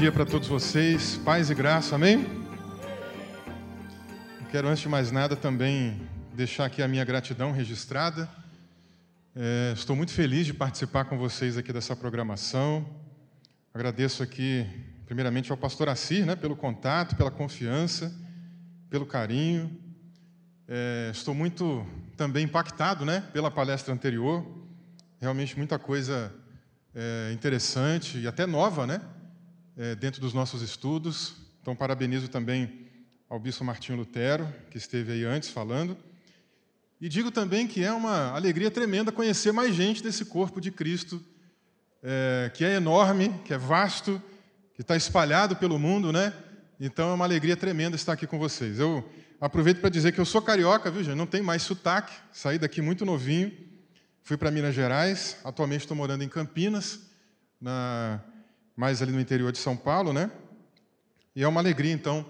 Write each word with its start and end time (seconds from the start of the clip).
dia 0.00 0.10
para 0.10 0.24
todos 0.24 0.48
vocês, 0.48 1.18
paz 1.26 1.50
e 1.50 1.54
graça, 1.54 1.94
amém? 1.94 2.24
Quero, 4.50 4.66
antes 4.66 4.80
de 4.80 4.88
mais 4.88 5.12
nada, 5.12 5.36
também 5.36 6.08
deixar 6.32 6.64
aqui 6.64 6.80
a 6.82 6.88
minha 6.88 7.04
gratidão 7.04 7.52
registrada. 7.52 8.26
É, 9.36 9.74
estou 9.74 9.94
muito 9.94 10.12
feliz 10.14 10.46
de 10.46 10.54
participar 10.54 11.04
com 11.04 11.18
vocês 11.18 11.58
aqui 11.58 11.70
dessa 11.70 11.94
programação. 11.94 12.88
Agradeço 13.74 14.22
aqui, 14.22 14.66
primeiramente, 15.04 15.50
ao 15.50 15.58
pastor 15.58 15.90
Assir, 15.90 16.24
né, 16.24 16.34
pelo 16.34 16.56
contato, 16.56 17.14
pela 17.14 17.30
confiança, 17.30 18.10
pelo 18.88 19.04
carinho. 19.04 19.70
É, 20.66 21.10
estou 21.12 21.34
muito 21.34 21.86
também 22.16 22.46
impactado 22.46 23.04
né, 23.04 23.22
pela 23.34 23.50
palestra 23.50 23.92
anterior. 23.92 24.46
Realmente 25.20 25.58
muita 25.58 25.78
coisa 25.78 26.32
é, 26.94 27.30
interessante 27.34 28.18
e 28.18 28.26
até 28.26 28.46
nova, 28.46 28.86
né? 28.86 29.02
É, 29.76 29.94
dentro 29.94 30.20
dos 30.20 30.34
nossos 30.34 30.62
estudos. 30.62 31.34
Então, 31.62 31.76
parabenizo 31.76 32.28
também 32.28 32.86
ao 33.28 33.38
Bispo 33.38 33.64
Martinho 33.64 33.96
Lutero, 33.96 34.52
que 34.70 34.76
esteve 34.76 35.12
aí 35.12 35.24
antes 35.24 35.50
falando. 35.50 35.96
E 37.00 37.08
digo 37.08 37.30
também 37.30 37.66
que 37.66 37.82
é 37.82 37.92
uma 37.92 38.32
alegria 38.32 38.70
tremenda 38.70 39.12
conhecer 39.12 39.52
mais 39.52 39.74
gente 39.74 40.02
desse 40.02 40.24
corpo 40.24 40.60
de 40.60 40.70
Cristo, 40.70 41.24
é, 42.02 42.50
que 42.52 42.64
é 42.64 42.74
enorme, 42.74 43.32
que 43.44 43.54
é 43.54 43.58
vasto, 43.58 44.20
que 44.74 44.82
está 44.82 44.96
espalhado 44.96 45.56
pelo 45.56 45.78
mundo, 45.78 46.12
né? 46.12 46.34
Então 46.78 47.10
é 47.10 47.14
uma 47.14 47.24
alegria 47.24 47.56
tremenda 47.56 47.94
estar 47.94 48.14
aqui 48.14 48.26
com 48.26 48.38
vocês. 48.38 48.78
Eu 48.78 49.08
aproveito 49.40 49.80
para 49.80 49.88
dizer 49.88 50.12
que 50.12 50.20
eu 50.20 50.24
sou 50.24 50.42
carioca, 50.42 50.90
viu, 50.90 51.04
gente? 51.04 51.16
Não 51.16 51.26
tem 51.26 51.40
mais 51.40 51.62
sotaque, 51.62 52.12
saí 52.32 52.58
daqui 52.58 52.82
muito 52.82 53.06
novinho. 53.06 53.52
Fui 54.22 54.36
para 54.36 54.50
Minas 54.50 54.74
Gerais, 54.74 55.36
atualmente 55.44 55.82
estou 55.82 55.96
morando 55.96 56.22
em 56.22 56.28
Campinas, 56.28 57.00
na, 57.60 58.20
mais 58.80 59.02
ali 59.02 59.12
no 59.12 59.20
interior 59.20 59.52
de 59.52 59.58
São 59.58 59.76
Paulo, 59.76 60.10
né? 60.10 60.30
E 61.36 61.42
é 61.42 61.46
uma 61.46 61.60
alegria, 61.60 61.92
então, 61.92 62.24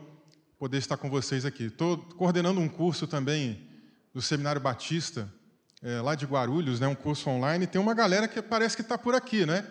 poder 0.58 0.78
estar 0.78 0.96
com 0.96 1.08
vocês 1.08 1.44
aqui. 1.44 1.66
Estou 1.66 1.96
coordenando 1.96 2.60
um 2.60 2.68
curso 2.68 3.06
também 3.06 3.68
do 4.12 4.20
Seminário 4.20 4.60
Batista, 4.60 5.32
é, 5.80 6.00
lá 6.00 6.16
de 6.16 6.26
Guarulhos, 6.26 6.80
né? 6.80 6.88
um 6.88 6.94
curso 6.96 7.30
online. 7.30 7.68
Tem 7.68 7.80
uma 7.80 7.94
galera 7.94 8.26
que 8.26 8.42
parece 8.42 8.74
que 8.74 8.82
está 8.82 8.98
por 8.98 9.14
aqui, 9.14 9.46
né? 9.46 9.64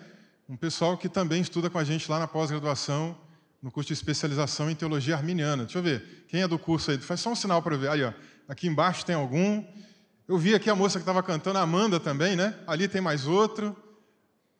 Um 0.48 0.56
pessoal 0.56 0.96
que 0.96 1.06
também 1.06 1.42
estuda 1.42 1.68
com 1.68 1.76
a 1.76 1.84
gente 1.84 2.10
lá 2.10 2.18
na 2.18 2.26
pós-graduação, 2.26 3.14
no 3.62 3.70
curso 3.70 3.88
de 3.88 3.92
especialização 3.92 4.70
em 4.70 4.74
teologia 4.74 5.14
arminiana. 5.14 5.64
Deixa 5.64 5.80
eu 5.80 5.82
ver, 5.82 6.24
quem 6.28 6.40
é 6.40 6.48
do 6.48 6.58
curso 6.58 6.92
aí? 6.92 6.96
Faz 6.96 7.20
só 7.20 7.30
um 7.30 7.36
sinal 7.36 7.60
para 7.60 7.76
ver. 7.76 7.90
Aí, 7.90 8.02
ó, 8.02 8.14
aqui 8.48 8.66
embaixo 8.66 9.04
tem 9.04 9.14
algum. 9.14 9.62
Eu 10.26 10.38
vi 10.38 10.54
aqui 10.54 10.70
a 10.70 10.74
moça 10.74 10.98
que 10.98 11.02
estava 11.02 11.22
cantando, 11.22 11.58
a 11.58 11.62
Amanda 11.62 12.00
também, 12.00 12.36
né? 12.36 12.58
Ali 12.66 12.88
tem 12.88 13.02
mais 13.02 13.26
outro. 13.26 13.76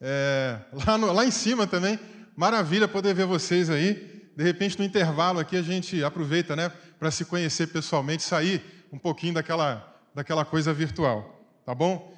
É, 0.00 0.58
lá, 0.86 0.96
no, 0.96 1.12
lá 1.12 1.24
em 1.24 1.30
cima 1.30 1.66
também. 1.66 1.98
Maravilha 2.36 2.88
poder 2.88 3.14
ver 3.14 3.26
vocês 3.26 3.68
aí. 3.68 4.30
De 4.36 4.42
repente, 4.42 4.78
no 4.78 4.84
intervalo 4.84 5.38
aqui, 5.38 5.56
a 5.56 5.62
gente 5.62 6.02
aproveita 6.02 6.56
né, 6.56 6.72
para 6.98 7.10
se 7.10 7.24
conhecer 7.24 7.66
pessoalmente, 7.66 8.22
sair 8.22 8.62
um 8.92 8.98
pouquinho 8.98 9.34
daquela, 9.34 9.86
daquela 10.14 10.44
coisa 10.44 10.72
virtual. 10.72 11.38
Tá 11.66 11.74
bom? 11.74 12.16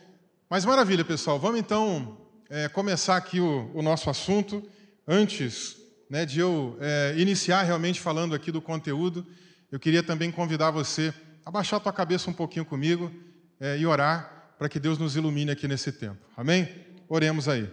Mas 0.48 0.64
maravilha, 0.64 1.04
pessoal. 1.04 1.38
Vamos 1.38 1.58
então 1.58 2.16
é, 2.48 2.68
começar 2.68 3.16
aqui 3.16 3.40
o, 3.40 3.70
o, 3.74 3.82
nosso 3.82 4.08
assunto. 4.08 4.62
Antes 5.08 5.76
né, 6.08 6.24
de 6.24 6.40
eu 6.40 6.76
é, 6.80 7.14
iniciar 7.16 7.62
realmente 7.62 8.00
falando 8.00 8.34
aqui 8.34 8.52
do 8.52 8.62
conteúdo, 8.62 9.26
eu 9.70 9.80
queria 9.80 10.02
também 10.02 10.30
convidar 10.30 10.70
você 10.70 11.12
a 11.44 11.50
baixar 11.50 11.78
a 11.78 11.80
tua 11.80 11.92
cabeça 11.92 12.30
um 12.30 12.34
pouquinho 12.34 12.64
comigo 12.64 13.10
é, 13.58 13.78
e 13.78 13.86
orar 13.86 14.54
para 14.58 14.68
que 14.68 14.78
Deus 14.78 14.98
nos 14.98 15.16
ilumine 15.16 15.50
aqui 15.50 15.66
nesse 15.66 15.90
tempo. 15.90 16.18
Amém? 16.36 16.91
Oremos 17.14 17.46
aí. 17.46 17.68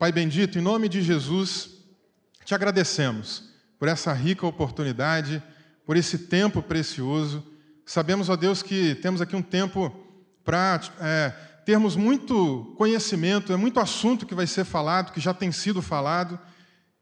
Pai 0.00 0.10
bendito, 0.10 0.58
em 0.58 0.60
nome 0.60 0.88
de 0.88 1.00
Jesus, 1.00 1.70
te 2.44 2.56
agradecemos 2.56 3.44
por 3.78 3.86
essa 3.86 4.12
rica 4.12 4.44
oportunidade, 4.44 5.40
por 5.86 5.96
esse 5.96 6.18
tempo 6.18 6.60
precioso. 6.60 7.46
Sabemos, 7.86 8.28
ó 8.28 8.34
Deus, 8.34 8.64
que 8.64 8.96
temos 8.96 9.20
aqui 9.20 9.36
um 9.36 9.42
tempo 9.42 9.94
para 10.42 10.80
é, 10.98 11.30
termos 11.64 11.94
muito 11.94 12.74
conhecimento, 12.76 13.52
é 13.52 13.56
muito 13.56 13.78
assunto 13.78 14.26
que 14.26 14.34
vai 14.34 14.48
ser 14.48 14.64
falado, 14.64 15.12
que 15.12 15.20
já 15.20 15.32
tem 15.32 15.52
sido 15.52 15.80
falado, 15.80 16.36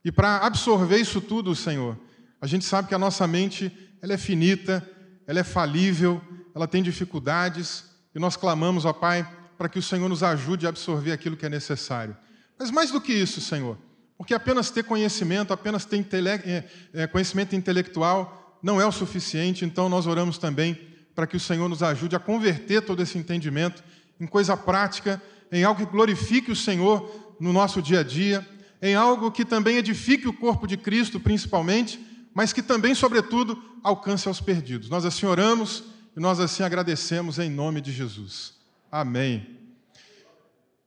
e 0.05 0.11
para 0.11 0.45
absorver 0.45 0.97
isso 0.99 1.19
tudo, 1.19 1.55
Senhor, 1.55 1.97
a 2.39 2.45
gente 2.45 2.65
sabe 2.65 2.87
que 2.87 2.93
a 2.93 2.99
nossa 2.99 3.25
mente 3.25 3.75
ela 3.99 4.13
é 4.13 4.17
finita, 4.17 4.87
ela 5.25 5.39
é 5.39 5.43
falível, 5.43 6.21
ela 6.53 6.67
tem 6.67 6.83
dificuldades, 6.83 7.85
e 8.13 8.19
nós 8.19 8.37
clamamos, 8.37 8.85
ó 8.85 8.93
Pai, 8.93 9.27
para 9.59 9.67
que 9.67 9.77
o 9.77 9.83
Senhor 9.83 10.07
nos 10.07 10.23
ajude 10.23 10.65
a 10.65 10.69
absorver 10.69 11.11
aquilo 11.11 11.35
que 11.35 11.45
é 11.45 11.49
necessário. 11.49 12.15
Mas 12.57 12.71
mais 12.71 12.91
do 12.91 13.01
que 13.01 13.11
isso, 13.11 13.41
Senhor, 13.41 13.77
porque 14.17 14.33
apenas 14.33 14.71
ter 14.71 14.85
conhecimento, 14.85 15.51
apenas 15.51 15.83
ter 15.83 15.97
intele 15.97 16.29
é, 16.29 16.63
é, 16.93 17.07
conhecimento 17.07 17.57
intelectual 17.57 18.57
não 18.63 18.79
é 18.79 18.85
o 18.85 18.91
suficiente, 18.91 19.65
então 19.65 19.89
nós 19.89 20.07
oramos 20.07 20.37
também 20.37 20.79
para 21.13 21.27
que 21.27 21.35
o 21.35 21.39
Senhor 21.41 21.67
nos 21.67 21.83
ajude 21.83 22.15
a 22.15 22.19
converter 22.19 22.83
todo 22.83 23.03
esse 23.03 23.17
entendimento 23.17 23.83
em 24.17 24.25
coisa 24.25 24.55
prática, 24.55 25.21
em 25.51 25.65
algo 25.65 25.85
que 25.85 25.91
glorifique 25.91 26.49
o 26.49 26.55
Senhor 26.55 27.35
no 27.37 27.51
nosso 27.51 27.81
dia 27.81 27.99
a 27.99 28.03
dia, 28.03 28.47
em 28.81 28.95
algo 28.95 29.29
que 29.29 29.43
também 29.43 29.75
edifique 29.75 30.25
o 30.25 30.33
corpo 30.33 30.65
de 30.65 30.77
Cristo, 30.77 31.19
principalmente, 31.19 31.99
mas 32.33 32.53
que 32.53 32.61
também, 32.61 32.95
sobretudo, 32.95 33.61
alcance 33.83 34.25
aos 34.25 34.39
perdidos. 34.39 34.89
Nós 34.89 35.03
assim 35.03 35.25
oramos 35.25 35.83
e 36.15 36.19
nós 36.21 36.39
assim 36.39 36.63
agradecemos 36.63 37.39
em 37.39 37.49
nome 37.49 37.81
de 37.81 37.91
Jesus. 37.91 38.58
Amém. 38.91 39.59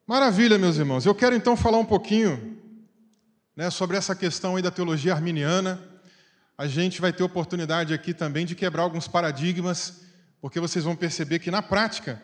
Maravilha, 0.05 0.59
meus 0.59 0.77
irmãos. 0.77 1.07
Eu 1.07 1.15
quero 1.15 1.37
então 1.37 1.57
falar 1.57 1.79
um 1.79 1.85
pouquinho 1.85 2.59
né, 3.55 3.71
sobre 3.71 3.97
essa 3.97 4.17
questão 4.17 4.57
aí 4.57 4.63
da 4.63 4.73
teologia 4.73 5.13
arminiana. 5.13 5.81
A 6.59 6.67
gente 6.67 7.01
vai 7.01 7.13
ter 7.13 7.23
oportunidade 7.23 7.95
aqui 7.95 8.13
também 8.13 8.45
de 8.45 8.57
quebrar 8.57 8.83
alguns 8.83 9.07
paradigmas, 9.07 10.03
porque 10.41 10.59
vocês 10.59 10.85
vão 10.85 10.97
perceber 10.97 11.39
que 11.39 11.49
na 11.49 11.63
prática, 11.63 12.21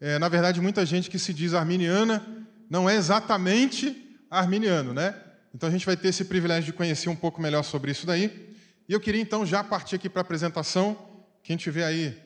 é, 0.00 0.18
na 0.18 0.30
verdade, 0.30 0.62
muita 0.62 0.86
gente 0.86 1.10
que 1.10 1.18
se 1.18 1.34
diz 1.34 1.52
arminiana 1.52 2.26
não 2.70 2.88
é 2.88 2.96
exatamente 2.96 4.18
arminiano, 4.30 4.94
né? 4.94 5.14
Então 5.54 5.68
a 5.68 5.72
gente 5.72 5.84
vai 5.84 5.96
ter 5.96 6.08
esse 6.08 6.24
privilégio 6.24 6.72
de 6.72 6.72
conhecer 6.72 7.10
um 7.10 7.16
pouco 7.16 7.38
melhor 7.42 7.64
sobre 7.64 7.90
isso 7.90 8.06
daí. 8.06 8.56
E 8.88 8.94
eu 8.94 9.00
queria 9.00 9.20
então 9.20 9.44
já 9.44 9.62
partir 9.62 9.96
aqui 9.96 10.08
para 10.08 10.20
a 10.20 10.22
apresentação. 10.22 10.96
Quem 11.42 11.58
tiver 11.58 11.84
aí 11.84 12.16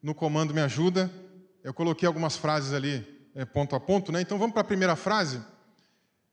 no 0.00 0.14
comando 0.14 0.54
me 0.54 0.60
ajuda. 0.60 1.10
Eu 1.64 1.72
coloquei 1.72 2.06
algumas 2.06 2.36
frases 2.36 2.72
ali 2.72 3.06
é, 3.34 3.44
ponto 3.44 3.76
a 3.76 3.80
ponto, 3.80 4.10
né? 4.10 4.20
Então 4.20 4.36
vamos 4.36 4.52
para 4.52 4.62
a 4.62 4.64
primeira 4.64 4.96
frase, 4.96 5.40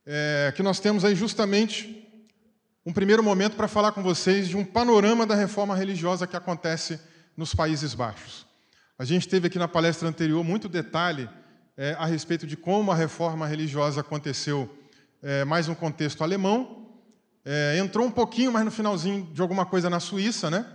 é, 0.05 0.51
que 0.55 0.63
nós 0.63 0.79
temos 0.79 1.05
aí 1.05 1.13
justamente 1.13 2.07
um 2.83 2.91
primeiro 2.91 3.21
momento 3.21 3.55
para 3.55 3.67
falar 3.67 3.91
com 3.91 4.01
vocês 4.01 4.47
de 4.47 4.57
um 4.57 4.65
panorama 4.65 5.27
da 5.27 5.35
reforma 5.35 5.75
religiosa 5.75 6.25
que 6.25 6.35
acontece 6.35 6.99
nos 7.37 7.53
Países 7.53 7.93
Baixos. 7.93 8.47
A 8.97 9.05
gente 9.05 9.27
teve 9.27 9.47
aqui 9.47 9.59
na 9.59 9.67
palestra 9.67 10.09
anterior 10.09 10.43
muito 10.43 10.67
detalhe 10.67 11.29
é, 11.77 11.95
a 11.99 12.05
respeito 12.05 12.47
de 12.47 12.57
como 12.57 12.91
a 12.91 12.95
reforma 12.95 13.45
religiosa 13.45 14.01
aconteceu 14.01 14.67
é, 15.21 15.45
mais 15.45 15.67
no 15.67 15.75
contexto 15.75 16.23
alemão. 16.23 16.89
É, 17.45 17.77
entrou 17.77 18.05
um 18.05 18.11
pouquinho 18.11 18.51
mais 18.51 18.65
no 18.65 18.71
finalzinho 18.71 19.29
de 19.31 19.41
alguma 19.41 19.65
coisa 19.65 19.89
na 19.89 19.99
Suíça, 19.99 20.49
né? 20.49 20.65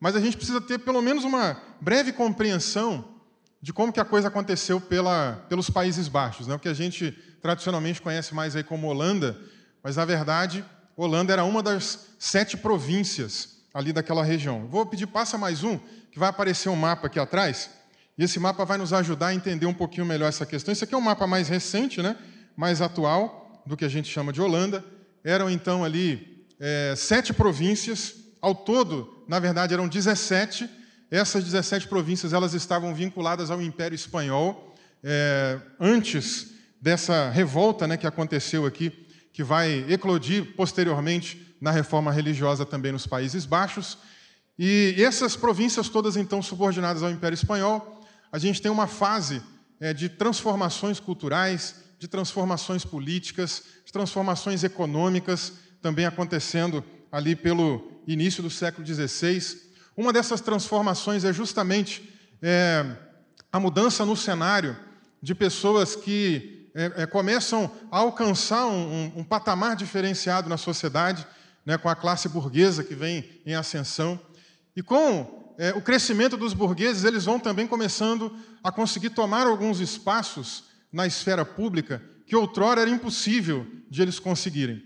mas 0.00 0.16
a 0.16 0.20
gente 0.20 0.36
precisa 0.36 0.60
ter 0.60 0.78
pelo 0.78 1.00
menos 1.00 1.22
uma 1.22 1.62
breve 1.80 2.12
compreensão 2.12 3.19
de 3.62 3.72
como 3.72 3.92
que 3.92 4.00
a 4.00 4.04
coisa 4.04 4.28
aconteceu 4.28 4.80
pela, 4.80 5.44
pelos 5.48 5.68
Países 5.68 6.08
Baixos, 6.08 6.46
né? 6.46 6.54
o 6.54 6.58
que 6.58 6.68
a 6.68 6.74
gente 6.74 7.12
tradicionalmente 7.42 8.00
conhece 8.00 8.34
mais 8.34 8.56
aí 8.56 8.64
como 8.64 8.86
Holanda, 8.86 9.38
mas 9.82 9.96
na 9.96 10.04
verdade 10.04 10.64
Holanda 10.96 11.32
era 11.32 11.44
uma 11.44 11.62
das 11.62 12.08
sete 12.18 12.56
províncias 12.56 13.60
ali 13.72 13.92
daquela 13.92 14.24
região. 14.24 14.66
Vou 14.66 14.84
pedir 14.86 15.06
passa 15.06 15.36
mais 15.36 15.62
um, 15.62 15.78
que 16.10 16.18
vai 16.18 16.28
aparecer 16.28 16.68
um 16.68 16.76
mapa 16.76 17.06
aqui 17.06 17.18
atrás, 17.18 17.70
e 18.16 18.24
esse 18.24 18.38
mapa 18.38 18.64
vai 18.64 18.76
nos 18.76 18.92
ajudar 18.92 19.28
a 19.28 19.34
entender 19.34 19.66
um 19.66 19.74
pouquinho 19.74 20.04
melhor 20.04 20.28
essa 20.28 20.44
questão. 20.44 20.72
Esse 20.72 20.84
aqui 20.84 20.94
é 20.94 20.98
um 20.98 21.02
mapa 21.02 21.26
mais 21.26 21.48
recente, 21.48 22.02
né? 22.02 22.16
mais 22.56 22.82
atual 22.82 23.62
do 23.64 23.76
que 23.76 23.84
a 23.84 23.88
gente 23.88 24.10
chama 24.10 24.32
de 24.32 24.40
Holanda. 24.40 24.84
Eram 25.24 25.48
então 25.48 25.84
ali 25.84 26.46
é, 26.58 26.94
sete 26.96 27.32
províncias, 27.32 28.14
ao 28.40 28.54
todo 28.54 29.24
na 29.26 29.38
verdade 29.38 29.72
eram 29.72 29.86
17. 29.86 30.68
Essas 31.10 31.42
17 31.42 31.88
províncias 31.88 32.32
elas 32.32 32.54
estavam 32.54 32.94
vinculadas 32.94 33.50
ao 33.50 33.60
Império 33.60 33.94
Espanhol 33.96 34.74
é, 35.02 35.58
antes 35.78 36.52
dessa 36.80 37.30
revolta 37.30 37.86
né, 37.86 37.96
que 37.96 38.06
aconteceu 38.06 38.64
aqui, 38.64 38.90
que 39.32 39.42
vai 39.42 39.84
eclodir 39.88 40.54
posteriormente 40.54 41.56
na 41.60 41.70
reforma 41.70 42.12
religiosa 42.12 42.64
também 42.64 42.92
nos 42.92 43.06
Países 43.06 43.44
Baixos. 43.44 43.98
E 44.58 44.94
essas 44.98 45.36
províncias 45.36 45.88
todas 45.88 46.16
então 46.16 46.40
subordinadas 46.40 47.02
ao 47.02 47.10
Império 47.10 47.34
Espanhol, 47.34 48.06
a 48.30 48.38
gente 48.38 48.62
tem 48.62 48.70
uma 48.70 48.86
fase 48.86 49.42
é, 49.80 49.92
de 49.92 50.08
transformações 50.08 51.00
culturais, 51.00 51.74
de 51.98 52.06
transformações 52.06 52.84
políticas, 52.84 53.64
de 53.84 53.92
transformações 53.92 54.62
econômicas 54.62 55.54
também 55.82 56.06
acontecendo 56.06 56.84
ali 57.10 57.34
pelo 57.34 58.02
início 58.06 58.42
do 58.42 58.50
século 58.50 58.86
XVI. 58.86 59.69
Uma 60.00 60.14
dessas 60.14 60.40
transformações 60.40 61.24
é 61.24 61.32
justamente 61.32 62.10
é, 62.40 62.86
a 63.52 63.60
mudança 63.60 64.02
no 64.02 64.16
cenário 64.16 64.74
de 65.20 65.34
pessoas 65.34 65.94
que 65.94 66.70
é, 66.74 67.02
é, 67.02 67.06
começam 67.06 67.70
a 67.92 67.98
alcançar 67.98 68.66
um, 68.66 68.80
um, 68.80 69.12
um, 69.16 69.22
patamar 69.22 69.76
diferenciado 69.76 70.48
na 70.48 70.56
sociedade, 70.56 71.26
né, 71.66 71.76
com 71.76 71.86
a 71.86 71.94
classe 71.94 72.30
burguesa 72.30 72.82
que 72.82 72.94
vem 72.94 73.42
em 73.44 73.54
ascensão. 73.54 74.18
E 74.74 74.82
com 74.82 75.54
é, 75.58 75.74
o 75.74 75.82
crescimento 75.82 76.34
dos 76.34 76.54
burgueses, 76.54 77.04
eles 77.04 77.26
vão 77.26 77.38
também 77.38 77.66
começando 77.66 78.34
a 78.64 78.72
conseguir 78.72 79.10
tomar 79.10 79.46
alguns 79.46 79.80
espaços 79.80 80.64
na 80.90 81.06
esfera 81.06 81.44
pública 81.44 82.02
que 82.26 82.34
outrora 82.34 82.80
era 82.80 82.90
impossível 82.90 83.66
de 83.90 84.00
eles 84.00 84.18
conseguirem. 84.18 84.82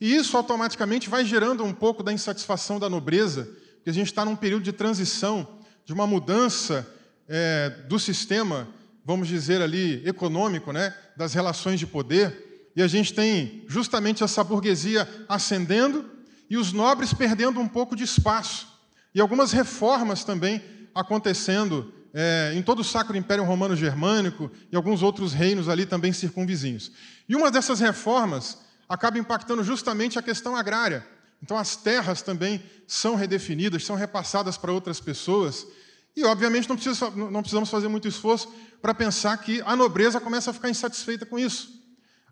E 0.00 0.12
isso 0.16 0.36
automaticamente 0.36 1.08
vai 1.08 1.24
gerando 1.24 1.62
um 1.62 1.72
pouco 1.72 2.02
da 2.02 2.12
insatisfação 2.12 2.80
da 2.80 2.90
nobreza, 2.90 3.48
porque 3.86 3.90
a 3.92 4.02
gente 4.02 4.08
está 4.08 4.24
num 4.24 4.34
período 4.34 4.64
de 4.64 4.72
transição, 4.72 5.46
de 5.84 5.92
uma 5.92 6.08
mudança 6.08 6.84
é, 7.28 7.70
do 7.88 8.00
sistema, 8.00 8.66
vamos 9.04 9.28
dizer 9.28 9.62
ali, 9.62 10.02
econômico, 10.04 10.72
né, 10.72 10.92
das 11.16 11.34
relações 11.34 11.78
de 11.78 11.86
poder, 11.86 12.72
e 12.74 12.82
a 12.82 12.88
gente 12.88 13.14
tem 13.14 13.64
justamente 13.68 14.24
essa 14.24 14.42
burguesia 14.42 15.08
ascendendo 15.28 16.04
e 16.50 16.56
os 16.56 16.72
nobres 16.72 17.14
perdendo 17.14 17.60
um 17.60 17.68
pouco 17.68 17.94
de 17.94 18.02
espaço. 18.02 18.66
E 19.14 19.20
algumas 19.20 19.52
reformas 19.52 20.24
também 20.24 20.60
acontecendo 20.92 21.94
é, 22.12 22.54
em 22.56 22.62
todo 22.62 22.80
o 22.80 22.84
Sacro 22.84 23.16
Império 23.16 23.44
Romano 23.44 23.76
Germânico 23.76 24.50
e 24.72 24.74
alguns 24.74 25.00
outros 25.00 25.32
reinos 25.32 25.68
ali 25.68 25.86
também 25.86 26.12
circunvizinhos. 26.12 26.90
E 27.28 27.36
uma 27.36 27.52
dessas 27.52 27.78
reformas 27.78 28.58
acaba 28.88 29.16
impactando 29.16 29.62
justamente 29.62 30.18
a 30.18 30.22
questão 30.22 30.56
agrária. 30.56 31.06
Então, 31.42 31.56
as 31.56 31.76
terras 31.76 32.22
também 32.22 32.62
são 32.86 33.14
redefinidas, 33.14 33.84
são 33.84 33.96
repassadas 33.96 34.56
para 34.56 34.72
outras 34.72 35.00
pessoas. 35.00 35.66
E, 36.16 36.24
obviamente, 36.24 36.68
não, 36.68 36.76
precisa, 36.76 37.10
não 37.10 37.40
precisamos 37.42 37.68
fazer 37.68 37.88
muito 37.88 38.08
esforço 38.08 38.52
para 38.80 38.94
pensar 38.94 39.36
que 39.38 39.62
a 39.66 39.76
nobreza 39.76 40.20
começa 40.20 40.50
a 40.50 40.54
ficar 40.54 40.70
insatisfeita 40.70 41.26
com 41.26 41.38
isso. 41.38 41.82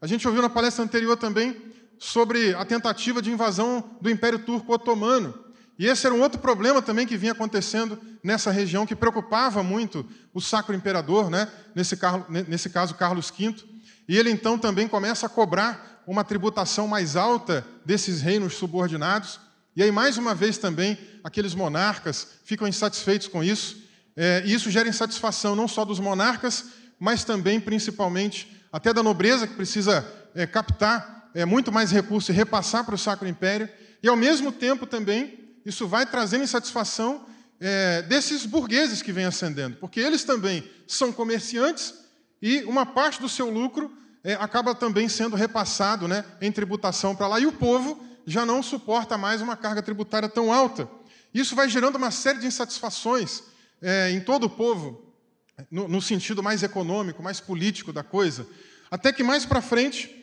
A 0.00 0.06
gente 0.06 0.26
ouviu 0.26 0.42
na 0.42 0.50
palestra 0.50 0.84
anterior 0.84 1.16
também 1.16 1.56
sobre 1.98 2.54
a 2.54 2.64
tentativa 2.64 3.22
de 3.22 3.30
invasão 3.30 3.96
do 4.00 4.10
Império 4.10 4.38
Turco 4.38 4.72
Otomano. 4.72 5.34
E 5.78 5.86
esse 5.86 6.06
era 6.06 6.14
um 6.14 6.20
outro 6.20 6.38
problema 6.40 6.80
também 6.80 7.06
que 7.06 7.16
vinha 7.16 7.32
acontecendo 7.32 7.98
nessa 8.22 8.50
região, 8.50 8.86
que 8.86 8.94
preocupava 8.94 9.62
muito 9.62 10.06
o 10.32 10.40
Sacro 10.40 10.74
Imperador, 10.74 11.28
né? 11.28 11.50
nesse, 11.74 11.98
nesse 12.48 12.70
caso 12.70 12.94
Carlos 12.94 13.30
V. 13.36 13.54
E 14.08 14.16
ele 14.16 14.30
então 14.30 14.58
também 14.58 14.86
começa 14.86 15.26
a 15.26 15.28
cobrar 15.28 16.02
uma 16.06 16.24
tributação 16.24 16.86
mais 16.86 17.16
alta 17.16 17.66
desses 17.84 18.20
reinos 18.20 18.54
subordinados. 18.54 19.40
E 19.74 19.82
aí, 19.82 19.90
mais 19.90 20.18
uma 20.18 20.34
vez 20.34 20.58
também, 20.58 20.98
aqueles 21.22 21.54
monarcas 21.54 22.28
ficam 22.44 22.68
insatisfeitos 22.68 23.26
com 23.26 23.42
isso. 23.42 23.82
É, 24.16 24.42
e 24.44 24.52
isso 24.52 24.70
gera 24.70 24.88
insatisfação 24.88 25.56
não 25.56 25.66
só 25.66 25.84
dos 25.84 25.98
monarcas, 25.98 26.66
mas 26.98 27.24
também, 27.24 27.58
principalmente, 27.58 28.62
até 28.70 28.92
da 28.92 29.02
nobreza, 29.02 29.46
que 29.46 29.54
precisa 29.54 30.06
é, 30.34 30.46
captar 30.46 31.30
é, 31.34 31.44
muito 31.44 31.72
mais 31.72 31.90
recursos 31.90 32.28
e 32.28 32.32
repassar 32.32 32.84
para 32.84 32.94
o 32.94 32.98
Sacro 32.98 33.26
Império. 33.26 33.68
E, 34.02 34.08
ao 34.08 34.16
mesmo 34.16 34.52
tempo, 34.52 34.86
também, 34.86 35.56
isso 35.64 35.88
vai 35.88 36.06
trazendo 36.06 36.44
insatisfação 36.44 37.26
é, 37.58 38.02
desses 38.02 38.44
burgueses 38.44 39.00
que 39.00 39.12
vêm 39.12 39.24
ascendendo, 39.24 39.76
porque 39.76 39.98
eles 39.98 40.22
também 40.24 40.68
são 40.86 41.12
comerciantes 41.12 41.94
e 42.46 42.62
uma 42.64 42.84
parte 42.84 43.22
do 43.22 43.28
seu 43.28 43.48
lucro 43.48 43.90
é, 44.22 44.34
acaba 44.34 44.74
também 44.74 45.08
sendo 45.08 45.34
repassado 45.34 46.06
né, 46.06 46.26
em 46.42 46.52
tributação 46.52 47.16
para 47.16 47.26
lá, 47.26 47.40
e 47.40 47.46
o 47.46 47.52
povo 47.52 48.04
já 48.26 48.44
não 48.44 48.62
suporta 48.62 49.16
mais 49.16 49.40
uma 49.40 49.56
carga 49.56 49.82
tributária 49.82 50.28
tão 50.28 50.52
alta. 50.52 50.86
Isso 51.32 51.56
vai 51.56 51.70
gerando 51.70 51.96
uma 51.96 52.10
série 52.10 52.40
de 52.40 52.46
insatisfações 52.46 53.44
é, 53.80 54.10
em 54.10 54.20
todo 54.20 54.44
o 54.44 54.50
povo, 54.50 55.10
no, 55.70 55.88
no 55.88 56.02
sentido 56.02 56.42
mais 56.42 56.62
econômico, 56.62 57.22
mais 57.22 57.40
político 57.40 57.94
da 57.94 58.02
coisa, 58.02 58.46
até 58.90 59.10
que 59.10 59.22
mais 59.22 59.46
para 59.46 59.62
frente 59.62 60.14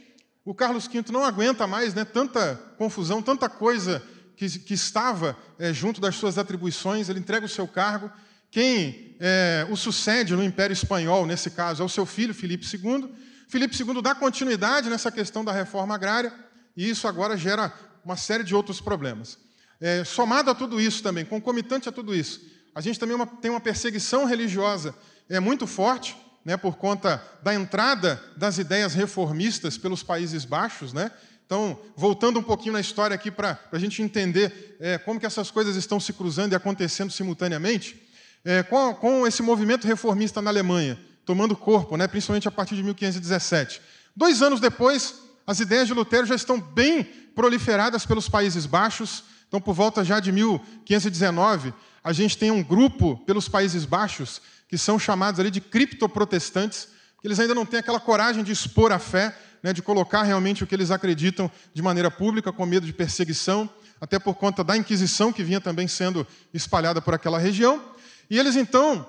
o 0.46 0.54
Carlos 0.54 0.86
V 0.86 1.04
não 1.12 1.26
aguenta 1.26 1.66
mais 1.66 1.96
né, 1.96 2.06
tanta 2.06 2.56
confusão, 2.78 3.20
tanta 3.20 3.50
coisa 3.50 4.04
que, 4.36 4.60
que 4.60 4.76
estava 4.76 5.36
é, 5.58 5.74
junto 5.74 6.00
das 6.00 6.18
suas 6.18 6.38
atribuições, 6.38 7.10
ele 7.10 7.20
entrega 7.20 7.48
o 7.48 7.50
seu 7.50 7.68
cargo. 7.68 8.12
Quem 8.52 9.16
é, 9.20 9.66
o 9.70 9.78
sucede 9.78 10.36
no 10.36 10.44
Império 10.44 10.74
Espanhol, 10.74 11.26
nesse 11.26 11.50
caso, 11.50 11.82
é 11.82 11.86
o 11.86 11.90
seu 11.90 12.06
filho, 12.06 12.34
Filipe 12.34 12.66
II, 12.66 13.10
Filipe 13.48 13.76
II 13.82 14.02
dá 14.02 14.14
continuidade 14.14 14.90
nessa 14.90 15.10
questão 15.10 15.44
da 15.44 15.54
reforma 15.54 15.96
agrária, 15.96 16.34
e 16.76 16.90
isso 16.90 17.08
agora 17.08 17.38
gera 17.38 17.74
uma 18.04 18.18
série 18.18 18.44
de 18.44 18.54
outros 18.54 18.82
problemas. 18.82 19.38
É, 19.80 20.04
somado 20.04 20.52
a 20.52 20.56
tudo 20.56 20.82
isso 20.82 21.02
também, 21.02 21.24
concomitante 21.24 21.88
a 21.88 21.92
tudo 21.92 22.14
isso, 22.14 22.42
a 22.76 22.82
gente 22.82 23.00
também 23.00 23.16
uma, 23.16 23.26
tem 23.26 23.50
uma 23.50 23.60
perseguição 23.60 24.26
religiosa 24.26 24.94
é, 25.30 25.40
muito 25.40 25.66
forte, 25.66 26.16
né, 26.44 26.58
por 26.58 26.76
conta 26.76 27.24
da 27.44 27.54
entrada 27.54 28.22
das 28.36 28.58
ideias 28.58 28.94
reformistas 28.94 29.78
pelos 29.78 30.04
Países 30.04 30.44
Baixos. 30.44 30.92
Né? 30.92 31.12
Então, 31.46 31.80
voltando 31.96 32.40
um 32.40 32.44
pouquinho 32.44 32.74
na 32.74 32.80
história 32.80 33.14
aqui 33.14 33.30
para 33.30 33.60
a 33.72 33.78
gente 33.78 34.02
entender 34.02 34.78
é, 34.80 34.98
como 34.98 35.20
que 35.20 35.26
essas 35.26 35.52
coisas 35.52 35.76
estão 35.76 36.00
se 36.00 36.14
cruzando 36.14 36.54
e 36.54 36.56
acontecendo 36.56 37.12
simultaneamente, 37.12 38.11
é, 38.44 38.64
com, 38.64 38.94
com 38.96 39.28
esse 39.28 39.42
movimento 39.42 39.88
reformista 39.88 40.42
na 40.42 40.50
Alemanha, 40.50 41.00
tomando 41.26 41.56
corpo, 41.56 41.96
né, 41.98 42.08
principalmente 42.08 42.48
a 42.48 42.52
partir 42.52 42.76
de 42.76 42.84
1517. 42.84 43.82
Dois 44.16 44.42
anos 44.42 44.60
depois, 44.60 45.16
as 45.46 45.60
ideias 45.60 45.88
de 45.88 45.94
Lutero 45.94 46.26
já 46.26 46.36
estão 46.36 46.60
bem 46.60 47.04
proliferadas 47.36 48.06
pelos 48.06 48.28
Países 48.28 48.66
Baixos. 48.66 49.24
Então, 49.48 49.60
por 49.60 49.74
volta 49.74 50.04
já 50.04 50.20
de 50.20 50.32
1519, 50.32 51.74
a 52.04 52.14
gente 52.14 52.38
tem 52.38 52.52
um 52.52 52.64
grupo 52.64 53.18
pelos 53.26 53.48
Países 53.48 53.86
Baixos 53.86 54.42
que 54.68 54.78
são 54.78 54.98
chamados 54.98 55.40
ali 55.40 55.52
de 55.52 55.60
criptoprotestantes, 55.60 56.88
que 57.22 57.28
eles 57.28 57.40
ainda 57.40 57.54
não 57.54 57.66
têm 57.66 57.80
aquela 57.80 58.00
coragem 58.00 58.44
de 58.44 58.52
expor 58.52 58.92
a 58.92 59.00
fé, 59.00 59.36
né, 59.62 59.74
de 59.74 59.82
colocar 59.82 60.24
realmente 60.24 60.64
o 60.64 60.68
que 60.68 60.74
eles 60.74 60.90
acreditam 60.90 61.52
de 61.74 61.82
maneira 61.82 62.10
pública, 62.10 62.52
com 62.52 62.66
medo 62.66 62.86
de 62.86 62.94
perseguição, 62.94 63.70
até 64.00 64.18
por 64.18 64.34
conta 64.36 64.64
da 64.64 64.76
Inquisição 64.76 65.32
que 65.32 65.44
vinha 65.44 65.62
também 65.62 65.88
sendo 65.88 66.26
espalhada 66.54 67.02
por 67.02 67.14
aquela 67.14 67.38
região. 67.38 67.84
E 68.32 68.40
eles 68.40 68.56
então 68.56 69.06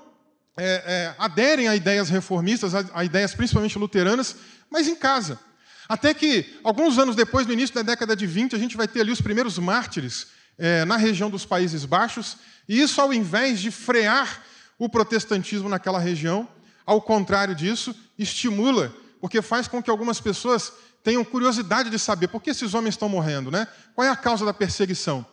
é, 0.56 0.82
é, 0.84 1.14
aderem 1.16 1.68
a 1.68 1.76
ideias 1.76 2.08
reformistas, 2.08 2.74
a, 2.74 2.84
a 2.92 3.04
ideias 3.04 3.36
principalmente 3.36 3.78
luteranas, 3.78 4.34
mas 4.68 4.88
em 4.88 4.96
casa. 4.96 5.38
Até 5.88 6.12
que, 6.12 6.58
alguns 6.64 6.98
anos 6.98 7.14
depois, 7.14 7.46
no 7.46 7.52
início 7.52 7.72
da 7.72 7.82
década 7.82 8.16
de 8.16 8.26
20, 8.26 8.56
a 8.56 8.58
gente 8.58 8.76
vai 8.76 8.88
ter 8.88 9.00
ali 9.00 9.12
os 9.12 9.20
primeiros 9.20 9.56
mártires 9.60 10.26
é, 10.58 10.84
na 10.84 10.96
região 10.96 11.30
dos 11.30 11.46
Países 11.46 11.84
Baixos, 11.84 12.36
e 12.68 12.82
isso, 12.82 13.00
ao 13.00 13.14
invés 13.14 13.60
de 13.60 13.70
frear 13.70 14.42
o 14.76 14.88
protestantismo 14.88 15.68
naquela 15.68 16.00
região, 16.00 16.48
ao 16.84 17.00
contrário 17.00 17.54
disso, 17.54 17.94
estimula, 18.18 18.92
porque 19.20 19.40
faz 19.40 19.68
com 19.68 19.80
que 19.80 19.90
algumas 19.90 20.20
pessoas 20.20 20.72
tenham 21.04 21.24
curiosidade 21.24 21.90
de 21.90 21.98
saber 21.98 22.26
por 22.26 22.42
que 22.42 22.50
esses 22.50 22.74
homens 22.74 22.94
estão 22.94 23.08
morrendo, 23.08 23.52
né? 23.52 23.68
qual 23.94 24.04
é 24.04 24.10
a 24.10 24.16
causa 24.16 24.44
da 24.44 24.52
perseguição. 24.52 25.24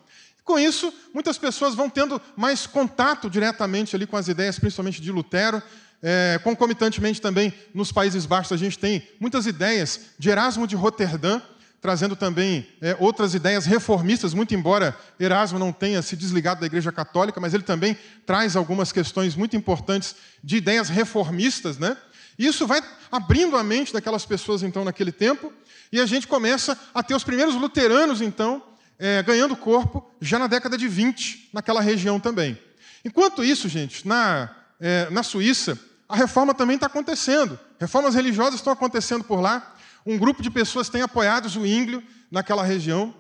Com 0.44 0.58
isso, 0.58 0.94
muitas 1.14 1.38
pessoas 1.38 1.76
vão 1.76 1.90
tendo 1.90 2.22
mais 2.36 2.66
contato 2.66 3.30
diretamente 3.30 3.96
ali 3.96 4.08
com 4.08 4.18
as 4.18 4.28
ideias, 4.28 4.58
principalmente 4.58 5.02
de 5.02 5.12
Lutero. 5.12 5.62
É, 6.02 6.40
concomitantemente 6.44 7.22
também, 7.22 7.54
nos 7.74 7.92
Países 7.92 8.26
Baixos, 8.26 8.54
a 8.54 8.58
gente 8.58 8.80
tem 8.80 9.08
muitas 9.20 9.46
ideias 9.46 10.02
de 10.18 10.30
Erasmo 10.30 10.66
de 10.66 10.76
Roterdã, 10.76 11.42
trazendo 11.82 12.16
também 12.16 12.68
é, 12.82 12.96
outras 13.00 13.34
ideias 13.34 13.66
reformistas, 13.66 14.34
muito 14.34 14.54
embora 14.54 14.98
Erasmo 15.20 15.60
não 15.60 15.72
tenha 15.72 16.02
se 16.02 16.16
desligado 16.16 16.60
da 16.60 16.66
Igreja 16.66 16.92
Católica, 16.92 17.40
mas 17.40 17.54
ele 17.54 17.64
também 17.64 17.98
traz 18.26 18.56
algumas 18.56 18.92
questões 18.92 19.36
muito 19.36 19.56
importantes 19.56 20.16
de 20.44 20.58
ideias 20.58 20.90
reformistas, 20.90 21.78
né? 21.78 21.96
Isso 22.38 22.66
vai 22.66 22.82
abrindo 23.12 23.58
a 23.58 23.64
mente 23.64 23.92
daquelas 23.92 24.26
pessoas, 24.26 24.64
então, 24.64 24.86
naquele 24.86 25.12
tempo, 25.12 25.52
e 25.92 26.00
a 26.00 26.06
gente 26.06 26.28
começa 26.28 26.78
a 26.94 27.04
ter 27.04 27.14
os 27.14 27.24
primeiros 27.24 27.56
luteranos, 27.56 28.22
então, 28.22 28.64
é, 29.00 29.24
ganhando 29.24 29.56
corpo 29.56 30.06
já 30.20 30.38
na 30.38 30.48
década 30.48 30.78
de 30.78 30.88
20, 30.88 31.50
naquela 31.54 31.80
região 31.80 32.20
também. 32.20 32.60
Enquanto 33.04 33.44
isso, 33.44 33.70
gente, 33.70 34.06
na, 34.06 34.54
é, 34.80 35.10
na 35.10 35.24
Suíça, 35.24 35.80
a 36.08 36.16
reforma 36.16 36.54
também 36.54 36.76
está 36.76 36.88
acontecendo. 36.88 37.58
Reformas 37.80 38.14
religiosas 38.14 38.56
estão 38.56 38.74
acontecendo 38.74 39.24
por 39.24 39.40
lá. 39.40 39.76
Um 40.06 40.18
grupo 40.18 40.44
de 40.44 40.52
pessoas 40.52 40.90
tem 40.90 41.02
apoiado 41.02 41.46
o 41.46 41.50
Zwinglio 41.50 42.04
naquela 42.30 42.64
região, 42.64 43.16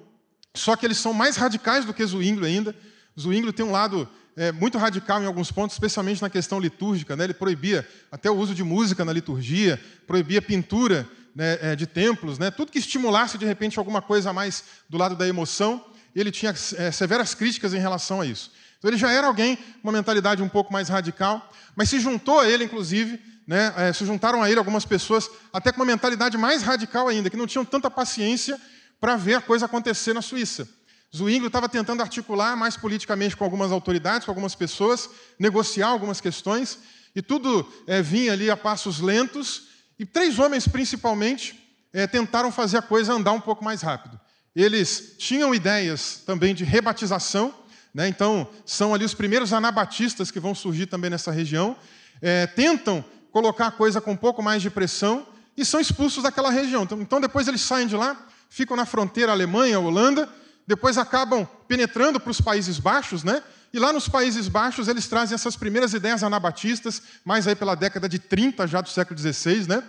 só 0.53 0.75
que 0.75 0.85
eles 0.85 0.97
são 0.97 1.13
mais 1.13 1.37
radicais 1.37 1.85
do 1.85 1.93
que 1.93 2.05
Zwinglio 2.05 2.45
ainda. 2.45 2.75
Zwinglio 3.17 3.53
tem 3.53 3.65
um 3.65 3.71
lado 3.71 4.09
é, 4.35 4.51
muito 4.51 4.77
radical 4.77 5.21
em 5.21 5.25
alguns 5.25 5.51
pontos, 5.51 5.75
especialmente 5.75 6.21
na 6.21 6.29
questão 6.29 6.59
litúrgica. 6.59 7.15
Né? 7.15 7.25
Ele 7.25 7.33
proibia 7.33 7.87
até 8.11 8.29
o 8.29 8.35
uso 8.35 8.53
de 8.53 8.63
música 8.63 9.05
na 9.05 9.13
liturgia, 9.13 9.79
proibia 10.05 10.41
pintura 10.41 11.07
né, 11.39 11.57
é, 11.61 11.75
de 11.75 11.87
templos, 11.87 12.37
né, 12.37 12.51
tudo 12.51 12.69
que 12.69 12.79
estimulasse 12.79 13.37
de 13.37 13.45
repente 13.45 13.79
alguma 13.79 14.01
coisa 14.01 14.33
mais 14.33 14.61
do 14.89 14.97
lado 14.97 15.15
da 15.15 15.25
emoção, 15.25 15.81
ele 16.13 16.31
tinha 16.31 16.53
é, 16.75 16.91
severas 16.91 17.33
críticas 17.33 17.73
em 17.73 17.79
relação 17.79 18.19
a 18.19 18.25
isso. 18.25 18.51
Então 18.77 18.91
ele 18.91 18.97
já 18.97 19.09
era 19.09 19.25
alguém 19.25 19.57
uma 19.81 19.93
mentalidade 19.93 20.43
um 20.43 20.49
pouco 20.49 20.73
mais 20.73 20.89
radical, 20.89 21.49
mas 21.77 21.89
se 21.89 21.97
juntou 21.97 22.41
a 22.41 22.49
ele, 22.49 22.65
inclusive, 22.65 23.21
né, 23.47 23.73
é, 23.77 23.93
se 23.93 24.05
juntaram 24.05 24.43
a 24.43 24.49
ele 24.49 24.59
algumas 24.59 24.83
pessoas 24.83 25.31
até 25.53 25.71
com 25.71 25.79
uma 25.79 25.85
mentalidade 25.85 26.37
mais 26.37 26.61
radical 26.61 27.07
ainda, 27.07 27.29
que 27.29 27.37
não 27.37 27.47
tinham 27.47 27.63
tanta 27.63 27.89
paciência 27.89 28.59
para 28.99 29.15
ver 29.15 29.35
a 29.35 29.41
coisa 29.41 29.65
acontecer 29.65 30.13
na 30.13 30.21
Suíça. 30.21 30.67
Zwinglio 31.15 31.47
estava 31.47 31.69
tentando 31.69 32.01
articular 32.01 32.57
mais 32.57 32.75
politicamente 32.75 33.37
com 33.37 33.45
algumas 33.45 33.71
autoridades, 33.71 34.25
com 34.25 34.31
algumas 34.31 34.55
pessoas, 34.55 35.09
negociar 35.39 35.87
algumas 35.87 36.19
questões, 36.19 36.79
e 37.15 37.21
tudo 37.21 37.65
é, 37.87 38.01
vinha 38.01 38.33
ali 38.33 38.51
a 38.51 38.57
passos 38.57 38.99
lentos, 38.99 39.68
e 39.99 40.05
três 40.05 40.39
homens, 40.39 40.65
principalmente, 40.65 41.61
é, 41.91 42.07
tentaram 42.07 42.51
fazer 42.51 42.77
a 42.77 42.81
coisa 42.81 43.13
andar 43.13 43.33
um 43.33 43.41
pouco 43.41 43.63
mais 43.63 43.81
rápido. 43.81 44.17
eles 44.55 45.15
tinham 45.17 45.53
ideias 45.53 46.23
também 46.25 46.55
de 46.55 46.63
rebatização, 46.63 47.53
né? 47.93 48.07
então 48.07 48.47
são 48.65 48.93
ali 48.93 49.03
os 49.03 49.13
primeiros 49.13 49.51
anabatistas 49.51 50.31
que 50.31 50.39
vão 50.39 50.55
surgir 50.55 50.85
também 50.85 51.09
nessa 51.09 51.31
região, 51.31 51.75
é, 52.21 52.47
tentam 52.47 53.03
colocar 53.31 53.67
a 53.67 53.71
coisa 53.71 53.99
com 54.01 54.11
um 54.11 54.17
pouco 54.17 54.41
mais 54.41 54.61
de 54.61 54.69
pressão 54.69 55.27
e 55.55 55.65
são 55.65 55.79
expulsos 55.79 56.23
daquela 56.23 56.49
região. 56.49 56.83
Então, 56.83 57.01
então 57.01 57.21
depois 57.21 57.47
eles 57.47 57.61
saem 57.61 57.87
de 57.87 57.95
lá, 57.95 58.27
ficam 58.49 58.77
na 58.77 58.85
fronteira 58.85 59.31
Alemanha, 59.31 59.79
Holanda, 59.79 60.29
depois 60.65 60.97
acabam 60.97 61.47
penetrando 61.67 62.19
para 62.19 62.31
os 62.31 62.39
Países 62.39 62.79
Baixos, 62.79 63.23
né? 63.23 63.43
E 63.71 63.79
lá 63.79 63.93
nos 63.93 64.09
Países 64.09 64.47
Baixos 64.47 64.87
eles 64.87 65.07
trazem 65.07 65.35
essas 65.35 65.55
primeiras 65.55 65.93
ideias 65.93 66.23
anabatistas, 66.23 67.01
mais 67.23 67.47
aí 67.47 67.55
pela 67.55 67.75
década 67.75 68.09
de 68.09 68.17
30 68.17 68.65
já 68.67 68.81
do 68.81 68.89
século 68.89 69.19
XVI, 69.19 69.67
né? 69.67 69.83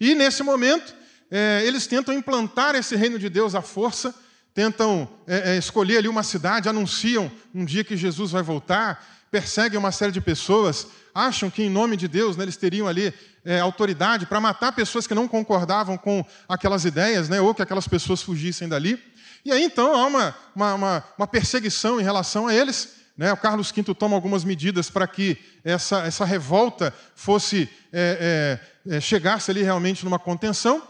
E 0.00 0.14
nesse 0.14 0.42
momento 0.42 0.94
é, 1.30 1.62
eles 1.64 1.86
tentam 1.86 2.14
implantar 2.14 2.74
esse 2.74 2.96
reino 2.96 3.18
de 3.18 3.28
Deus 3.28 3.54
à 3.54 3.60
força, 3.60 4.14
tentam 4.54 5.08
é, 5.26 5.52
é, 5.52 5.58
escolher 5.58 5.98
ali 5.98 6.08
uma 6.08 6.22
cidade, 6.22 6.68
anunciam 6.68 7.30
um 7.54 7.64
dia 7.64 7.84
que 7.84 7.96
Jesus 7.96 8.30
vai 8.30 8.42
voltar, 8.42 9.04
perseguem 9.30 9.78
uma 9.78 9.92
série 9.92 10.12
de 10.12 10.20
pessoas, 10.20 10.86
acham 11.14 11.50
que 11.50 11.62
em 11.62 11.68
nome 11.68 11.96
de 11.96 12.08
Deus 12.08 12.36
né, 12.36 12.44
eles 12.44 12.56
teriam 12.56 12.88
ali 12.88 13.12
é, 13.44 13.60
autoridade 13.60 14.24
para 14.24 14.40
matar 14.40 14.72
pessoas 14.72 15.06
que 15.06 15.14
não 15.14 15.28
concordavam 15.28 15.98
com 15.98 16.24
aquelas 16.48 16.86
ideias, 16.86 17.28
né, 17.28 17.38
ou 17.40 17.54
que 17.54 17.60
aquelas 17.60 17.86
pessoas 17.86 18.22
fugissem 18.22 18.66
dali. 18.66 18.98
E 19.44 19.52
aí 19.52 19.62
então 19.62 19.94
há 19.94 20.06
uma, 20.06 20.34
uma, 20.54 21.04
uma 21.18 21.26
perseguição 21.26 22.00
em 22.00 22.04
relação 22.04 22.46
a 22.46 22.54
eles. 22.54 22.95
Né? 23.16 23.32
O 23.32 23.36
Carlos 23.36 23.70
V 23.70 23.94
toma 23.94 24.14
algumas 24.14 24.44
medidas 24.44 24.90
para 24.90 25.06
que 25.06 25.38
essa, 25.64 26.00
essa 26.00 26.24
revolta 26.24 26.92
fosse 27.14 27.68
é, 27.92 28.60
é, 28.86 28.96
é, 28.96 29.00
chegasse 29.00 29.50
ali 29.50 29.62
realmente 29.62 30.04
numa 30.04 30.18
contenção. 30.18 30.86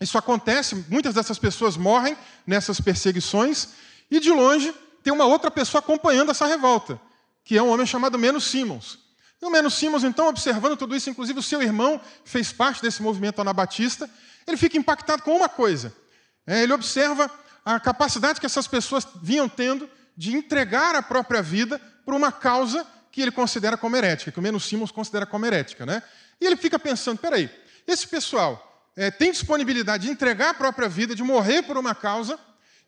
Isso 0.00 0.18
acontece, 0.18 0.84
muitas 0.88 1.14
dessas 1.14 1.38
pessoas 1.38 1.76
morrem 1.76 2.16
nessas 2.46 2.80
perseguições, 2.80 3.68
e 4.10 4.20
de 4.20 4.30
longe 4.30 4.74
tem 5.02 5.12
uma 5.12 5.24
outra 5.24 5.50
pessoa 5.50 5.80
acompanhando 5.80 6.30
essa 6.30 6.46
revolta, 6.46 7.00
que 7.44 7.56
é 7.56 7.62
um 7.62 7.70
homem 7.70 7.86
chamado 7.86 8.18
Menos 8.18 8.44
Simons. 8.44 8.98
E 9.40 9.46
o 9.46 9.50
Menos 9.50 9.74
Simons, 9.74 10.04
então, 10.04 10.28
observando 10.28 10.76
tudo 10.76 10.94
isso, 10.94 11.08
inclusive 11.08 11.38
o 11.38 11.42
seu 11.42 11.62
irmão 11.62 12.00
fez 12.24 12.52
parte 12.52 12.82
desse 12.82 13.02
movimento 13.02 13.40
anabatista, 13.40 14.08
ele 14.46 14.56
fica 14.56 14.76
impactado 14.76 15.22
com 15.22 15.36
uma 15.36 15.48
coisa. 15.48 15.94
É, 16.46 16.62
ele 16.62 16.72
observa 16.72 17.30
a 17.64 17.80
capacidade 17.80 18.40
que 18.40 18.46
essas 18.46 18.66
pessoas 18.66 19.06
vinham 19.22 19.48
tendo 19.48 19.88
de 20.16 20.34
entregar 20.34 20.94
a 20.94 21.02
própria 21.02 21.42
vida 21.42 21.80
por 22.04 22.14
uma 22.14 22.30
causa 22.30 22.86
que 23.10 23.22
ele 23.22 23.30
considera 23.30 23.76
como 23.76 23.96
herética, 23.96 24.32
que 24.32 24.38
o 24.38 24.42
Menos 24.42 24.64
Simons 24.64 24.90
considera 24.90 25.24
como 25.24 25.46
herética. 25.46 25.86
Né? 25.86 26.02
E 26.40 26.46
ele 26.46 26.56
fica 26.56 26.78
pensando: 26.78 27.18
peraí, 27.18 27.50
esse 27.86 28.06
pessoal 28.06 28.90
é, 28.96 29.10
tem 29.10 29.30
disponibilidade 29.30 30.06
de 30.06 30.12
entregar 30.12 30.50
a 30.50 30.54
própria 30.54 30.88
vida, 30.88 31.14
de 31.14 31.22
morrer 31.22 31.62
por 31.62 31.76
uma 31.76 31.94
causa, 31.94 32.38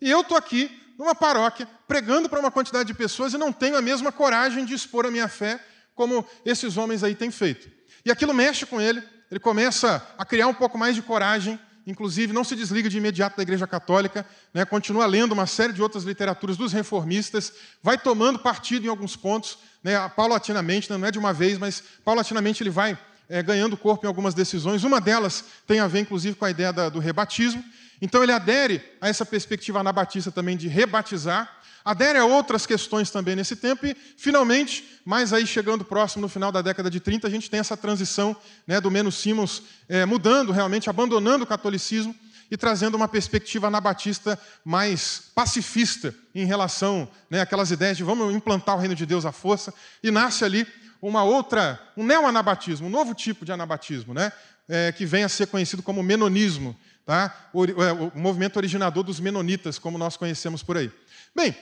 e 0.00 0.10
eu 0.10 0.20
estou 0.20 0.36
aqui 0.36 0.82
numa 0.98 1.14
paróquia 1.14 1.68
pregando 1.86 2.28
para 2.28 2.40
uma 2.40 2.50
quantidade 2.50 2.86
de 2.86 2.94
pessoas 2.94 3.32
e 3.34 3.38
não 3.38 3.52
tenho 3.52 3.76
a 3.76 3.82
mesma 3.82 4.10
coragem 4.10 4.64
de 4.64 4.74
expor 4.74 5.06
a 5.06 5.10
minha 5.10 5.28
fé 5.28 5.60
como 5.94 6.26
esses 6.44 6.76
homens 6.76 7.02
aí 7.02 7.14
têm 7.14 7.30
feito. 7.30 7.70
E 8.04 8.10
aquilo 8.10 8.34
mexe 8.34 8.66
com 8.66 8.80
ele, 8.80 9.02
ele 9.30 9.40
começa 9.40 10.06
a 10.16 10.24
criar 10.24 10.46
um 10.46 10.54
pouco 10.54 10.78
mais 10.78 10.94
de 10.94 11.02
coragem, 11.02 11.58
inclusive 11.86 12.32
não 12.32 12.42
se 12.42 12.56
desliga 12.56 12.88
de 12.88 12.98
imediato 12.98 13.36
da 13.36 13.42
Igreja 13.42 13.66
Católica, 13.66 14.26
né, 14.52 14.64
continua 14.64 15.06
lendo 15.06 15.32
uma 15.32 15.46
série 15.46 15.72
de 15.72 15.80
outras 15.80 16.04
literaturas 16.04 16.56
dos 16.56 16.72
reformistas, 16.72 17.52
vai 17.82 17.96
tomando 17.96 18.38
partido 18.38 18.86
em 18.86 18.88
alguns 18.88 19.14
pontos, 19.14 19.58
né, 19.82 19.96
paulatinamente, 20.08 20.90
não 20.90 21.06
é 21.06 21.10
de 21.10 21.18
uma 21.18 21.32
vez, 21.32 21.58
mas 21.58 21.82
paulatinamente 22.04 22.62
ele 22.62 22.70
vai 22.70 22.98
é, 23.28 23.42
ganhando 23.42 23.76
corpo 23.76 24.06
em 24.06 24.08
algumas 24.08 24.34
decisões. 24.34 24.84
Uma 24.84 25.00
delas 25.00 25.44
tem 25.66 25.80
a 25.80 25.86
ver, 25.86 26.00
inclusive, 26.00 26.36
com 26.36 26.44
a 26.44 26.50
ideia 26.50 26.72
da, 26.72 26.88
do 26.88 26.98
rebatismo. 26.98 27.62
Então, 28.00 28.22
ele 28.22 28.32
adere 28.32 28.82
a 29.00 29.08
essa 29.08 29.24
perspectiva 29.24 29.80
anabatista 29.80 30.30
também 30.30 30.56
de 30.56 30.68
rebatizar, 30.68 31.50
adere 31.84 32.18
a 32.18 32.24
outras 32.24 32.66
questões 32.66 33.10
também 33.10 33.36
nesse 33.36 33.56
tempo, 33.56 33.86
e, 33.86 33.96
finalmente, 34.16 35.00
mais 35.04 35.32
aí 35.32 35.46
chegando 35.46 35.84
próximo 35.84 36.22
no 36.22 36.28
final 36.28 36.52
da 36.52 36.60
década 36.60 36.90
de 36.90 37.00
30, 37.00 37.26
a 37.26 37.30
gente 37.30 37.48
tem 37.48 37.60
essa 37.60 37.76
transição 37.76 38.36
né, 38.66 38.80
do 38.80 38.90
Menos 38.90 39.14
Simons 39.16 39.62
é, 39.88 40.04
mudando 40.04 40.52
realmente, 40.52 40.90
abandonando 40.90 41.44
o 41.44 41.46
catolicismo 41.46 42.14
e 42.50 42.56
trazendo 42.56 42.96
uma 42.96 43.08
perspectiva 43.08 43.66
anabatista 43.66 44.38
mais 44.64 45.30
pacifista 45.34 46.14
em 46.34 46.44
relação 46.44 47.08
né, 47.30 47.40
àquelas 47.40 47.70
ideias 47.70 47.96
de 47.96 48.04
vamos 48.04 48.34
implantar 48.34 48.76
o 48.76 48.78
reino 48.78 48.94
de 48.94 49.06
Deus 49.06 49.24
à 49.24 49.32
força, 49.32 49.72
e 50.02 50.10
nasce 50.10 50.44
ali 50.44 50.66
uma 51.08 51.22
outra, 51.22 51.80
um 51.96 52.04
neo-anabatismo, 52.04 52.86
um 52.86 52.90
novo 52.90 53.14
tipo 53.14 53.44
de 53.44 53.52
anabatismo, 53.52 54.12
né? 54.12 54.32
É, 54.68 54.90
que 54.90 55.06
vem 55.06 55.22
a 55.22 55.28
ser 55.28 55.46
conhecido 55.46 55.82
como 55.82 56.02
menonismo, 56.02 56.76
tá? 57.04 57.48
o, 57.52 57.64
é, 57.64 57.92
o, 57.92 58.12
movimento 58.16 58.56
originador 58.56 59.04
dos 59.04 59.20
menonitas, 59.20 59.78
como 59.78 59.96
nós 59.96 60.16
conhecemos 60.16 60.62
por 60.62 60.76
aí. 60.76 60.90
Bem, 61.34 61.54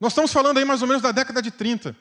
nós 0.00 0.12
estamos 0.12 0.32
falando 0.32 0.58
aí 0.58 0.64
mais 0.64 0.82
ou 0.82 0.88
menos 0.88 1.02
da 1.02 1.12
década 1.12 1.40
de 1.40 1.52
30, 1.52 1.94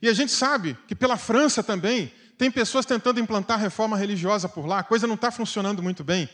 e 0.00 0.08
a 0.08 0.14
gente 0.14 0.32
sabe 0.32 0.78
que 0.88 0.94
pela 0.94 1.18
França 1.18 1.62
também 1.62 2.10
tem 2.38 2.50
pessoas 2.50 2.86
tentando 2.86 3.20
implantar 3.20 3.58
reforma 3.58 3.98
religiosa 3.98 4.48
por 4.48 4.64
lá, 4.64 4.78
a 4.78 4.82
coisa 4.82 5.06
não 5.06 5.14
está 5.14 5.30
funcionando 5.30 5.82
muito 5.82 6.02
bem. 6.02 6.28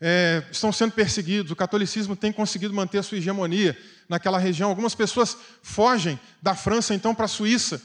É, 0.00 0.42
estão 0.50 0.72
sendo 0.72 0.92
perseguidos, 0.92 1.52
o 1.52 1.56
catolicismo 1.56 2.16
tem 2.16 2.32
conseguido 2.32 2.74
manter 2.74 2.98
a 2.98 3.02
sua 3.02 3.18
hegemonia 3.18 3.76
naquela 4.08 4.38
região. 4.38 4.68
Algumas 4.68 4.94
pessoas 4.94 5.36
fogem 5.62 6.18
da 6.42 6.54
França 6.54 6.94
então 6.94 7.14
para 7.14 7.24
a 7.24 7.28
Suíça, 7.28 7.80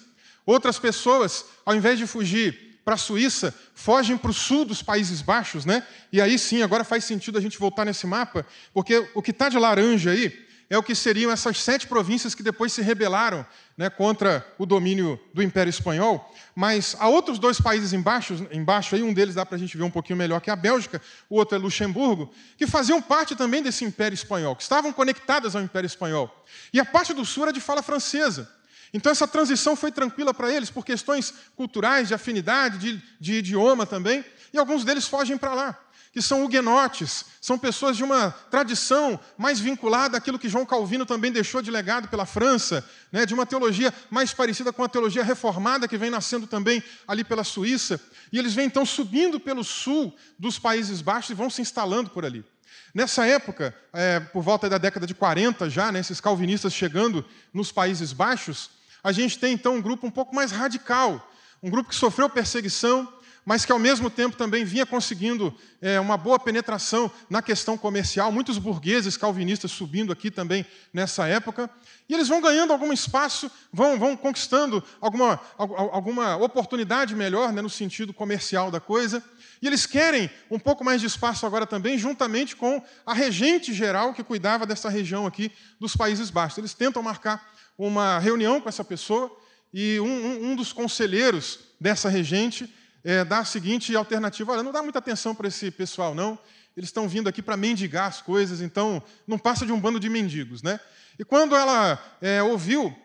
Outras 0.46 0.80
pessoas, 0.80 1.46
ao 1.66 1.76
invés 1.76 1.98
de 1.98 2.08
fugir 2.08 2.80
para 2.84 2.96
a 2.96 2.98
Suíça, 2.98 3.54
fogem 3.76 4.18
para 4.18 4.32
o 4.32 4.34
sul 4.34 4.66
dos 4.66 4.82
Países 4.82 5.22
Baixos, 5.22 5.66
né? 5.66 5.86
E 6.12 6.20
aí 6.20 6.40
sim, 6.40 6.64
agora 6.64 6.84
faz 6.84 7.04
sentido 7.04 7.38
a 7.38 7.42
gente 7.42 7.60
voltar 7.60 7.86
nesse 7.86 8.08
mapa, 8.08 8.46
porque 8.74 9.08
o 9.14 9.22
que 9.22 9.32
está 9.32 9.48
de 9.50 9.60
laranja 9.60 10.12
aí 10.12 10.48
é 10.70 10.78
o 10.78 10.84
que 10.84 10.94
seriam 10.94 11.32
essas 11.32 11.60
sete 11.60 11.88
províncias 11.88 12.36
que 12.36 12.44
depois 12.44 12.72
se 12.72 12.82
rebelaram 12.82 13.46
né, 13.76 13.90
contra 13.90 14.46
o 14.58 14.66
domínio 14.66 15.20
do 15.34 15.42
Império 15.42 15.70
Espanhol. 15.70 16.32
Mas 16.56 16.96
há 17.00 17.08
outros 17.08 17.40
dois 17.40 17.60
países 17.60 17.92
embaixo, 17.92 18.48
embaixo 18.52 18.96
aí, 18.96 19.02
um 19.02 19.12
deles 19.12 19.34
dá 19.34 19.46
para 19.46 19.56
a 19.56 19.60
gente 19.60 19.76
ver 19.76 19.84
um 19.84 19.90
pouquinho 19.90 20.18
melhor, 20.18 20.40
que 20.40 20.50
é 20.50 20.54
a 20.54 20.56
Bélgica, 20.56 21.02
o 21.28 21.38
outro 21.38 21.58
é 21.58 21.60
Luxemburgo, 21.60 22.32
que 22.56 22.68
faziam 22.68 23.02
parte 23.02 23.36
também 23.36 23.64
desse 23.64 23.84
Império 23.84 24.14
Espanhol, 24.14 24.56
que 24.56 24.62
estavam 24.62 24.94
conectadas 24.94 25.56
ao 25.56 25.62
Império 25.62 25.88
Espanhol. 25.88 26.32
E 26.72 26.80
a 26.80 26.86
parte 26.86 27.14
do 27.14 27.26
sul 27.26 27.44
era 27.44 27.54
de 27.54 27.60
fala 27.60 27.82
francesa. 27.82 28.48
Então, 28.94 29.12
essa 29.12 29.28
transição 29.28 29.76
foi 29.76 29.92
tranquila 29.92 30.34
para 30.34 30.52
eles, 30.52 30.70
por 30.70 30.84
questões 30.84 31.34
culturais, 31.56 32.08
de 32.08 32.14
afinidade, 32.14 32.78
de, 32.78 33.04
de 33.20 33.34
idioma 33.36 33.86
também, 33.86 34.26
e 34.52 34.58
alguns 34.58 34.84
deles 34.84 35.08
fogem 35.08 35.38
para 35.38 35.54
lá, 35.54 35.80
que 36.12 36.22
são 36.22 36.44
huguenotes, 36.44 37.26
são 37.40 37.58
pessoas 37.58 37.96
de 37.96 38.04
uma 38.04 38.32
tradição 38.50 39.20
mais 39.38 39.60
vinculada 39.60 40.18
àquilo 40.18 40.40
que 40.40 40.50
João 40.50 40.66
Calvino 40.66 41.06
também 41.06 41.32
deixou 41.32 41.62
de 41.62 41.70
legado 41.70 42.08
pela 42.08 42.26
França, 42.26 42.84
né, 43.12 43.28
de 43.28 43.34
uma 43.34 43.46
teologia 43.46 43.94
mais 44.10 44.34
parecida 44.34 44.74
com 44.74 44.84
a 44.84 44.90
teologia 44.90 45.24
reformada 45.24 45.88
que 45.88 45.98
vem 45.98 46.10
nascendo 46.10 46.48
também 46.48 46.84
ali 47.08 47.24
pela 47.24 47.44
Suíça, 47.44 48.02
e 48.32 48.40
eles 48.40 48.56
vêm 48.56 48.66
então 48.66 48.86
subindo 48.86 49.40
pelo 49.40 49.64
sul 49.64 50.16
dos 50.38 50.58
Países 50.58 51.00
Baixos 51.00 51.30
e 51.30 51.36
vão 51.36 51.50
se 51.50 51.62
instalando 51.62 52.10
por 52.10 52.26
ali. 52.26 52.44
Nessa 52.92 53.26
época, 53.28 53.76
é, 53.94 54.20
por 54.20 54.42
volta 54.42 54.68
da 54.68 54.80
década 54.80 55.06
de 55.06 55.14
40 55.14 55.70
já, 55.70 55.92
né, 55.92 56.00
esses 56.00 56.20
calvinistas 56.20 56.74
chegando 56.74 57.24
nos 57.54 57.72
Países 57.72 58.12
Baixos, 58.12 58.72
a 59.04 59.12
gente 59.12 59.40
tem 59.40 59.54
então 59.54 59.76
um 59.76 59.82
grupo 59.82 60.06
um 60.06 60.12
pouco 60.12 60.36
mais 60.36 60.52
radical, 60.52 61.32
um 61.62 61.70
grupo 61.70 61.90
que 61.90 61.96
sofreu 61.96 62.30
perseguição, 62.30 63.08
mas 63.46 63.66
que 63.66 63.72
ao 63.72 63.80
mesmo 63.80 64.12
tempo 64.12 64.38
também 64.38 64.64
vinha 64.64 64.86
conseguindo 64.86 65.52
é, 65.82 66.00
uma 66.00 66.16
boa 66.18 66.38
penetração 66.38 67.10
na 67.28 67.42
questão 67.42 67.76
comercial. 67.78 68.32
Muitos 68.32 68.60
burgueses 68.60 69.18
calvinistas 69.18 69.72
subindo 69.72 70.12
aqui 70.12 70.30
também 70.30 70.64
nessa 70.94 71.28
época. 71.28 71.68
E 72.08 72.14
eles 72.14 72.28
vão 72.28 72.42
ganhando 72.42 72.72
algum 72.72 72.94
espaço, 72.94 73.50
vão, 73.74 73.98
vão 73.98 74.16
conquistando 74.16 74.84
alguma, 75.02 75.40
alguma 75.58 76.38
oportunidade 76.38 77.16
melhor 77.16 77.52
né, 77.52 77.60
no 77.60 77.72
sentido 77.72 78.14
comercial 78.14 78.70
da 78.70 78.80
coisa. 78.80 79.24
E 79.62 79.68
eles 79.68 79.86
querem 79.86 80.30
um 80.52 80.60
pouco 80.60 80.84
mais 80.84 81.02
de 81.02 81.08
espaço 81.08 81.46
agora 81.46 81.66
também, 81.66 81.98
juntamente 81.98 82.56
com 82.56 82.82
a 83.06 83.14
regente 83.16 83.74
geral 83.74 84.14
que 84.14 84.24
cuidava 84.24 84.66
dessa 84.66 84.90
região 84.90 85.26
aqui 85.26 85.52
dos 85.80 85.96
Países 85.96 86.30
Baixos. 86.30 86.60
Eles 86.60 86.74
tentam 86.74 87.02
marcar 87.02 87.44
uma 87.80 88.20
reunião 88.20 88.60
com 88.60 88.68
essa 88.68 88.84
pessoa 88.84 89.34
e 89.74 90.00
um, 90.02 90.06
um, 90.06 90.52
um 90.52 90.56
dos 90.56 90.74
conselheiros 90.74 91.60
dessa 91.80 92.10
regente 92.10 92.72
é, 93.04 93.24
dá 93.24 93.40
a 93.40 93.46
seguinte 93.46 93.96
alternativa: 93.96 94.52
olha, 94.52 94.62
não 94.62 94.74
dá 94.74 94.84
muita 94.84 95.00
atenção 95.00 95.34
para 95.34 95.48
esse 95.48 95.72
pessoal, 95.72 96.14
não. 96.14 96.38
Eles 96.76 96.90
estão 96.90 97.08
vindo 97.08 97.30
aqui 97.30 97.42
para 97.42 97.56
mendigar 97.56 98.08
as 98.08 98.22
coisas, 98.22 98.62
então 98.62 99.02
não 99.26 99.38
passa 99.38 99.66
de 99.66 99.72
um 99.72 99.80
bando 99.80 100.00
de 100.00 100.10
mendigos, 100.10 100.62
né? 100.62 100.80
E 101.18 101.24
quando 101.24 101.56
ela 101.56 101.98
é, 102.22 102.44
ouviu 102.44 102.96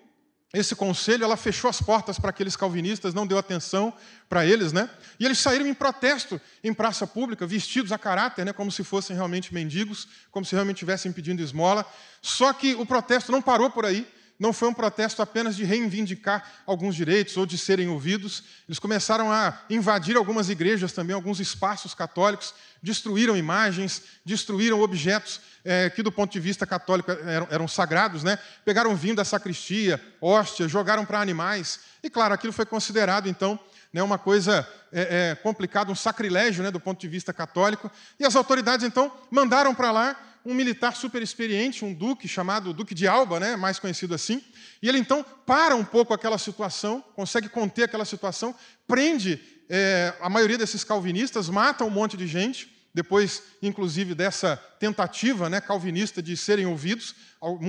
esse 0.52 0.76
conselho, 0.76 1.24
ela 1.24 1.36
fechou 1.36 1.68
as 1.68 1.80
portas 1.80 2.18
para 2.18 2.30
aqueles 2.30 2.54
calvinistas, 2.54 3.14
não 3.14 3.26
deu 3.26 3.38
atenção 3.38 3.92
para 4.28 4.46
eles, 4.46 4.72
né? 4.72 4.90
E 5.18 5.24
eles 5.24 5.38
saíram 5.38 5.66
em 5.66 5.74
protesto 5.74 6.40
em 6.62 6.72
praça 6.74 7.06
pública, 7.06 7.46
vestidos 7.46 7.92
a 7.92 7.98
caráter, 7.98 8.44
né? 8.44 8.52
Como 8.52 8.70
se 8.70 8.82
fossem 8.82 9.14
realmente 9.14 9.54
mendigos, 9.54 10.08
como 10.30 10.44
se 10.44 10.52
realmente 10.52 10.76
estivessem 10.76 11.12
pedindo 11.12 11.42
esmola. 11.42 11.84
Só 12.20 12.52
que 12.52 12.74
o 12.74 12.84
protesto 12.86 13.30
não 13.30 13.42
parou 13.42 13.70
por 13.70 13.84
aí 13.84 14.06
não 14.38 14.52
foi 14.52 14.68
um 14.68 14.74
protesto 14.74 15.22
apenas 15.22 15.54
de 15.54 15.64
reivindicar 15.64 16.44
alguns 16.66 16.94
direitos 16.94 17.36
ou 17.36 17.46
de 17.46 17.56
serem 17.56 17.88
ouvidos. 17.88 18.42
Eles 18.68 18.78
começaram 18.78 19.30
a 19.30 19.60
invadir 19.70 20.16
algumas 20.16 20.50
igrejas 20.50 20.92
também, 20.92 21.14
alguns 21.14 21.40
espaços 21.40 21.94
católicos, 21.94 22.54
destruíram 22.82 23.36
imagens, 23.36 24.02
destruíram 24.24 24.80
objetos 24.80 25.40
é, 25.64 25.88
que, 25.88 26.02
do 26.02 26.12
ponto 26.12 26.32
de 26.32 26.40
vista 26.40 26.66
católico, 26.66 27.10
eram, 27.10 27.46
eram 27.50 27.68
sagrados, 27.68 28.22
né? 28.22 28.38
pegaram 28.64 28.94
vinho 28.94 29.16
da 29.16 29.24
sacristia, 29.24 30.00
hóstia, 30.20 30.68
jogaram 30.68 31.04
para 31.06 31.20
animais. 31.20 31.80
E, 32.02 32.10
claro, 32.10 32.34
aquilo 32.34 32.52
foi 32.52 32.66
considerado, 32.66 33.28
então, 33.28 33.58
né, 33.92 34.02
uma 34.02 34.18
coisa 34.18 34.68
é, 34.92 35.30
é, 35.30 35.34
complicada, 35.36 35.90
um 35.90 35.94
sacrilégio 35.94 36.62
né, 36.62 36.70
do 36.70 36.80
ponto 36.80 37.00
de 37.00 37.08
vista 37.08 37.32
católico. 37.32 37.90
E 38.18 38.24
as 38.26 38.36
autoridades, 38.36 38.84
então, 38.84 39.10
mandaram 39.30 39.74
para 39.74 39.90
lá 39.90 40.16
um 40.44 40.52
militar 40.52 40.94
super 40.94 41.22
experiente, 41.22 41.84
um 41.84 41.94
duque 41.94 42.28
chamado 42.28 42.74
Duque 42.74 42.94
de 42.94 43.06
Alba, 43.06 43.40
né, 43.40 43.56
mais 43.56 43.78
conhecido 43.78 44.14
assim. 44.14 44.42
E 44.82 44.88
ele, 44.88 44.98
então, 44.98 45.24
para 45.46 45.74
um 45.74 45.84
pouco 45.84 46.12
aquela 46.12 46.36
situação, 46.36 47.02
consegue 47.14 47.48
conter 47.48 47.84
aquela 47.84 48.04
situação, 48.04 48.54
prende 48.86 49.40
é, 49.68 50.12
a 50.20 50.28
maioria 50.28 50.58
desses 50.58 50.84
calvinistas, 50.84 51.48
mata 51.48 51.84
um 51.84 51.90
monte 51.90 52.16
de 52.16 52.26
gente, 52.26 52.70
depois, 52.92 53.42
inclusive, 53.62 54.14
dessa 54.14 54.56
tentativa 54.78 55.48
né, 55.48 55.60
calvinista 55.60 56.22
de 56.22 56.36
serem 56.36 56.66
ouvidos, 56.66 57.14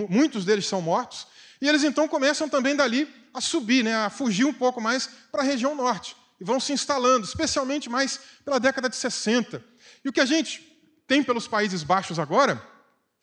muitos 0.10 0.46
deles 0.46 0.68
são 0.68 0.82
mortos, 0.82 1.26
e 1.62 1.68
eles 1.68 1.84
então 1.84 2.08
começam 2.08 2.50
também 2.50 2.76
dali 2.76 3.08
a 3.34 3.42
subir, 3.42 3.84
né, 3.84 3.96
a 3.96 4.10
fugir 4.10 4.46
um 4.46 4.54
pouco 4.54 4.80
mais 4.82 5.10
para 5.32 5.42
a 5.42 5.46
região 5.46 5.74
norte, 5.74 6.16
e 6.40 6.44
vão 6.44 6.60
se 6.60 6.74
instalando, 6.74 7.26
especialmente 7.26 7.90
mais 7.90 8.20
pela 8.44 8.60
década 8.60 8.90
de 8.90 8.98
60. 8.98 9.64
E 10.04 10.10
o 10.10 10.14
que 10.14 10.20
a 10.20 10.26
gente 10.26 10.75
tem 11.08 11.24
pelos 11.24 11.48
Países 11.48 11.84
Baixos 11.84 12.20
agora 12.20 12.62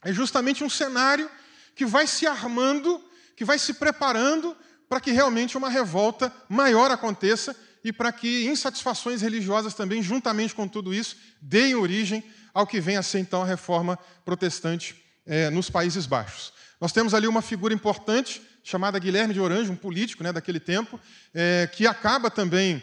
é 0.04 0.12
justamente 0.12 0.64
um 0.64 0.70
cenário 0.70 1.30
que 1.74 1.86
vai 1.86 2.06
se 2.06 2.26
armando, 2.26 3.02
que 3.36 3.44
vai 3.44 3.58
se 3.58 3.74
preparando 3.74 4.56
para 4.88 5.00
que 5.00 5.10
realmente 5.10 5.56
uma 5.56 5.70
revolta 5.70 6.32
maior 6.48 6.90
aconteça 6.90 7.56
e 7.84 7.92
para 7.92 8.12
que 8.12 8.46
insatisfações 8.46 9.22
religiosas 9.22 9.74
também, 9.74 10.02
juntamente 10.02 10.54
com 10.54 10.68
tudo 10.68 10.92
isso, 10.92 11.16
deem 11.40 11.74
origem 11.74 12.22
ao 12.52 12.66
que 12.66 12.80
vem 12.80 12.96
a 12.96 13.02
ser 13.02 13.20
então 13.20 13.42
a 13.42 13.46
reforma 13.46 13.98
protestante 14.24 14.94
é, 15.26 15.50
nos 15.50 15.70
Países 15.70 16.06
Baixos. 16.06 16.52
Nós 16.80 16.92
temos 16.92 17.14
ali 17.14 17.26
uma 17.26 17.42
figura 17.42 17.72
importante 17.72 18.42
chamada 18.62 18.98
Guilherme 18.98 19.34
de 19.34 19.40
Orange, 19.40 19.70
um 19.70 19.76
político 19.76 20.22
né, 20.22 20.32
daquele 20.32 20.60
tempo, 20.60 21.00
é, 21.34 21.68
que 21.72 21.86
acaba 21.86 22.30
também 22.30 22.82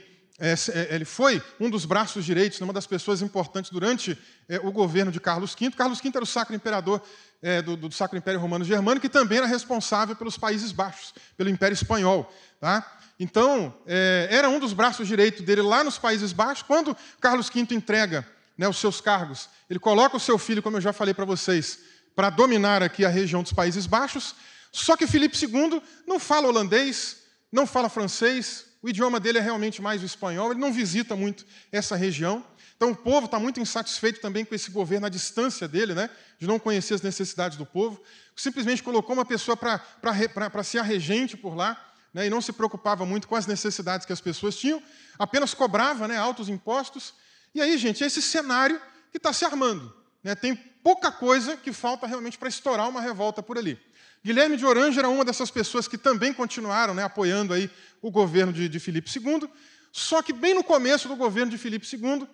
ele 0.89 1.03
foi 1.03 1.41
um 1.59 1.69
dos 1.69 1.83
braços 1.83 2.23
direitos, 2.23 2.61
uma 2.61 2.71
das 2.71 2.87
pessoas 2.87 3.21
importantes 3.21 3.69
durante 3.71 4.17
é, 4.47 4.57
o 4.59 4.71
governo 4.71 5.11
de 5.11 5.19
Carlos 5.19 5.53
V. 5.53 5.71
Carlos 5.71 5.99
V 5.99 6.11
era 6.13 6.23
o 6.23 6.27
sacro 6.27 6.55
imperador 6.55 7.01
é, 7.41 7.61
do, 7.61 7.75
do, 7.75 7.91
Sacro 7.91 8.17
Império 8.17 8.39
Romano 8.39 8.63
Germânico 8.63 9.05
e 9.05 9.09
também 9.09 9.37
era 9.37 9.47
responsável 9.47 10.15
pelos 10.15 10.37
Países 10.37 10.71
Baixos, 10.71 11.13
pelo 11.37 11.49
Império 11.49 11.73
Espanhol. 11.73 12.31
Tá? 12.59 12.99
Então, 13.19 13.73
é, 13.85 14.27
era 14.31 14.49
um 14.49 14.59
dos 14.59 14.73
braços 14.73 15.07
direitos 15.07 15.41
dele 15.45 15.61
lá 15.61 15.83
nos 15.83 15.97
Países 15.97 16.31
Baixos. 16.31 16.63
Quando 16.63 16.95
Carlos 17.19 17.49
V 17.49 17.59
entrega 17.73 18.25
né, 18.57 18.67
os 18.67 18.77
seus 18.77 19.01
cargos, 19.01 19.49
ele 19.69 19.79
coloca 19.79 20.17
o 20.17 20.19
seu 20.19 20.37
filho, 20.37 20.63
como 20.63 20.77
eu 20.77 20.81
já 20.81 20.93
falei 20.93 21.13
para 21.13 21.25
vocês, 21.25 21.79
para 22.15 22.29
dominar 22.29 22.81
aqui 22.81 23.05
a 23.05 23.09
região 23.09 23.43
dos 23.43 23.53
Países 23.53 23.85
Baixos. 23.85 24.35
Só 24.71 24.95
que 24.95 25.07
Filipe 25.07 25.37
II 25.37 25.81
não 26.07 26.19
fala 26.19 26.47
holandês, 26.47 27.17
não 27.51 27.65
fala 27.65 27.89
francês, 27.89 28.65
o 28.81 28.89
idioma 28.89 29.19
dele 29.19 29.37
é 29.37 29.41
realmente 29.41 29.81
mais 29.81 30.01
o 30.01 30.05
espanhol, 30.05 30.51
ele 30.51 30.59
não 30.59 30.71
visita 30.71 31.15
muito 31.15 31.45
essa 31.71 31.95
região. 31.95 32.45
Então 32.75 32.91
o 32.91 32.95
povo 32.95 33.25
está 33.25 33.37
muito 33.37 33.59
insatisfeito 33.59 34.21
também 34.21 34.45
com 34.45 34.55
esse 34.55 34.71
governo 34.71 35.05
à 35.05 35.09
distância 35.09 35.67
dele, 35.67 35.93
né, 35.93 36.09
de 36.39 36.47
não 36.47 36.57
conhecer 36.57 36.93
as 36.93 37.01
necessidades 37.01 37.57
do 37.57 37.65
povo. 37.65 38.01
Simplesmente 38.35 38.81
colocou 38.81 39.13
uma 39.13 39.25
pessoa 39.25 39.57
para 39.57 40.63
ser 40.63 40.79
a 40.79 40.83
regente 40.83 41.35
por 41.35 41.55
lá 41.55 41.77
né, 42.13 42.27
e 42.27 42.29
não 42.29 42.41
se 42.41 42.53
preocupava 42.53 43.05
muito 43.05 43.27
com 43.27 43.35
as 43.35 43.45
necessidades 43.45 44.05
que 44.05 44.13
as 44.13 44.21
pessoas 44.21 44.55
tinham, 44.55 44.81
apenas 45.17 45.53
cobrava 45.53 46.07
né, 46.07 46.17
altos 46.17 46.47
impostos. 46.47 47.13
E 47.53 47.61
aí, 47.61 47.77
gente, 47.77 48.01
é 48.01 48.07
esse 48.07 48.21
cenário 48.21 48.81
que 49.11 49.17
está 49.17 49.33
se 49.33 49.43
armando. 49.43 49.93
Né, 50.23 50.33
tem 50.35 50.55
pouca 50.55 51.11
coisa 51.11 51.57
que 51.57 51.73
falta 51.73 52.07
realmente 52.07 52.37
para 52.37 52.47
estourar 52.47 52.87
uma 52.87 53.01
revolta 53.01 53.43
por 53.43 53.57
ali. 53.57 53.77
Guilherme 54.23 54.57
de 54.57 54.65
Orange 54.65 54.99
era 54.99 55.07
uma 55.09 55.23
dessas 55.23 55.49
pessoas 55.49 55.87
que 55.87 55.97
também 55.97 56.33
continuaram 56.33 56.93
né, 56.93 57.03
apoiando 57.03 57.53
aí 57.53 57.69
o 58.01 58.11
governo 58.11 58.51
de, 58.51 58.67
de 58.67 58.79
Filipe 58.79 59.09
II, 59.09 59.49
só 59.91 60.21
que 60.21 60.33
bem 60.33 60.53
no 60.53 60.63
começo 60.63 61.07
do 61.07 61.15
governo 61.15 61.51
de 61.51 61.57
Filipe 61.57 61.87
II, 61.91 62.27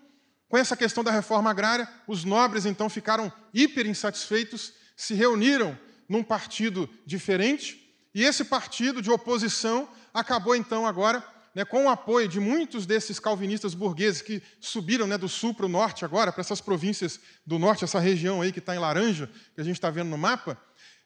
com 0.47 0.57
essa 0.57 0.75
questão 0.75 1.03
da 1.03 1.11
reforma 1.11 1.49
agrária, 1.49 1.87
os 2.07 2.23
nobres 2.23 2.65
então 2.65 2.89
ficaram 2.89 3.31
hiper 3.53 3.87
insatisfeitos, 3.87 4.73
se 4.95 5.13
reuniram 5.13 5.77
num 6.07 6.23
partido 6.23 6.89
diferente, 7.05 7.81
e 8.13 8.23
esse 8.23 8.45
partido 8.45 9.01
de 9.01 9.11
oposição 9.11 9.87
acabou 10.13 10.55
então 10.55 10.85
agora, 10.85 11.23
né, 11.53 11.65
com 11.65 11.85
o 11.85 11.89
apoio 11.89 12.27
de 12.27 12.39
muitos 12.39 12.85
desses 12.85 13.19
calvinistas 13.19 13.73
burgueses 13.73 14.21
que 14.21 14.41
subiram 14.59 15.07
né, 15.07 15.17
do 15.17 15.29
sul 15.29 15.53
para 15.53 15.65
o 15.65 15.69
norte 15.69 16.03
agora, 16.03 16.31
para 16.31 16.41
essas 16.41 16.61
províncias 16.61 17.19
do 17.45 17.57
norte, 17.57 17.83
essa 17.83 17.99
região 17.99 18.41
aí 18.41 18.51
que 18.51 18.59
está 18.59 18.75
em 18.75 18.79
laranja, 18.79 19.29
que 19.53 19.61
a 19.61 19.63
gente 19.63 19.75
está 19.75 19.89
vendo 19.89 20.09
no 20.09 20.17
mapa, 20.17 20.57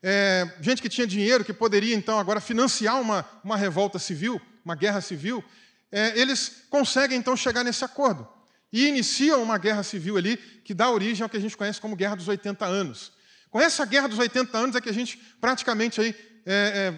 é, 0.01 0.47
gente 0.61 0.81
que 0.81 0.89
tinha 0.89 1.05
dinheiro, 1.05 1.43
que 1.43 1.53
poderia 1.53 1.95
então 1.95 2.19
agora 2.19 2.39
financiar 2.39 2.99
uma, 2.99 3.25
uma 3.43 3.57
revolta 3.57 3.99
civil, 3.99 4.41
uma 4.63 4.75
guerra 4.75 5.01
civil, 5.01 5.43
é, 5.91 6.19
eles 6.19 6.63
conseguem 6.69 7.17
então 7.17 7.35
chegar 7.35 7.63
nesse 7.63 7.83
acordo 7.83 8.27
e 8.71 8.87
iniciam 8.87 9.41
uma 9.41 9.57
guerra 9.57 9.83
civil 9.83 10.17
ali 10.17 10.37
que 10.37 10.73
dá 10.73 10.89
origem 10.89 11.23
ao 11.23 11.29
que 11.29 11.37
a 11.37 11.41
gente 11.41 11.57
conhece 11.57 11.81
como 11.81 11.95
Guerra 11.95 12.15
dos 12.15 12.27
80 12.27 12.65
Anos. 12.65 13.11
Com 13.49 13.59
essa 13.59 13.83
Guerra 13.85 14.07
dos 14.07 14.19
80 14.19 14.57
Anos 14.57 14.75
é 14.75 14.81
que 14.81 14.89
a 14.89 14.93
gente 14.93 15.17
praticamente 15.41 15.99
aí 15.99 16.15
é, 16.45 16.53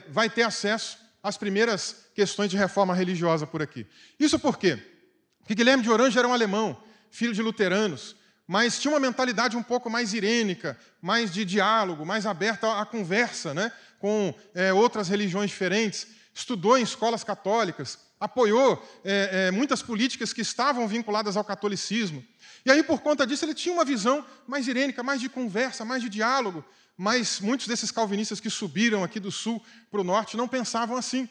é, 0.08 0.12
vai 0.12 0.30
ter 0.30 0.44
acesso 0.44 0.98
às 1.24 1.38
primeiras 1.38 2.08
questões 2.14 2.50
de 2.50 2.58
reforma 2.58 2.94
religiosa 2.94 3.48
por 3.48 3.62
aqui. 3.62 3.88
Isso 4.20 4.38
por 4.38 4.58
quê? 4.58 4.78
Porque 5.40 5.56
Guilherme 5.56 5.84
de 5.84 5.90
Orange 5.90 6.18
era 6.18 6.28
um 6.28 6.34
alemão, 6.34 6.82
filho 7.10 7.34
de 7.34 7.42
luteranos, 7.42 8.16
mas 8.52 8.78
tinha 8.78 8.94
uma 8.94 9.00
mentalidade 9.00 9.56
um 9.56 9.64
pouco 9.64 9.90
mais 9.90 10.14
irênica, 10.14 10.78
mais 11.02 11.32
de 11.32 11.46
diálogo, 11.46 12.06
mais 12.06 12.26
aberta 12.26 12.82
à 12.82 12.86
conversa 12.86 13.54
né, 13.54 13.72
com 13.98 14.36
é, 14.54 14.74
outras 14.74 15.08
religiões 15.08 15.50
diferentes. 15.50 16.08
Estudou 16.34 16.78
em 16.78 16.82
escolas 16.82 17.24
católicas, 17.24 17.98
apoiou 18.20 18.86
é, 19.06 19.46
é, 19.48 19.52
muitas 19.52 19.82
políticas 19.82 20.34
que 20.34 20.42
estavam 20.42 20.86
vinculadas 20.86 21.38
ao 21.38 21.46
catolicismo. 21.46 22.22
E 22.66 22.70
aí, 22.70 22.84
por 22.84 23.00
conta 23.00 23.26
disso, 23.26 23.46
ele 23.46 23.54
tinha 23.54 23.74
uma 23.74 23.86
visão 23.86 24.26
mais 24.46 24.68
irênica, 24.68 25.02
mais 25.02 25.22
de 25.22 25.30
conversa, 25.30 25.86
mais 25.86 26.04
de 26.04 26.10
diálogo, 26.10 26.62
mas 26.98 27.40
muitos 27.40 27.68
desses 27.68 27.90
calvinistas 27.90 28.42
que 28.42 28.50
subiram 28.50 29.02
aqui 29.02 29.22
do 29.22 29.32
sul 29.32 29.64
para 29.90 30.02
o 30.02 30.04
norte 30.04 30.36
não 30.36 30.50
pensavam 30.50 30.98
assim. 30.98 31.30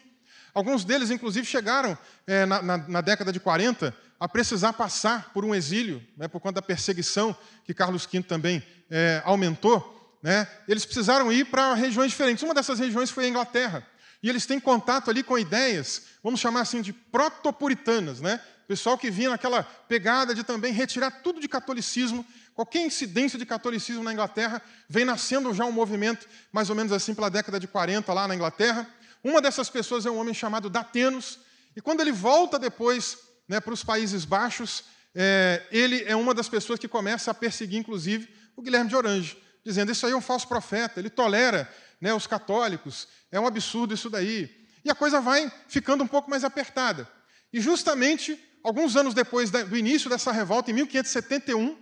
Alguns 0.53 0.83
deles, 0.83 1.09
inclusive, 1.09 1.45
chegaram 1.45 1.97
é, 2.27 2.45
na, 2.45 2.61
na, 2.61 2.77
na, 2.77 3.01
década 3.01 3.31
de 3.31 3.39
40 3.39 3.95
a 4.19 4.27
precisar 4.27 4.73
passar 4.73 5.31
por 5.33 5.45
um 5.45 5.55
exílio, 5.55 6.01
né, 6.17 6.27
por 6.27 6.39
conta 6.39 6.55
da 6.55 6.61
perseguição 6.61 7.35
que 7.65 7.73
Carlos 7.73 8.05
V 8.05 8.21
também 8.23 8.63
é, 8.89 9.21
aumentou. 9.25 10.17
Né, 10.21 10.47
eles 10.67 10.85
precisaram 10.85 11.31
ir 11.31 11.45
para 11.45 11.73
regiões 11.73 12.11
diferentes. 12.11 12.43
Uma 12.43 12.53
dessas 12.53 12.79
regiões 12.79 13.09
foi 13.09 13.25
a 13.25 13.27
Inglaterra. 13.27 13.85
E 14.21 14.29
eles 14.29 14.45
têm 14.45 14.59
contato 14.59 15.09
ali 15.09 15.23
com 15.23 15.37
ideias, 15.37 16.03
vamos 16.23 16.39
chamar 16.39 16.61
assim, 16.61 16.81
de 16.81 16.93
protopuritanas. 16.93 18.21
Né? 18.21 18.39
Pessoal 18.67 18.97
que 18.97 19.09
vinha 19.09 19.31
naquela 19.31 19.63
pegada 19.63 20.35
de 20.35 20.43
também 20.43 20.71
retirar 20.71 21.09
tudo 21.23 21.39
de 21.39 21.47
catolicismo 21.47 22.25
Qualquer 22.53 22.85
incidência 22.85 23.39
de 23.39 23.45
catolicismo 23.45 24.03
na 24.03 24.11
Inglaterra 24.11 24.61
vem 24.87 25.05
nascendo 25.05 25.53
já 25.53 25.65
um 25.65 25.71
movimento, 25.71 26.27
mais 26.51 26.69
ou 26.69 26.75
menos 26.75 26.91
assim, 26.91 27.15
pela 27.15 27.29
década 27.29 27.59
de 27.59 27.67
40 27.67 28.13
lá 28.13 28.27
na 28.27 28.35
Inglaterra. 28.35 28.87
Uma 29.23 29.41
dessas 29.41 29.69
pessoas 29.69 30.05
é 30.05 30.11
um 30.11 30.17
homem 30.17 30.33
chamado 30.33 30.69
Datenos, 30.69 31.39
e 31.75 31.81
quando 31.81 32.01
ele 32.01 32.11
volta 32.11 32.57
depois 32.57 33.17
né, 33.47 33.59
para 33.59 33.73
os 33.73 33.83
Países 33.83 34.25
Baixos, 34.25 34.83
é, 35.13 35.63
ele 35.71 36.03
é 36.05 36.15
uma 36.15 36.33
das 36.33 36.49
pessoas 36.49 36.79
que 36.79 36.87
começa 36.87 37.31
a 37.31 37.33
perseguir, 37.33 37.79
inclusive, 37.79 38.27
o 38.55 38.61
Guilherme 38.61 38.89
de 38.89 38.95
Orange, 38.95 39.37
dizendo: 39.63 39.91
Isso 39.91 40.05
aí 40.05 40.13
é 40.13 40.15
um 40.15 40.21
falso 40.21 40.47
profeta, 40.47 40.99
ele 40.99 41.09
tolera 41.09 41.69
né, 41.99 42.13
os 42.13 42.25
católicos, 42.25 43.07
é 43.31 43.39
um 43.39 43.45
absurdo 43.45 43.93
isso 43.93 44.09
daí. 44.09 44.49
E 44.83 44.89
a 44.89 44.95
coisa 44.95 45.21
vai 45.21 45.51
ficando 45.67 46.03
um 46.03 46.07
pouco 46.07 46.29
mais 46.29 46.43
apertada. 46.43 47.07
E 47.53 47.59
justamente, 47.59 48.39
alguns 48.63 48.95
anos 48.95 49.13
depois 49.13 49.51
do 49.51 49.77
início 49.77 50.09
dessa 50.09 50.31
revolta, 50.31 50.71
em 50.71 50.73
1571, 50.73 51.77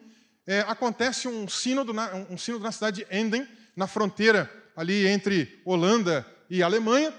é, 0.45 0.61
acontece 0.61 1.27
um 1.27 1.47
sínodo, 1.47 1.93
na, 1.93 2.13
um 2.29 2.37
sínodo 2.37 2.63
na 2.63 2.71
cidade 2.71 3.05
de 3.05 3.15
Enden, 3.15 3.47
na 3.75 3.87
fronteira 3.87 4.51
ali 4.75 5.07
entre 5.07 5.61
Holanda 5.63 6.25
e 6.49 6.63
Alemanha. 6.63 7.13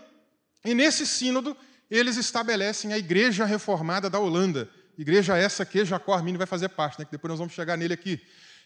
E 0.64 0.74
nesse 0.74 1.06
sínodo, 1.06 1.56
eles 1.90 2.16
estabelecem 2.16 2.92
a 2.92 2.98
Igreja 2.98 3.44
Reformada 3.44 4.08
da 4.08 4.18
Holanda. 4.18 4.68
Igreja 4.96 5.36
essa 5.36 5.64
que 5.64 5.84
Jacó 5.84 6.14
Arminio 6.14 6.38
vai 6.38 6.46
fazer 6.46 6.68
parte, 6.68 6.98
né, 6.98 7.04
que 7.04 7.10
depois 7.10 7.30
nós 7.30 7.38
vamos 7.38 7.54
chegar 7.54 7.76
nele 7.76 7.94
aqui. 7.94 8.20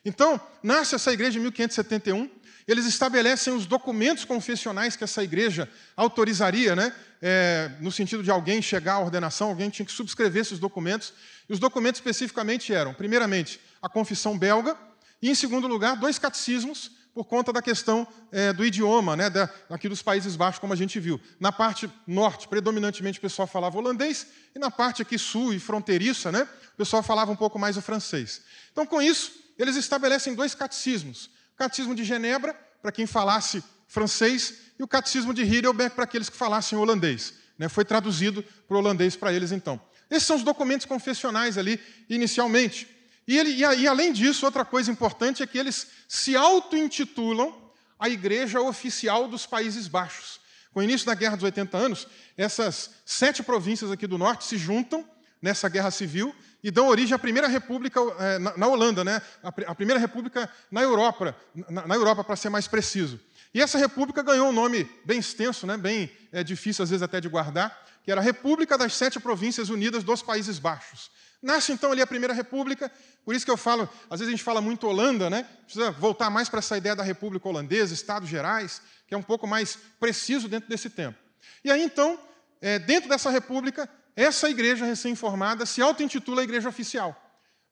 Então, 0.05 0.39
nasce 0.63 0.95
essa 0.95 1.13
igreja 1.13 1.39
em 1.39 1.43
1571, 1.43 2.29
eles 2.69 2.85
estabelecem 2.87 3.55
os 3.55 3.67
documentos 3.67 4.25
confessionais 4.25 4.97
que 4.97 5.05
essa 5.05 5.23
igreja 5.23 5.69
autorizaria, 5.97 6.77
né? 6.77 6.95
É, 7.23 7.71
no 7.81 7.91
sentido 7.91 8.23
de 8.23 8.31
alguém 8.31 8.61
chegar 8.61 8.95
à 8.95 9.01
ordenação, 9.01 9.49
alguém 9.49 9.71
tinha 9.71 9.87
que 9.87 9.93
subscrever 9.93 10.43
esses 10.43 10.59
documentos. 10.59 11.15
E 11.49 11.53
os 11.53 11.59
documentos 11.59 12.01
especificamente 12.01 12.73
eram, 12.73 12.93
primeiramente, 12.93 13.61
a 13.81 13.89
confissão 13.89 14.39
belga, 14.39 14.77
e, 15.23 15.31
em 15.31 15.35
segundo 15.35 15.67
lugar, 15.67 15.97
dois 15.97 16.19
catecismos 16.19 16.91
por 17.15 17.25
conta 17.25 17.53
da 17.53 17.63
questão 17.63 18.07
é, 18.33 18.53
do 18.53 18.65
idioma, 18.65 19.17
né, 19.17 19.31
da, 19.31 19.49
aqui 19.71 19.89
dos 19.89 20.03
Países 20.03 20.35
Baixos, 20.35 20.59
como 20.59 20.73
a 20.73 20.77
gente 20.77 20.99
viu. 20.99 21.21
Na 21.39 21.53
parte 21.53 21.89
norte, 22.07 22.49
predominantemente, 22.49 23.19
o 23.19 23.23
pessoal 23.23 23.47
falava 23.47 23.79
holandês, 23.79 24.27
e 24.55 24.59
na 24.59 24.71
parte 24.71 25.01
aqui 25.01 25.17
sul 25.17 25.55
e 25.55 25.61
fronteiriça, 25.61 26.33
né, 26.33 26.43
o 26.75 26.77
pessoal 26.77 27.03
falava 27.03 27.31
um 27.31 27.37
pouco 27.37 27.57
mais 27.57 27.77
o 27.77 27.83
francês. 27.83 28.43
Então, 28.73 28.85
com 28.85 29.01
isso, 29.01 29.33
eles 29.57 29.77
estabelecem 29.77 30.35
dois 30.35 30.57
catecismos. 30.57 31.27
O 31.55 31.57
catecismo 31.57 31.95
de 31.95 32.03
Genebra, 32.03 32.53
para 32.83 32.91
quem 32.91 33.07
falasse 33.07 33.63
francês, 33.87 34.55
e 34.77 34.83
o 34.83 34.89
catecismo 34.89 35.33
de 35.33 35.43
Heidelberg, 35.43 35.95
para 35.95 36.03
aqueles 36.03 36.29
que 36.29 36.37
falassem 36.37 36.77
holandês. 36.77 37.35
Né, 37.57 37.69
foi 37.69 37.85
traduzido 37.85 38.43
para 38.67 38.77
o 38.77 38.81
holandês 38.81 39.15
para 39.15 39.33
eles, 39.33 39.53
então. 39.53 39.81
Esses 40.11 40.27
são 40.27 40.37
os 40.37 40.43
documentos 40.43 40.85
confessionais 40.85 41.57
ali, 41.57 41.81
inicialmente. 42.11 42.89
E, 43.27 43.39
ele, 43.39 43.51
e, 43.53 43.87
além 43.87 44.13
disso, 44.13 44.45
outra 44.45 44.65
coisa 44.65 44.91
importante 44.91 45.43
é 45.43 45.47
que 45.47 45.59
eles 45.59 45.89
se 46.07 46.37
auto-intitulam 46.37 47.55
a 47.99 48.09
Igreja 48.09 48.61
Oficial 48.61 49.29
dos 49.29 49.47
Países 49.47 49.89
Baixos. 49.89 50.41
Com 50.73 50.81
o 50.81 50.83
início 50.83 51.07
da 51.07 51.15
Guerra 51.15 51.37
dos 51.37 51.45
80 51.45 51.77
anos, 51.77 52.07
essas 52.37 52.91
sete 53.07 53.43
províncias 53.43 53.91
aqui 53.91 54.07
do 54.07 54.19
norte 54.19 54.45
se 54.45 54.59
juntam 54.59 55.09
nessa 55.41 55.69
guerra 55.69 55.91
civil 55.91 56.35
e 56.63 56.71
dão 56.71 56.89
origem 56.89 57.15
à 57.15 57.19
primeira 57.19 57.47
república 57.47 58.01
é, 58.19 58.39
na, 58.39 58.57
na, 58.57 58.67
Holanda, 58.67 59.05
né? 59.05 59.23
a, 59.43 59.49
a, 59.49 59.75
primeira 59.75 60.01
república 60.01 60.51
na 60.71 60.83
Europa, 60.83 61.37
na, 61.69 61.87
na 61.87 61.95
Europa 61.95 62.25
para 62.25 62.37
ser 62.37 62.49
mais 62.49 62.67
preciso. 62.67 63.21
E 63.53 63.61
essa 63.61 63.79
república 63.79 64.23
ganhou 64.23 64.49
um 64.49 64.53
nome 64.53 64.91
bem 65.05 65.19
extenso, 65.19 65.67
né? 65.67 65.77
bem 65.77 66.11
é, 66.33 66.43
difícil 66.43 66.83
às 66.83 66.91
vezes 66.91 67.03
até 67.03 67.21
de 67.21 67.29
guardar, 67.29 67.85
que 68.03 68.11
era 68.11 68.21
a 68.21 68.25
República 68.25 68.77
das 68.77 68.95
Sete 68.95 69.21
Províncias 69.21 69.69
Unidas 69.69 70.03
dos 70.03 70.23
Países 70.23 70.59
Baixos. 70.59 71.11
Nasce 71.45 71.73
então 71.73 71.93
ali 71.93 72.01
a 72.01 72.07
Primeira 72.07 72.33
República, 72.33 72.91
por 73.23 73.35
isso 73.35 73.45
que 73.45 73.51
eu 73.51 73.57
falo, 73.59 73.87
às 74.09 74.19
vezes 74.19 74.29
a 74.29 74.31
gente 74.31 74.43
fala 74.43 74.63
muito 74.63 74.87
Holanda, 74.89 75.29
né? 75.29 75.47
Precisa 75.65 75.91
voltar 75.91 76.31
mais 76.31 76.49
para 76.49 76.61
essa 76.61 76.79
ideia 76.79 76.97
da 76.97 77.03
República 77.03 77.47
Holandesa, 77.47 77.93
Estados 77.93 78.31
Gerais, 78.31 78.81
que 79.07 79.15
é 79.15 79.19
um 79.19 79.23
pouco 79.23 79.47
mais 79.47 79.77
preciso 80.01 80.49
dentro 80.49 80.71
desse 80.71 80.89
tempo. 80.89 81.19
E 81.63 81.71
aí 81.71 81.83
então, 81.83 82.19
é, 82.63 82.79
dentro 82.79 83.11
dessa 83.11 83.29
república, 83.29 83.87
essa 84.17 84.49
igreja 84.49 84.87
recém-formada 84.87 85.67
se 85.67 85.83
auto-intitula 85.83 86.41
a 86.41 86.45
igreja 86.45 86.67
oficial. 86.67 87.15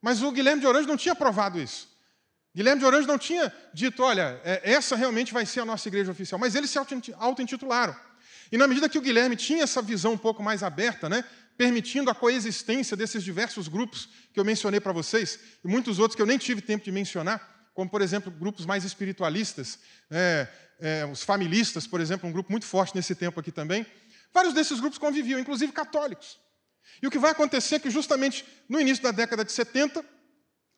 Mas 0.03 0.23
o 0.23 0.31
Guilherme 0.31 0.61
de 0.61 0.67
Orange 0.67 0.87
não 0.87 0.99
tinha 0.99 1.15
provado 1.15 1.59
isso. 1.59 1.89
Guilherme 2.55 2.81
de 2.81 2.85
Orange 2.85 3.09
não 3.09 3.17
tinha 3.17 3.51
dito, 3.73 4.03
olha, 4.03 4.39
é, 4.45 4.61
essa 4.71 4.97
realmente 4.97 5.33
vai 5.33 5.47
ser 5.47 5.61
a 5.61 5.65
nossa 5.65 5.89
igreja 5.89 6.13
oficial. 6.13 6.39
Mas 6.39 6.55
eles 6.55 6.69
se 6.69 6.79
auto-intitularam. 7.17 7.97
E 8.53 8.59
na 8.59 8.69
medida 8.69 8.87
que 8.87 8.99
o 8.99 9.01
Guilherme 9.01 9.35
tinha 9.35 9.65
essa 9.65 9.81
visão 9.81 10.13
um 10.13 10.19
pouco 10.19 10.43
mais 10.43 10.63
aberta, 10.63 11.09
né, 11.09 11.25
permitindo 11.62 12.11
a 12.11 12.14
coexistência 12.14 12.96
desses 12.96 13.22
diversos 13.22 13.68
grupos 13.68 14.09
que 14.35 14.40
eu 14.40 14.44
mencionei 14.44 14.81
para 14.81 14.90
vocês, 14.90 15.38
e 15.64 15.68
muitos 15.68 16.01
outros 16.01 16.16
que 16.16 16.20
eu 16.20 16.27
nem 16.27 16.37
tive 16.37 16.61
tempo 16.61 16.85
de 16.85 16.90
mencionar, 16.90 17.70
como, 17.72 17.88
por 17.88 18.03
exemplo, 18.03 18.33
grupos 18.33 18.66
mais 18.66 18.83
espiritualistas, 18.83 19.79
é, 20.11 20.48
é, 20.81 21.07
os 21.07 21.22
familistas, 21.22 21.87
por 21.87 22.01
exemplo, 22.01 22.29
um 22.29 22.33
grupo 22.33 22.51
muito 22.51 22.66
forte 22.66 22.96
nesse 22.96 23.14
tempo 23.14 23.38
aqui 23.38 23.53
também. 23.53 23.87
Vários 24.35 24.53
desses 24.53 24.81
grupos 24.81 24.98
conviviam, 24.98 25.38
inclusive 25.38 25.70
católicos. 25.70 26.37
E 27.01 27.07
o 27.07 27.11
que 27.12 27.18
vai 27.18 27.31
acontecer 27.31 27.77
é 27.77 27.79
que, 27.79 27.90
justamente 27.90 28.44
no 28.68 28.81
início 28.81 29.05
da 29.05 29.12
década 29.12 29.44
de 29.44 29.53
70, 29.53 30.05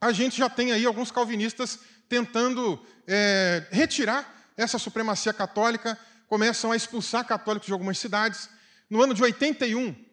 a 0.03 0.12
gente 0.12 0.37
já 0.37 0.51
tem 0.51 0.70
aí 0.70 0.85
alguns 0.85 1.11
calvinistas 1.11 1.79
tentando 2.11 2.79
é, 3.07 3.66
retirar 3.70 4.53
essa 4.55 4.79
supremacia 4.79 5.33
católica, 5.33 5.99
começam 6.29 6.70
a 6.70 6.77
expulsar 6.77 7.27
católicos 7.27 7.68
de 7.68 7.73
algumas 7.73 7.99
cidades. 7.99 8.51
No 8.90 9.03
ano 9.03 9.14
de 9.14 9.23
81, 9.23 10.04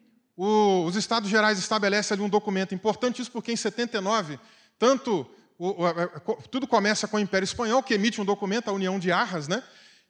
o, 0.44 0.86
os 0.86 0.96
Estados 0.96 1.30
Gerais 1.30 1.60
estabelecem 1.60 2.16
ali 2.16 2.24
um 2.24 2.30
documento 2.30 2.74
importante, 2.74 3.22
isso 3.22 3.32
porque 3.32 3.52
em 3.52 3.56
79, 3.56 4.40
tanto 4.80 5.30
o, 5.56 5.84
o, 5.84 6.36
tudo 6.50 6.66
começa 6.66 7.08
com 7.08 7.18
o 7.18 7.20
Império 7.20 7.44
Espanhol, 7.44 7.84
que 7.84 7.94
emite 7.94 8.20
um 8.20 8.26
documento, 8.26 8.68
a 8.68 8.72
União 8.74 8.98
de 8.98 9.12
Arras, 9.12 9.48
né? 9.48 9.62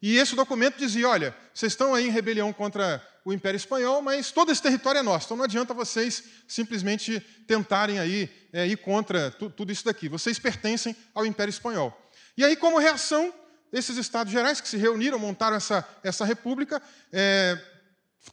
E 0.02 0.16
esse 0.16 0.34
documento 0.34 0.78
dizia: 0.78 1.10
olha, 1.10 1.36
vocês 1.54 1.74
estão 1.74 1.94
aí 1.94 2.08
em 2.08 2.12
rebelião 2.12 2.54
contra 2.54 3.06
o 3.26 3.34
Império 3.34 3.58
Espanhol, 3.58 4.02
mas 4.02 4.32
todo 4.32 4.54
esse 4.54 4.62
território 4.62 5.00
é 5.00 5.04
nosso, 5.04 5.26
então 5.26 5.36
não 5.36 5.44
adianta 5.44 5.74
vocês 5.74 6.24
simplesmente 6.48 7.20
tentarem 7.46 8.00
aí 8.00 8.30
é, 8.54 8.66
ir 8.66 8.78
contra 8.78 9.32
tudo 9.32 9.70
isso 9.70 9.84
daqui. 9.84 10.08
Vocês 10.08 10.40
pertencem 10.40 10.96
ao 11.14 11.26
Império 11.26 11.50
Espanhol. 11.50 11.94
E 12.38 12.46
aí, 12.46 12.56
como 12.56 12.80
reação, 12.80 13.34
esses 13.74 13.98
Estados 13.98 14.32
Gerais 14.32 14.62
que 14.62 14.70
se 14.70 14.78
reuniram, 14.78 15.20
montaram 15.20 15.58
essa, 15.58 15.86
essa 16.02 16.24
república, 16.24 16.82
é, 17.12 17.58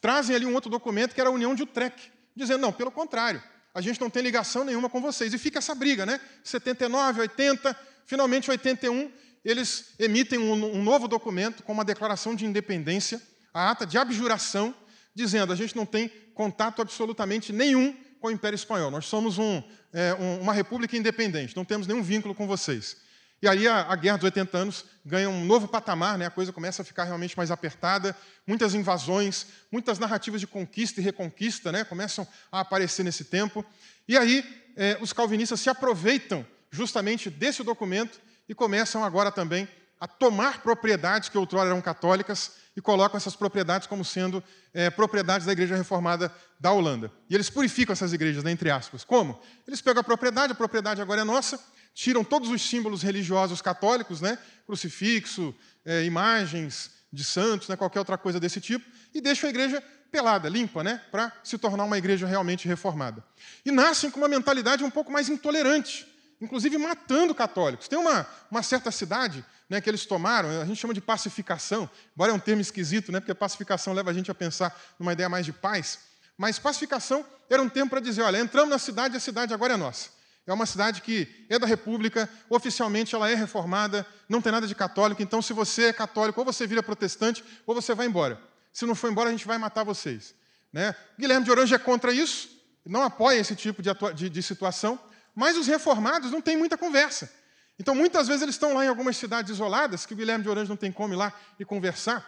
trazem 0.01 0.37
ali 0.37 0.46
um 0.46 0.55
outro 0.55 0.70
documento 0.70 1.14
que 1.14 1.20
era 1.20 1.31
a 1.31 1.33
União 1.33 1.55
de 1.55 1.62
Utrecht, 1.62 2.12
dizendo, 2.37 2.61
não, 2.61 2.72
pelo 2.72 2.90
contrário, 2.90 3.42
a 3.74 3.81
gente 3.81 4.01
não 4.01 4.11
tem 4.11 4.22
ligação 4.22 4.64
nenhuma 4.64 4.88
com 4.90 5.01
vocês. 5.01 5.33
E 5.33 5.38
fica 5.38 5.59
essa 5.59 5.74
briga, 5.74 6.05
né? 6.05 6.20
79, 6.42 7.20
80, 7.20 7.77
finalmente 8.07 8.51
81, 8.51 9.11
eles 9.44 9.94
emitem 9.98 10.38
um, 10.38 10.53
um 10.53 10.83
novo 10.83 11.07
documento 11.07 11.62
com 11.62 11.72
uma 11.72 11.85
declaração 11.85 12.35
de 12.35 12.44
independência, 12.44 13.22
a 13.53 13.70
ata 13.70 13.87
de 13.87 13.96
abjuração, 13.96 14.74
dizendo, 15.14 15.53
a 15.53 15.57
gente 15.57 15.74
não 15.74 15.87
tem 15.87 16.09
contato 16.35 16.83
absolutamente 16.83 17.53
nenhum 17.53 17.96
com 18.20 18.29
o 18.29 18.31
Império 18.31 18.57
Espanhol. 18.57 18.90
Nós 18.90 19.07
somos 19.07 19.38
um, 19.38 19.62
é, 19.92 20.14
um, 20.14 20.42
uma 20.42 20.53
república 20.53 20.96
independente, 20.96 21.57
não 21.57 21.64
temos 21.64 21.87
nenhum 21.87 22.03
vínculo 22.03 22.35
com 22.35 22.46
vocês. 22.46 22.96
E 23.40 23.46
aí 23.46 23.68
a, 23.68 23.83
a, 23.83 23.94
Guerra 23.94 24.16
dos 24.16 24.24
80 24.24 24.59
anos 24.59 24.85
ganha 25.05 25.31
um 25.31 25.44
novo 25.44 25.68
patamar, 25.68 26.18
né? 26.18 26.27
a 26.27 26.31
coisa 26.31 26.53
começa 26.53 26.83
a 26.83 26.85
ficar 26.85 27.05
realmente 27.05 27.37
mais 27.37 27.51
apertada, 27.51 28.16
muitas 28.46 28.74
invasões, 28.74 29.46
muitas 29.70 29.98
narrativas 29.98 30.40
de 30.40 30.46
conquista 30.46 31.01
e 31.01 31.05
reconquista 31.05 31.70
né? 31.70 31.85
começam 31.85 32.27
a 32.51 32.61
aparecer 32.61 33.05
nesse 33.05 33.24
tempo. 33.24 33.64
E 34.09 34.16
aí 34.16 34.44
é, 34.77 34.98
os 35.01 35.12
calvinistas 35.12 35.61
se 35.61 35.70
aproveitam 35.70 36.44
justamente 36.70 37.31
desse 37.31 37.62
documento 37.62 38.20
e 38.48 38.55
começam 38.55 39.05
agora 39.05 39.31
também 39.31 39.68
a 40.01 40.07
tomar 40.07 40.62
propriedades 40.62 41.29
que 41.29 41.38
outrora 41.38 41.70
eram 41.70 41.81
católicas 41.81 42.53
e 42.77 42.81
colocam 42.81 43.16
essas 43.16 43.35
propriedades 43.35 43.88
como 43.88 44.05
sendo 44.05 44.42
é, 44.72 44.88
propriedades 44.90 45.46
da 45.46 45.53
Igreja 45.53 45.77
Reformada 45.77 46.33
da 46.61 46.70
Holanda. 46.70 47.11
E 47.29 47.35
eles 47.35 47.51
purificam 47.51 47.92
essas 47.92 48.12
igrejas, 48.12 48.44
né, 48.44 48.53
entre 48.53 48.70
aspas. 48.70 49.03
Como? 49.03 49.40
Eles 49.66 49.81
pegam 49.81 50.01
a 50.01 50.05
propriedade, 50.05 50.53
a 50.53 50.57
propriedade 50.57 51.03
agora 51.03 51.22
é 51.22 51.24
nossa, 51.24 51.59
tiram 51.98 52.22
todos 52.22 52.48
os 52.48 52.62
símbolos 52.62 53.02
religiosos 53.02 53.61
católicos, 53.61 54.20
né? 54.20 54.38
crucifixo, 54.64 55.52
é, 55.84 56.04
imagens 56.04 56.92
de 57.12 57.24
santos, 57.24 57.66
né? 57.66 57.74
qualquer 57.74 57.98
outra 57.98 58.16
coisa 58.16 58.38
desse 58.38 58.61
tipo, 58.61 58.88
e 59.12 59.20
deixam 59.20 59.48
a 59.48 59.50
igreja 59.50 59.82
pelada, 60.08 60.48
limpa, 60.48 60.84
né? 60.84 61.02
para 61.11 61.32
se 61.42 61.58
tornar 61.58 61.82
uma 61.82 61.98
igreja 61.98 62.24
realmente 62.24 62.68
reformada. 62.68 63.24
E 63.64 63.72
nascem 63.72 64.12
com 64.12 64.20
uma 64.20 64.28
mentalidade 64.28 64.84
um 64.84 64.90
pouco 64.90 65.11
mais 65.11 65.28
intolerante, 65.28 66.06
inclusive 66.40 66.78
matando 66.78 67.34
católicos. 67.34 67.88
Tem 67.88 67.98
uma, 67.98 68.24
uma 68.48 68.62
certa 68.62 68.92
cidade 68.92 69.44
né, 69.68 69.80
que 69.80 69.90
eles 69.90 70.06
tomaram, 70.06 70.50
a 70.62 70.64
gente 70.64 70.78
chama 70.78 70.94
de 70.94 71.00
pacificação, 71.00 71.90
embora 72.14 72.30
é 72.30 72.34
um 72.34 72.38
termo 72.38 72.62
esquisito, 72.62 73.11
né, 73.11 73.18
porque 73.18 73.34
pacificação 73.34 73.92
leva 73.92 74.12
a 74.12 74.14
gente 74.14 74.30
a 74.30 74.34
pensar 74.37 74.72
numa 75.00 75.14
ideia 75.14 75.28
mais 75.28 75.44
de 75.44 75.52
paz, 75.52 75.98
mas 76.37 76.61
pacificação 76.61 77.26
era 77.50 77.61
um 77.61 77.68
termo 77.68 77.90
para 77.90 77.98
dizer, 77.98 78.22
olha, 78.22 78.38
entramos 78.38 78.70
na 78.70 78.78
cidade, 78.78 79.16
a 79.16 79.20
cidade 79.20 79.52
agora 79.52 79.74
é 79.74 79.76
nossa. 79.76 80.16
É 80.48 80.52
uma 80.54 80.64
cidade 80.64 81.02
que 81.02 81.28
é 81.50 81.58
da 81.58 81.66
República, 81.66 82.26
oficialmente 82.48 83.14
ela 83.14 83.30
é 83.30 83.34
reformada, 83.34 84.06
não 84.26 84.40
tem 84.40 84.50
nada 84.50 84.66
de 84.66 84.74
católico, 84.74 85.22
então 85.22 85.42
se 85.42 85.52
você 85.52 85.84
é 85.84 85.92
católico, 85.92 86.40
ou 86.40 86.44
você 86.46 86.66
vira 86.66 86.82
protestante, 86.82 87.44
ou 87.66 87.74
você 87.74 87.94
vai 87.94 88.06
embora. 88.06 88.40
Se 88.72 88.87
não 88.87 88.94
for 88.94 89.11
embora, 89.11 89.28
a 89.28 89.32
gente 89.32 89.46
vai 89.46 89.58
matar 89.58 89.84
vocês. 89.84 90.34
Né? 90.72 90.94
Guilherme 91.18 91.44
de 91.44 91.50
Orange 91.50 91.74
é 91.74 91.78
contra 91.78 92.14
isso, 92.14 92.48
não 92.82 93.02
apoia 93.02 93.38
esse 93.38 93.54
tipo 93.54 93.82
de, 93.82 93.90
de, 94.14 94.30
de 94.30 94.42
situação, 94.42 94.98
mas 95.34 95.54
os 95.58 95.66
reformados 95.66 96.30
não 96.30 96.40
têm 96.40 96.56
muita 96.56 96.78
conversa. 96.78 97.30
Então, 97.78 97.94
muitas 97.94 98.26
vezes, 98.26 98.40
eles 98.40 98.54
estão 98.54 98.72
lá 98.72 98.87
em 98.87 98.88
algumas 98.88 99.18
cidades 99.18 99.52
isoladas, 99.52 100.06
que 100.06 100.14
o 100.14 100.16
Guilherme 100.16 100.44
de 100.44 100.48
Orange 100.48 100.70
não 100.70 100.78
tem 100.78 100.90
como 100.90 101.12
ir 101.12 101.18
lá 101.18 101.30
e 101.61 101.64
conversar, 101.66 102.26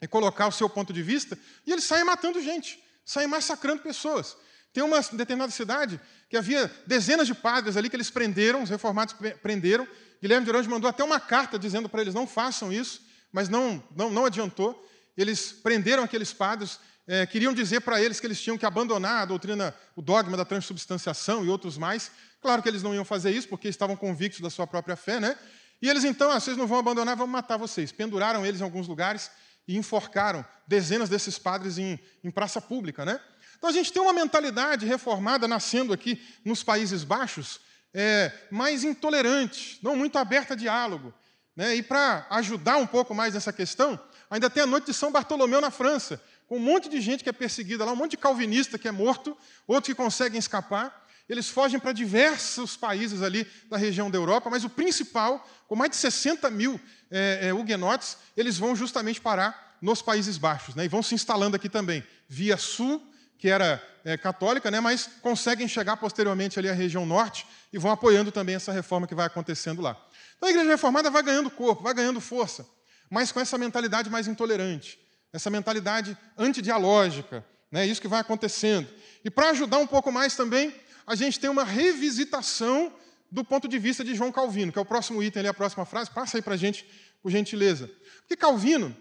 e 0.00 0.08
colocar 0.08 0.46
o 0.46 0.52
seu 0.52 0.70
ponto 0.70 0.94
de 0.94 1.02
vista, 1.02 1.38
e 1.66 1.72
eles 1.72 1.84
saem 1.84 2.04
matando 2.04 2.40
gente, 2.40 2.82
saem 3.04 3.28
massacrando 3.28 3.82
pessoas. 3.82 4.34
Tem 4.72 4.82
uma 4.82 5.00
determinada 5.00 5.50
cidade 5.50 6.00
que 6.28 6.36
havia 6.36 6.70
dezenas 6.86 7.26
de 7.26 7.34
padres 7.34 7.76
ali 7.76 7.90
que 7.90 7.96
eles 7.96 8.10
prenderam, 8.10 8.62
os 8.62 8.70
reformados 8.70 9.14
prenderam. 9.42 9.86
Guilherme 10.22 10.44
de 10.44 10.50
Orange 10.50 10.68
mandou 10.68 10.88
até 10.88 11.02
uma 11.02 11.18
carta 11.18 11.58
dizendo 11.58 11.88
para 11.88 12.02
eles 12.02 12.14
não 12.14 12.26
façam 12.26 12.72
isso, 12.72 13.02
mas 13.32 13.48
não, 13.48 13.82
não, 13.96 14.10
não 14.10 14.24
adiantou. 14.26 14.86
Eles 15.16 15.52
prenderam 15.52 16.04
aqueles 16.04 16.32
padres, 16.32 16.78
é, 17.06 17.26
queriam 17.26 17.52
dizer 17.52 17.80
para 17.80 18.00
eles 18.00 18.20
que 18.20 18.26
eles 18.26 18.40
tinham 18.40 18.56
que 18.56 18.64
abandonar 18.64 19.22
a 19.22 19.24
doutrina, 19.24 19.74
o 19.96 20.02
dogma 20.02 20.36
da 20.36 20.44
transubstanciação 20.44 21.44
e 21.44 21.48
outros 21.48 21.76
mais. 21.76 22.12
Claro 22.40 22.62
que 22.62 22.68
eles 22.68 22.82
não 22.82 22.94
iam 22.94 23.04
fazer 23.04 23.32
isso, 23.32 23.48
porque 23.48 23.68
estavam 23.68 23.96
convictos 23.96 24.40
da 24.40 24.50
sua 24.50 24.66
própria 24.66 24.94
fé, 24.94 25.18
né? 25.18 25.36
E 25.82 25.88
eles 25.88 26.04
então, 26.04 26.30
ah, 26.30 26.38
vocês 26.38 26.56
não 26.56 26.66
vão 26.66 26.78
abandonar, 26.78 27.16
vamos 27.16 27.32
matar 27.32 27.56
vocês. 27.56 27.90
Penduraram 27.90 28.46
eles 28.46 28.60
em 28.60 28.64
alguns 28.64 28.86
lugares 28.86 29.30
e 29.66 29.76
enforcaram 29.76 30.44
dezenas 30.66 31.08
desses 31.08 31.38
padres 31.38 31.78
em, 31.78 31.98
em 32.22 32.30
praça 32.30 32.60
pública, 32.60 33.04
né? 33.04 33.20
Então 33.60 33.68
a 33.68 33.72
gente 33.74 33.92
tem 33.92 34.00
uma 34.00 34.14
mentalidade 34.14 34.86
reformada 34.86 35.46
nascendo 35.46 35.92
aqui 35.92 36.18
nos 36.42 36.62
Países 36.62 37.04
Baixos, 37.04 37.60
é, 37.92 38.32
mais 38.50 38.84
intolerante, 38.84 39.78
não 39.82 39.94
muito 39.94 40.16
aberta 40.16 40.54
a 40.54 40.56
diálogo. 40.56 41.12
Né? 41.54 41.74
E 41.74 41.82
para 41.82 42.26
ajudar 42.30 42.78
um 42.78 42.86
pouco 42.86 43.14
mais 43.14 43.34
nessa 43.34 43.52
questão, 43.52 44.00
ainda 44.30 44.48
tem 44.48 44.62
a 44.62 44.66
noite 44.66 44.86
de 44.86 44.94
São 44.94 45.12
Bartolomeu 45.12 45.60
na 45.60 45.70
França, 45.70 46.18
com 46.46 46.56
um 46.56 46.60
monte 46.60 46.88
de 46.88 47.02
gente 47.02 47.22
que 47.22 47.28
é 47.28 47.34
perseguida 47.34 47.84
lá, 47.84 47.92
um 47.92 47.96
monte 47.96 48.12
de 48.12 48.16
calvinista 48.16 48.78
que 48.78 48.88
é 48.88 48.90
morto, 48.90 49.36
outros 49.66 49.92
que 49.92 49.94
conseguem 49.94 50.38
escapar. 50.38 51.06
eles 51.28 51.50
fogem 51.50 51.78
para 51.78 51.92
diversos 51.92 52.78
países 52.78 53.20
ali 53.20 53.46
da 53.68 53.76
região 53.76 54.10
da 54.10 54.16
Europa, 54.16 54.48
mas 54.48 54.64
o 54.64 54.70
principal, 54.70 55.46
com 55.68 55.76
mais 55.76 55.90
de 55.90 55.96
60 55.98 56.48
mil 56.48 56.80
é, 57.10 57.48
é, 57.48 57.52
huguenotes, 57.52 58.16
eles 58.34 58.56
vão 58.56 58.74
justamente 58.74 59.20
parar 59.20 59.76
nos 59.82 60.00
Países 60.00 60.38
Baixos, 60.38 60.74
né, 60.74 60.86
e 60.86 60.88
vão 60.88 61.02
se 61.02 61.14
instalando 61.14 61.56
aqui 61.56 61.68
também, 61.68 62.02
via 62.26 62.56
sul, 62.56 63.09
que 63.40 63.48
era 63.48 63.82
é, 64.04 64.18
católica, 64.18 64.70
né, 64.70 64.80
mas 64.80 65.08
conseguem 65.22 65.66
chegar 65.66 65.96
posteriormente 65.96 66.58
ali 66.58 66.68
à 66.68 66.74
região 66.74 67.06
norte 67.06 67.46
e 67.72 67.78
vão 67.78 67.90
apoiando 67.90 68.30
também 68.30 68.54
essa 68.54 68.70
reforma 68.70 69.06
que 69.06 69.14
vai 69.14 69.26
acontecendo 69.26 69.80
lá. 69.80 69.96
Então 70.36 70.46
a 70.46 70.52
igreja 70.52 70.68
reformada 70.68 71.10
vai 71.10 71.22
ganhando 71.22 71.50
corpo, 71.50 71.82
vai 71.82 71.94
ganhando 71.94 72.20
força, 72.20 72.66
mas 73.10 73.32
com 73.32 73.40
essa 73.40 73.56
mentalidade 73.56 74.10
mais 74.10 74.28
intolerante, 74.28 75.00
essa 75.32 75.48
mentalidade 75.48 76.16
antidialógica, 76.36 77.44
né, 77.72 77.86
isso 77.86 78.00
que 78.00 78.08
vai 78.08 78.20
acontecendo. 78.20 78.86
E 79.24 79.30
para 79.30 79.50
ajudar 79.50 79.78
um 79.78 79.86
pouco 79.86 80.12
mais 80.12 80.36
também, 80.36 80.74
a 81.06 81.14
gente 81.14 81.40
tem 81.40 81.48
uma 81.48 81.64
revisitação 81.64 82.92
do 83.30 83.42
ponto 83.42 83.66
de 83.66 83.78
vista 83.78 84.04
de 84.04 84.14
João 84.14 84.30
Calvino, 84.30 84.70
que 84.70 84.78
é 84.78 84.82
o 84.82 84.84
próximo 84.84 85.22
item 85.22 85.40
ali, 85.40 85.48
a 85.48 85.54
próxima 85.54 85.86
frase. 85.86 86.10
Passa 86.10 86.36
aí 86.36 86.42
para 86.42 86.54
a 86.54 86.58
gente, 86.58 86.84
por 87.22 87.30
gentileza. 87.30 87.90
Porque 88.18 88.36
Calvino, 88.36 88.94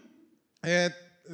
é, 0.64 0.94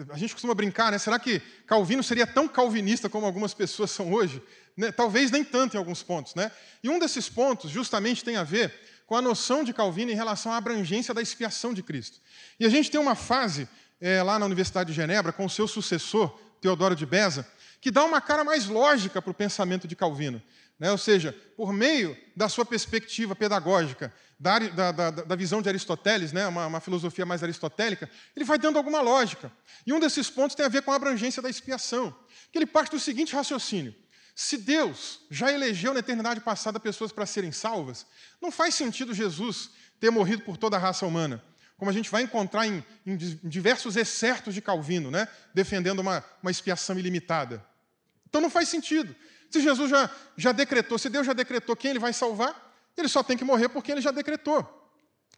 a 0.10 0.17
gente 0.17 0.34
costuma 0.34 0.53
brincar, 0.53 0.91
né? 0.91 0.97
Será 0.97 1.17
que 1.17 1.39
Calvino 1.65 2.03
seria 2.03 2.27
tão 2.27 2.47
calvinista 2.47 3.08
como 3.08 3.25
algumas 3.25 3.53
pessoas 3.53 3.91
são 3.91 4.12
hoje? 4.12 4.41
Né? 4.75 4.91
Talvez 4.91 5.31
nem 5.31 5.43
tanto 5.43 5.75
em 5.75 5.77
alguns 5.77 6.03
pontos, 6.03 6.36
né? 6.36 6.51
E 6.84 6.89
um 6.89 6.99
desses 6.99 7.29
pontos 7.29 7.71
justamente 7.71 8.23
tem 8.23 8.36
a 8.36 8.43
ver 8.43 8.73
com 9.08 9.15
a 9.15 9.21
noção 9.21 9.63
de 9.63 9.71
Calvino 9.71 10.12
em 10.12 10.15
relação 10.15 10.51
à 10.51 10.58
abrangência 10.58 11.13
da 11.13 11.21
expiação 11.21 11.73
de 11.73 11.81
Cristo. 11.81 12.19
E 12.60 12.65
a 12.65 12.69
gente 12.69 12.91
tem 12.91 12.99
uma 12.99 13.15
fase 13.15 13.69
é, 14.01 14.21
lá 14.21 14.38
na 14.38 14.45
Universidade 14.45 14.89
de 14.89 14.95
Genebra 14.95 15.31
com 15.31 15.45
o 15.45 15.49
seu 15.49 15.67
sucessor, 15.67 16.38
Teodoro 16.60 16.95
de 16.95 17.05
Beza, 17.05 17.47
que 17.79 17.89
dá 17.89 18.03
uma 18.03 18.19
cara 18.19 18.43
mais 18.43 18.65
lógica 18.65 19.21
para 19.21 19.31
o 19.31 19.34
pensamento 19.34 19.88
de 19.88 19.95
Calvino. 19.95 20.41
Né? 20.79 20.91
Ou 20.91 20.97
seja, 20.97 21.35
por 21.55 21.71
meio 21.71 22.17
da 22.35 22.49
sua 22.49 22.65
perspectiva 22.65 23.35
pedagógica, 23.35 24.13
da, 24.39 24.59
da, 24.59 24.91
da, 24.91 25.09
da 25.11 25.35
visão 25.35 25.61
de 25.61 25.69
Aristóteles, 25.69 26.33
né? 26.33 26.45
Uma, 26.47 26.67
uma, 26.67 26.81
filosofia 26.81 27.25
mais 27.25 27.41
aristotélica, 27.41 28.09
ele 28.35 28.43
vai 28.43 28.57
dando 28.57 28.77
alguma 28.77 29.01
lógica. 29.01 29.51
E 29.85 29.93
um 29.93 29.99
desses 29.99 30.29
pontos 30.29 30.55
tem 30.55 30.65
a 30.65 30.69
ver 30.69 30.81
com 30.81 30.91
a 30.91 30.95
abrangência 30.95 31.41
da 31.41 31.49
expiação, 31.49 32.13
que 32.51 32.57
ele 32.57 32.65
parte 32.65 32.91
do 32.91 32.99
seguinte 32.99 33.33
raciocínio. 33.33 33.95
Se 34.35 34.57
Deus 34.57 35.21
já 35.31 35.51
elegeu 35.51 35.93
na 35.93 36.01
eternidade 36.01 36.41
passada 36.41 36.77
pessoas 36.79 37.13
para 37.13 37.25
serem 37.25 37.53
salvas, 37.53 38.05
não 38.41 38.51
faz 38.51 38.75
sentido 38.75 39.13
Jesus 39.13 39.69
ter 39.97 40.09
morrido 40.09 40.41
por 40.41 40.57
toda 40.57 40.75
a 40.75 40.79
raça 40.79 41.05
humana, 41.05 41.41
como 41.77 41.89
a 41.89 41.93
gente 41.93 42.11
vai 42.11 42.23
encontrar 42.23 42.67
em, 42.67 42.83
em 43.05 43.15
diversos 43.15 43.95
excertos 43.95 44.53
de 44.53 44.61
Calvino, 44.61 45.09
né? 45.09 45.29
defendendo 45.53 45.99
uma, 45.99 46.23
uma 46.43 46.51
expiação 46.51 46.99
ilimitada. 46.99 47.65
Então 48.27 48.41
não 48.41 48.49
faz 48.49 48.67
sentido. 48.67 49.15
Se 49.49 49.62
Jesus 49.62 49.89
já, 49.89 50.10
já 50.38 50.51
decretou, 50.51 50.97
se 50.97 51.10
Deus 51.10 51.25
já 51.25 51.34
decretou 51.34 51.75
quem 51.75 51.91
ele 51.91 51.99
vai 51.99 52.13
salvar, 52.13 52.53
ele 52.97 53.08
só 53.08 53.23
tem 53.23 53.38
que 53.38 53.43
morrer 53.43 53.69
porque 53.69 53.91
ele 53.91 54.01
já 54.01 54.12
decretou. 54.12 54.65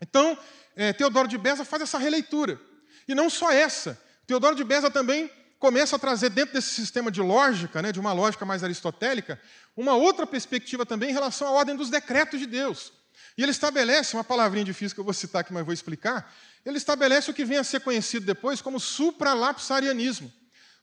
Então, 0.01 0.37
é, 0.75 0.93
Teodoro 0.93 1.27
de 1.27 1.37
Beza 1.37 1.65
faz 1.65 1.83
essa 1.83 1.97
releitura. 1.97 2.59
E 3.07 3.15
não 3.15 3.29
só 3.29 3.51
essa. 3.51 3.99
Teodoro 4.25 4.55
de 4.55 4.63
Beza 4.63 4.91
também 4.91 5.31
começa 5.59 5.95
a 5.95 5.99
trazer 5.99 6.29
dentro 6.29 6.53
desse 6.53 6.69
sistema 6.69 7.09
de 7.09 7.21
lógica, 7.21 7.81
né, 7.81 7.91
de 7.91 7.99
uma 7.99 8.13
lógica 8.13 8.45
mais 8.45 8.63
aristotélica, 8.63 9.41
uma 9.75 9.93
outra 9.93 10.27
perspectiva 10.27 10.85
também 10.85 11.09
em 11.09 11.13
relação 11.13 11.47
à 11.47 11.51
ordem 11.51 11.75
dos 11.75 11.89
decretos 11.89 12.39
de 12.39 12.45
Deus. 12.45 12.93
E 13.37 13.43
ele 13.43 13.51
estabelece, 13.51 14.15
uma 14.15 14.23
palavrinha 14.23 14.65
difícil 14.65 14.95
que 14.95 14.99
eu 14.99 15.05
vou 15.05 15.13
citar 15.13 15.41
aqui, 15.41 15.53
mas 15.53 15.65
vou 15.65 15.73
explicar, 15.73 16.33
ele 16.65 16.77
estabelece 16.77 17.29
o 17.31 17.33
que 17.33 17.45
vem 17.45 17.57
a 17.57 17.63
ser 17.63 17.79
conhecido 17.79 18.25
depois 18.25 18.61
como 18.61 18.79
supralapsarianismo. 18.79 20.31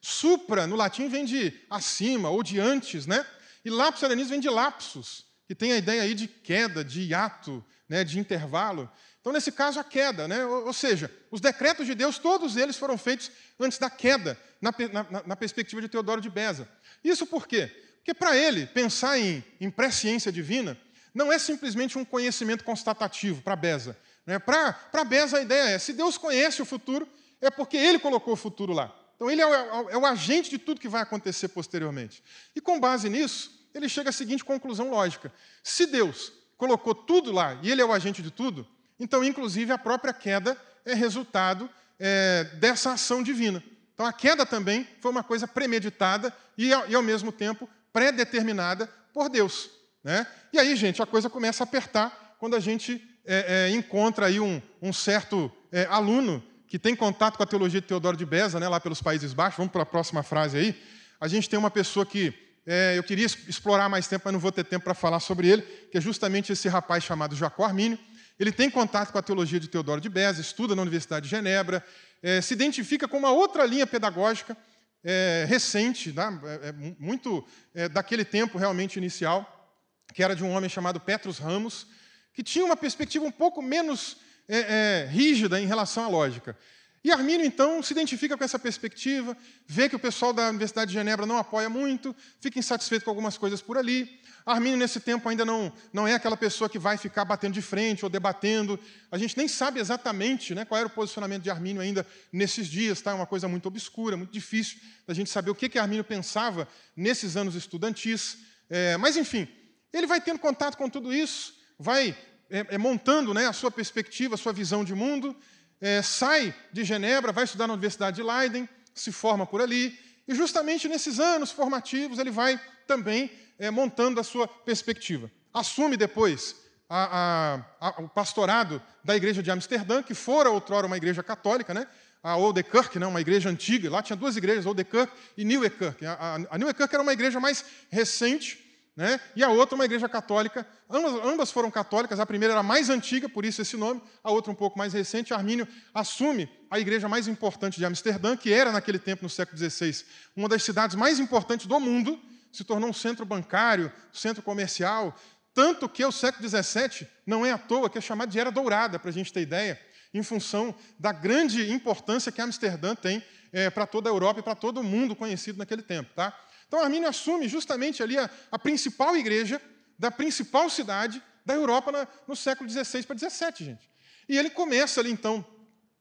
Supra, 0.07 0.67
no 0.67 0.77
latim, 0.77 1.09
vem 1.09 1.25
de 1.25 1.59
acima 1.71 2.29
ou 2.29 2.43
de 2.43 2.61
antes, 2.61 3.07
né? 3.07 3.25
E 3.65 3.71
lapsarianismo 3.71 4.33
vem 4.33 4.41
de 4.41 4.51
lapsus, 4.51 5.25
que 5.47 5.55
tem 5.55 5.73
a 5.73 5.79
ideia 5.79 6.03
aí 6.03 6.13
de 6.13 6.29
queda, 6.29 6.85
de 6.85 7.01
hiato, 7.01 7.65
né, 7.89 8.05
de 8.05 8.19
intervalo. 8.19 8.91
Então, 9.19 9.33
nesse 9.33 9.51
caso, 9.51 9.81
a 9.81 9.85
queda, 9.85 10.29
né? 10.29 10.45
ou, 10.45 10.67
ou 10.67 10.73
seja, 10.75 11.11
os 11.31 11.41
decretos 11.41 11.87
de 11.87 11.95
Deus, 11.95 12.19
todos 12.19 12.55
eles 12.55 12.77
foram 12.77 12.99
feitos 12.99 13.31
antes 13.59 13.79
da 13.79 13.89
queda, 13.89 14.39
na, 14.61 14.75
na, 14.93 15.23
na 15.27 15.37
perspectiva 15.37 15.81
de 15.81 15.89
Teodoro 15.89 16.21
de 16.21 16.29
Beza. 16.29 16.69
Isso 17.03 17.25
por 17.25 17.47
quê? 17.47 17.69
Porque 17.97 18.13
para 18.13 18.37
ele, 18.37 18.67
pensar 18.67 19.19
em, 19.19 19.43
em 19.59 19.71
presciência 19.71 20.31
divina 20.31 20.79
não 21.15 21.33
é 21.33 21.39
simplesmente 21.39 21.97
um 21.97 22.05
conhecimento 22.05 22.63
constatativo 22.63 23.41
para 23.41 23.57
Beza. 23.57 23.97
Né? 24.27 24.39
Para 24.39 25.05
Beza, 25.07 25.39
a 25.39 25.41
ideia 25.41 25.71
é: 25.71 25.79
se 25.79 25.95
Deus 25.95 26.19
conhece 26.19 26.61
o 26.61 26.67
futuro, 26.67 27.09
é 27.41 27.51
porque 27.51 27.79
ele 27.79 27.99
colocou 27.99 28.35
o 28.35 28.37
futuro 28.37 28.75
lá. 28.75 28.95
Então, 29.15 29.31
ele 29.31 29.41
é 29.41 29.47
o, 29.47 29.91
é 29.91 29.99
o 29.99 30.07
agente 30.07 30.51
de 30.51 30.59
tudo 30.59 30.81
que 30.81 30.89
vai 30.89 31.03
acontecer 31.03 31.49
posteriormente. 31.49 32.23
E 32.55 32.61
com 32.61 32.81
base 32.81 33.09
nisso, 33.09 33.69
ele 33.75 33.89
chega 33.89 34.11
à 34.11 34.13
seguinte 34.13 34.45
conclusão 34.45 34.91
lógica: 34.91 35.33
se 35.63 35.87
Deus 35.87 36.33
colocou 36.57 36.95
tudo 36.95 37.33
lá 37.33 37.59
e 37.63 37.71
ele 37.71 37.83
é 37.83 37.85
o 37.85 37.93
agente 37.93 38.23
de 38.23 38.31
tudo, 38.31 38.67
então, 38.99 39.25
inclusive, 39.25 39.73
a 39.73 39.79
própria 39.79 40.13
queda 40.13 40.57
é 40.85 40.95
resultado 40.95 41.69
é, 41.99 42.45
dessa 42.55 42.93
ação 42.93 43.23
divina. 43.23 43.63
Então, 43.93 44.07
a 44.07 44.13
queda 44.13 44.45
também 44.45 44.87
foi 45.01 45.11
uma 45.11 45.23
coisa 45.23 45.47
premeditada 45.47 46.35
e, 46.57 46.73
ao 46.73 47.03
mesmo 47.03 47.31
tempo, 47.31 47.69
pré-determinada 47.93 48.89
por 49.13 49.29
Deus. 49.29 49.71
Né? 50.03 50.27
E 50.53 50.59
aí, 50.59 50.75
gente, 50.77 51.03
a 51.03 51.07
coisa 51.07 51.31
começa 51.31 51.63
a 51.63 51.67
apertar 51.67 52.37
quando 52.39 52.55
a 52.57 52.61
gente 52.61 53.03
é, 53.25 53.69
é, 53.69 53.71
encontra 53.71 54.27
aí 54.27 54.39
um, 54.39 54.61
um 54.83 54.93
certo 54.93 55.51
é, 55.73 55.87
aluno 55.87 56.43
que 56.75 56.79
tem 56.81 56.97
contato 56.97 57.37
com 57.37 57.43
a 57.45 57.47
teologia 57.47 57.81
de 57.81 57.87
Teodoro 57.87 58.17
de 58.17 58.27
Beza, 58.27 58.59
né, 58.59 58.69
lá 58.69 58.81
pelos 58.81 59.01
Países 59.01 59.33
Baixos, 59.33 59.59
vamos 59.59 59.71
para 59.71 59.83
a 59.83 59.87
próxima 59.87 60.25
frase 60.25 60.59
aí. 60.59 60.83
A 61.21 61.29
gente 61.29 61.49
tem 61.49 61.57
uma 61.57 61.71
pessoa 61.71 62.05
que 62.05 62.35
é, 62.67 62.99
eu 62.99 63.05
queria 63.05 63.27
explorar 63.27 63.89
mais 63.89 64.09
tempo, 64.09 64.23
mas 64.25 64.33
não 64.33 64.41
vou 64.41 64.51
ter 64.51 64.65
tempo 64.65 64.83
para 64.83 64.93
falar 64.93 65.21
sobre 65.21 65.49
ele, 65.49 65.63
que 65.63 65.99
é 65.99 66.01
justamente 66.01 66.51
esse 66.51 66.67
rapaz 66.67 67.05
chamado 67.05 67.37
Jacó 67.37 67.65
Armínio. 67.65 67.97
Ele 68.41 68.51
tem 68.51 68.69
contato 68.69 69.13
com 69.13 69.19
a 69.19 69.23
teologia 69.23 69.61
de 69.61 69.69
Teodoro 69.69 70.01
de 70.01 70.09
Beza, 70.09 70.41
estuda 70.41 70.75
na 70.75 70.83
Universidade 70.83 71.27
de 71.27 71.31
Genebra, 71.31 71.81
é, 72.21 72.41
se 72.41 72.55
identifica 72.55 73.07
com 73.07 73.19
uma 73.19 73.31
outra 73.31 73.65
linha 73.65 73.87
pedagógica 73.87 74.57
é, 75.05 75.47
recente, 75.49 76.13
né, 76.13 76.41
é, 76.43 76.69
é 76.71 76.73
muito 76.99 77.47
é, 77.73 77.89
daquele 77.89 78.25
tempo 78.25 78.59
realmente 78.59 78.97
inicial, 78.97 79.73
que 80.13 80.25
era 80.25 80.35
de 80.35 80.43
um 80.43 80.51
homem 80.51 80.69
chamado 80.69 80.99
Petrus 80.99 81.39
Ramos, 81.39 81.87
que 82.33 82.43
tinha 82.43 82.65
uma 82.65 82.77
perspectiva 82.77 83.25
um 83.25 83.31
pouco 83.31 83.63
menos 83.63 84.24
é, 84.49 84.59
é, 84.59 85.09
rígida 85.11 85.61
em 85.61 85.67
relação 85.67 86.05
à 86.05 86.09
lógica. 86.09 86.57
E 87.05 87.13
Armínio, 87.13 87.45
então, 87.45 87.83
se 87.83 87.93
identifica 87.93 88.35
com 88.35 88.43
essa 88.43 88.59
perspectiva, 88.59 89.37
vê 89.67 89.91
que 89.91 89.97
o 89.97 89.99
pessoal 89.99 90.33
da 90.33 90.49
Universidade 90.49 90.91
de 90.91 90.95
Genebra 90.95 91.27
não 91.27 91.37
apoia 91.37 91.69
muito, 91.69 92.17
fica 92.41 92.59
insatisfeito 92.59 93.05
com 93.05 93.11
algumas 93.11 93.37
coisas 93.37 93.61
por 93.61 93.77
ali. 93.77 94.21
Armínio, 94.47 94.79
nesse 94.79 94.99
tempo, 95.01 95.29
ainda 95.29 95.45
não, 95.45 95.71
não 95.93 96.09
é 96.09 96.15
aquela 96.15 96.37
pessoa 96.37 96.69
que 96.69 96.79
vai 96.79 96.97
ficar 96.97 97.27
batendo 97.27 97.53
de 97.53 97.61
frente 97.61 98.05
ou 98.07 98.11
debatendo. 98.11 98.81
A 99.13 99.19
gente 99.19 99.37
nem 99.37 99.47
sabe 99.47 99.81
exatamente 99.81 100.55
né, 100.55 100.65
qual 100.65 100.79
era 100.79 100.87
o 100.87 100.91
posicionamento 100.91 101.43
de 101.43 101.51
Armínio 101.51 101.83
ainda 101.83 102.07
nesses 102.33 102.67
dias, 102.69 103.03
tá? 103.03 103.11
é 103.11 103.15
uma 103.15 103.27
coisa 103.27 103.47
muito 103.49 103.67
obscura, 103.67 104.17
muito 104.17 104.33
difícil 104.33 104.79
da 105.07 105.13
gente 105.13 105.29
saber 105.29 105.51
o 105.51 105.55
que, 105.55 105.69
que 105.69 105.79
Armínio 105.79 106.05
pensava 106.05 106.67
nesses 106.97 107.37
anos 107.37 107.55
estudantis. 107.55 108.39
É, 108.71 108.97
mas, 108.97 109.19
enfim, 109.19 109.47
ele 109.93 110.07
vai 110.07 110.23
tendo 110.23 110.39
contato 110.39 110.79
com 110.79 110.89
tudo 110.89 111.13
isso, 111.13 111.55
vai 111.79 112.17
é, 112.51 112.67
é, 112.71 112.79
montando 112.79 113.33
né, 113.33 113.47
a 113.47 113.53
sua 113.53 113.71
perspectiva, 113.71 114.35
a 114.35 114.39
sua 114.39 114.53
visão 114.53 114.85
de 114.85 114.95
mundo, 114.95 115.37
é, 115.81 116.03
sai 116.03 116.55
de 116.73 116.85
Genebra, 116.85 117.33
vai 117.33 117.45
estudar 117.45 117.67
na 117.67 117.75
Universidade 117.75 118.17
de 118.17 118.23
Leiden, 118.23 118.69
se 118.95 119.11
forma 119.13 119.47
por 119.47 119.61
ali, 119.61 119.99
e 120.27 120.35
justamente 120.35 120.89
nesses 120.89 121.21
anos 121.21 121.51
formativos 121.51 122.19
ele 122.19 122.31
vai 122.31 122.61
também 122.87 123.31
é, 123.59 123.71
montando 123.71 124.21
a 124.21 124.25
sua 124.25 124.47
perspectiva. 124.47 125.31
Assume 125.53 125.97
depois 125.97 126.57
a, 126.89 127.59
a, 127.81 127.89
a, 127.89 128.03
o 128.03 128.09
pastorado 128.09 128.83
da 129.03 129.17
igreja 129.17 129.43
de 129.43 129.51
Amsterdã, 129.51 130.03
que 130.03 130.15
fora 130.15 130.51
outrora 130.51 130.87
uma 130.87 130.97
igreja 130.97 131.23
católica, 131.23 131.75
né? 131.75 131.87
a 132.23 132.37
Oldekirk, 132.37 132.99
né? 132.99 133.07
uma 133.07 133.21
igreja 133.21 133.51
antiga, 133.51 133.91
lá 133.91 134.03
tinha 134.03 134.17
duas 134.17 134.35
igrejas, 134.35 134.65
Oldekirk 134.65 135.13
e 135.37 135.45
Nieuwekirk. 135.45 136.07
A, 136.07 136.13
a, 136.13 136.37
a 136.37 136.87
era 136.91 137.03
uma 137.03 137.13
igreja 137.13 137.39
mais 137.39 137.63
recente, 137.91 138.64
né? 138.97 139.21
e 139.35 139.43
a 139.43 139.49
outra 139.49 139.75
uma 139.75 139.85
igreja 139.85 140.09
católica. 140.09 140.67
Ambas, 140.89 141.13
ambas, 141.25 141.51
foram 141.51 141.71
católicas, 141.71 142.21
a 142.21 142.27
primeira 142.27 142.55
era 142.55 142.63
mais 142.63 142.91
antiga, 142.91 143.29
por 143.29 143.45
isso 143.45 143.61
esse 143.61 143.77
nome, 143.77 144.01
a 144.23 144.31
outra 144.31 144.53
um 144.53 144.55
pouco 144.55 144.79
mais 144.79 144.93
recente. 144.93 145.35
Armínio 145.35 145.67
assume 145.93 146.49
a 146.71 146.79
igreja 146.79 147.09
mais 147.09 147.27
importante 147.27 147.79
de 147.79 147.85
Amsterdã, 147.85 148.37
que 148.37 148.53
era 148.53 148.71
naquele 148.71 148.99
tempo, 148.99 149.25
no 149.25 149.31
século 149.31 149.59
XVI, 149.59 150.05
uma 150.37 150.49
das 150.49 150.63
cidades 150.63 150.95
mais 150.95 151.19
importantes 151.19 151.67
do 151.67 151.81
mundo, 151.81 152.21
se 152.53 152.63
tornou 152.63 152.91
um 152.91 152.93
centro 152.93 153.27
bancário, 153.27 153.93
centro 154.13 154.43
comercial, 154.43 155.15
tanto 155.53 155.89
que 155.89 156.05
o 156.05 156.13
século 156.13 156.49
XVII 156.49 157.09
não 157.27 157.45
é 157.45 157.53
à 157.53 157.59
toa 157.59 157.91
que 157.91 157.99
é 157.99 158.01
chamado 158.01 158.31
de 158.31 158.39
Era 158.39 158.51
Dourada, 158.51 158.99
para 158.99 159.11
a 159.11 159.13
gente 159.13 159.33
ter 159.33 159.41
ideia, 159.41 159.81
em 160.13 160.23
função 160.23 160.73
da 160.99 161.11
grande 161.11 161.73
importância 161.73 162.31
que 162.31 162.41
Amsterdã 162.41 162.95
tem 162.95 163.25
é, 163.53 163.71
para 163.71 163.87
toda 163.87 164.09
a 164.09 164.13
Europa 164.13 164.41
e 164.41 164.43
para 164.43 164.55
todo 164.55 164.81
o 164.81 164.85
mundo 164.85 165.17
conhecido 165.17 165.59
naquele 165.59 165.83
tempo. 165.83 166.11
Tá? 166.15 166.37
Então 166.67 166.81
Armínio 166.81 167.09
assume 167.09 167.49
justamente 167.49 168.03
ali 168.03 168.19
a, 168.19 168.29
a 168.51 168.59
principal 168.59 169.17
igreja 169.17 169.61
da 169.99 170.11
principal 170.11 170.69
cidade 170.69 171.23
da 171.45 171.55
Europa 171.55 171.93
na, 171.93 172.09
no 172.27 172.35
século 172.35 172.69
XVI 172.69 173.03
para 173.05 173.17
XVII, 173.17 173.67
gente. 173.67 173.91
E 174.29 174.39
ele 174.39 174.51
começa 174.51 175.01
ali, 175.01 175.11
então, 175.11 175.45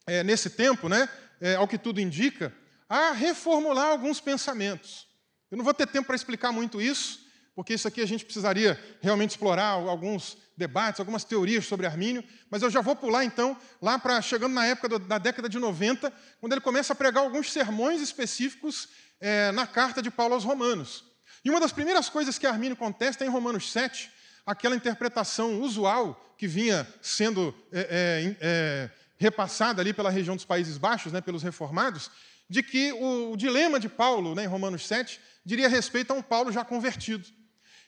é, 0.08 0.24
nesse 0.24 0.50
tempo, 0.50 0.88
né, 0.88 1.10
é, 1.42 1.56
ao 1.56 1.68
que 1.68 1.78
tudo 1.78 2.00
indica, 2.00 2.54
a 2.88 3.12
reformular 3.12 3.88
alguns 3.88 4.20
pensamentos. 4.20 5.08
Eu 5.52 5.58
não 5.58 5.66
vou 5.66 5.74
ter 5.74 5.88
tempo 5.88 6.08
para 6.08 6.16
explicar 6.16 6.52
muito 6.52 6.82
isso, 6.82 7.24
porque 7.56 7.74
isso 7.74 7.88
aqui 7.88 8.02
a 8.02 8.06
gente 8.08 8.26
precisaria 8.26 8.80
realmente 9.02 9.32
explorar 9.32 9.68
alguns 9.68 10.38
debates, 10.56 11.00
algumas 11.00 11.24
teorias 11.24 11.66
sobre 11.66 11.86
Armínio, 11.86 12.24
mas 12.50 12.62
eu 12.62 12.70
já 12.70 12.82
vou 12.82 12.96
pular 12.96 13.26
então 13.26 13.58
lá 13.82 14.00
para 14.00 14.22
chegando 14.22 14.54
na 14.54 14.66
época 14.66 14.90
do, 14.90 15.00
da 15.00 15.18
década 15.18 15.50
de 15.50 15.60
90, 15.60 16.12
quando 16.40 16.54
ele 16.54 16.62
começa 16.62 16.94
a 16.94 16.96
pregar 16.96 17.24
alguns 17.24 17.52
sermões 17.52 18.02
específicos 18.02 18.88
é, 19.24 19.54
na 19.54 19.66
carta 19.66 20.02
de 20.02 20.12
Paulo 20.12 20.34
aos 20.34 20.44
Romanos. 20.44 21.06
E 21.46 21.50
uma 21.50 21.62
das 21.62 21.72
primeiras 21.72 22.10
coisas 22.10 22.38
que 22.38 22.46
Armínio 22.46 22.76
contesta 22.76 23.24
é 23.24 23.28
em 23.28 23.30
Romanos 23.30 23.72
7, 23.72 24.12
aquela 24.46 24.76
interpretação 24.76 25.62
usual 25.62 26.36
que 26.38 26.46
vinha 26.46 26.86
sendo 27.02 27.56
é, 27.72 28.36
é, 28.42 28.90
repassada 29.18 29.82
ali 29.82 29.94
pela 29.94 30.10
região 30.10 30.36
dos 30.36 30.44
Países 30.44 30.78
Baixos, 30.78 31.14
né, 31.14 31.22
pelos 31.22 31.42
reformados, 31.42 32.12
de 32.50 32.62
que 32.62 32.92
o, 32.92 33.32
o 33.32 33.38
dilema 33.38 33.80
de 33.80 33.88
Paulo, 33.88 34.36
né, 34.36 34.44
em 34.44 34.48
Romanos 34.48 34.86
7, 34.86 35.22
diria 35.46 35.70
respeito 35.70 36.12
a 36.12 36.16
um 36.16 36.22
Paulo 36.22 36.52
já 36.52 36.66
convertido. 36.66 37.26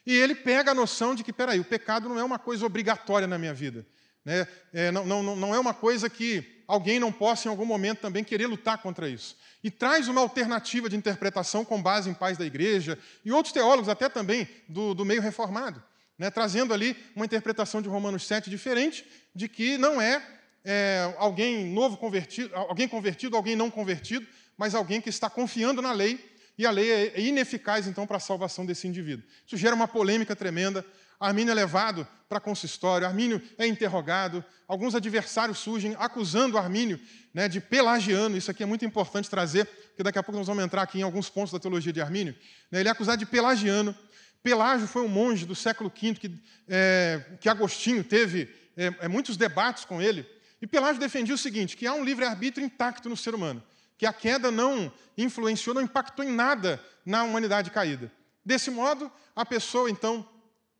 E 0.06 0.14
ele 0.14 0.34
pega 0.34 0.70
a 0.70 0.74
noção 0.74 1.14
de 1.14 1.22
que, 1.22 1.34
peraí, 1.34 1.60
o 1.60 1.64
pecado 1.64 2.08
não 2.08 2.18
é 2.18 2.24
uma 2.24 2.38
coisa 2.38 2.64
obrigatória 2.64 3.26
na 3.26 3.36
minha 3.36 3.52
vida. 3.52 3.86
Né? 4.24 4.48
É, 4.72 4.90
não, 4.90 5.04
não, 5.04 5.36
não 5.36 5.54
é 5.54 5.58
uma 5.58 5.74
coisa 5.74 6.08
que 6.08 6.55
alguém 6.66 6.98
não 6.98 7.12
possa, 7.12 7.48
em 7.48 7.50
algum 7.50 7.64
momento, 7.64 8.00
também 8.00 8.24
querer 8.24 8.46
lutar 8.46 8.78
contra 8.78 9.08
isso. 9.08 9.36
E 9.62 9.70
traz 9.70 10.08
uma 10.08 10.20
alternativa 10.20 10.88
de 10.88 10.96
interpretação 10.96 11.64
com 11.64 11.80
base 11.82 12.10
em 12.10 12.14
pais 12.14 12.36
da 12.36 12.44
igreja 12.44 12.98
e 13.24 13.32
outros 13.32 13.52
teólogos, 13.52 13.88
até 13.88 14.08
também 14.08 14.48
do, 14.68 14.94
do 14.94 15.04
meio 15.04 15.22
reformado, 15.22 15.82
né? 16.18 16.30
trazendo 16.30 16.72
ali 16.74 16.96
uma 17.14 17.24
interpretação 17.24 17.80
de 17.80 17.88
Romanos 17.88 18.26
7 18.26 18.50
diferente, 18.50 19.04
de 19.34 19.48
que 19.48 19.78
não 19.78 20.00
é, 20.00 20.22
é 20.64 21.14
alguém 21.18 21.66
novo 21.72 21.96
convertido, 21.96 22.54
alguém 22.54 22.88
convertido, 22.88 23.36
alguém 23.36 23.56
não 23.56 23.70
convertido, 23.70 24.26
mas 24.56 24.74
alguém 24.74 25.00
que 25.00 25.08
está 25.08 25.28
confiando 25.28 25.82
na 25.82 25.92
lei 25.92 26.36
e 26.58 26.64
a 26.64 26.70
lei 26.70 26.90
é 26.90 27.20
ineficaz, 27.20 27.86
então, 27.86 28.06
para 28.06 28.16
a 28.16 28.20
salvação 28.20 28.64
desse 28.64 28.88
indivíduo. 28.88 29.24
Isso 29.46 29.56
gera 29.56 29.74
uma 29.74 29.86
polêmica 29.86 30.34
tremenda. 30.34 30.84
Armínio 31.18 31.50
é 31.50 31.54
levado 31.54 32.06
para 32.28 32.40
consistório, 32.40 33.06
Armínio 33.06 33.40
é 33.56 33.66
interrogado, 33.66 34.44
alguns 34.66 34.94
adversários 34.94 35.58
surgem 35.58 35.96
acusando 35.98 36.58
Armínio 36.58 37.00
né, 37.32 37.48
de 37.48 37.60
pelagiano. 37.60 38.36
Isso 38.36 38.50
aqui 38.50 38.62
é 38.62 38.66
muito 38.66 38.84
importante 38.84 39.30
trazer, 39.30 39.64
porque 39.66 40.02
daqui 40.02 40.18
a 40.18 40.22
pouco 40.22 40.38
nós 40.38 40.46
vamos 40.46 40.64
entrar 40.64 40.82
aqui 40.82 40.98
em 40.98 41.02
alguns 41.02 41.30
pontos 41.30 41.52
da 41.52 41.58
teologia 41.58 41.92
de 41.92 42.00
Armínio. 42.00 42.34
Né, 42.70 42.80
ele 42.80 42.88
é 42.88 42.92
acusado 42.92 43.18
de 43.18 43.26
pelagiano. 43.26 43.94
Pelágio 44.42 44.86
foi 44.86 45.02
um 45.02 45.08
monge 45.08 45.46
do 45.46 45.54
século 45.54 45.90
V 45.90 46.14
que, 46.14 46.42
é, 46.68 47.24
que 47.40 47.48
Agostinho 47.48 48.02
teve 48.04 48.48
é, 48.76 48.92
é 49.00 49.08
muitos 49.08 49.36
debates 49.36 49.84
com 49.84 50.00
ele. 50.02 50.26
E 50.60 50.66
Pelágio 50.66 51.00
defendia 51.00 51.34
o 51.34 51.38
seguinte: 51.38 51.76
que 51.76 51.86
há 51.86 51.92
um 51.92 52.04
livre-arbítrio 52.04 52.64
intacto 52.64 53.08
no 53.08 53.16
ser 53.16 53.34
humano 53.34 53.62
que 53.98 54.06
a 54.06 54.12
queda 54.12 54.50
não 54.50 54.92
influenciou, 55.16 55.74
não 55.74 55.82
impactou 55.82 56.24
em 56.24 56.30
nada 56.30 56.82
na 57.04 57.24
humanidade 57.24 57.70
caída. 57.70 58.12
Desse 58.44 58.70
modo, 58.70 59.10
a 59.34 59.44
pessoa, 59.44 59.90
então, 59.90 60.28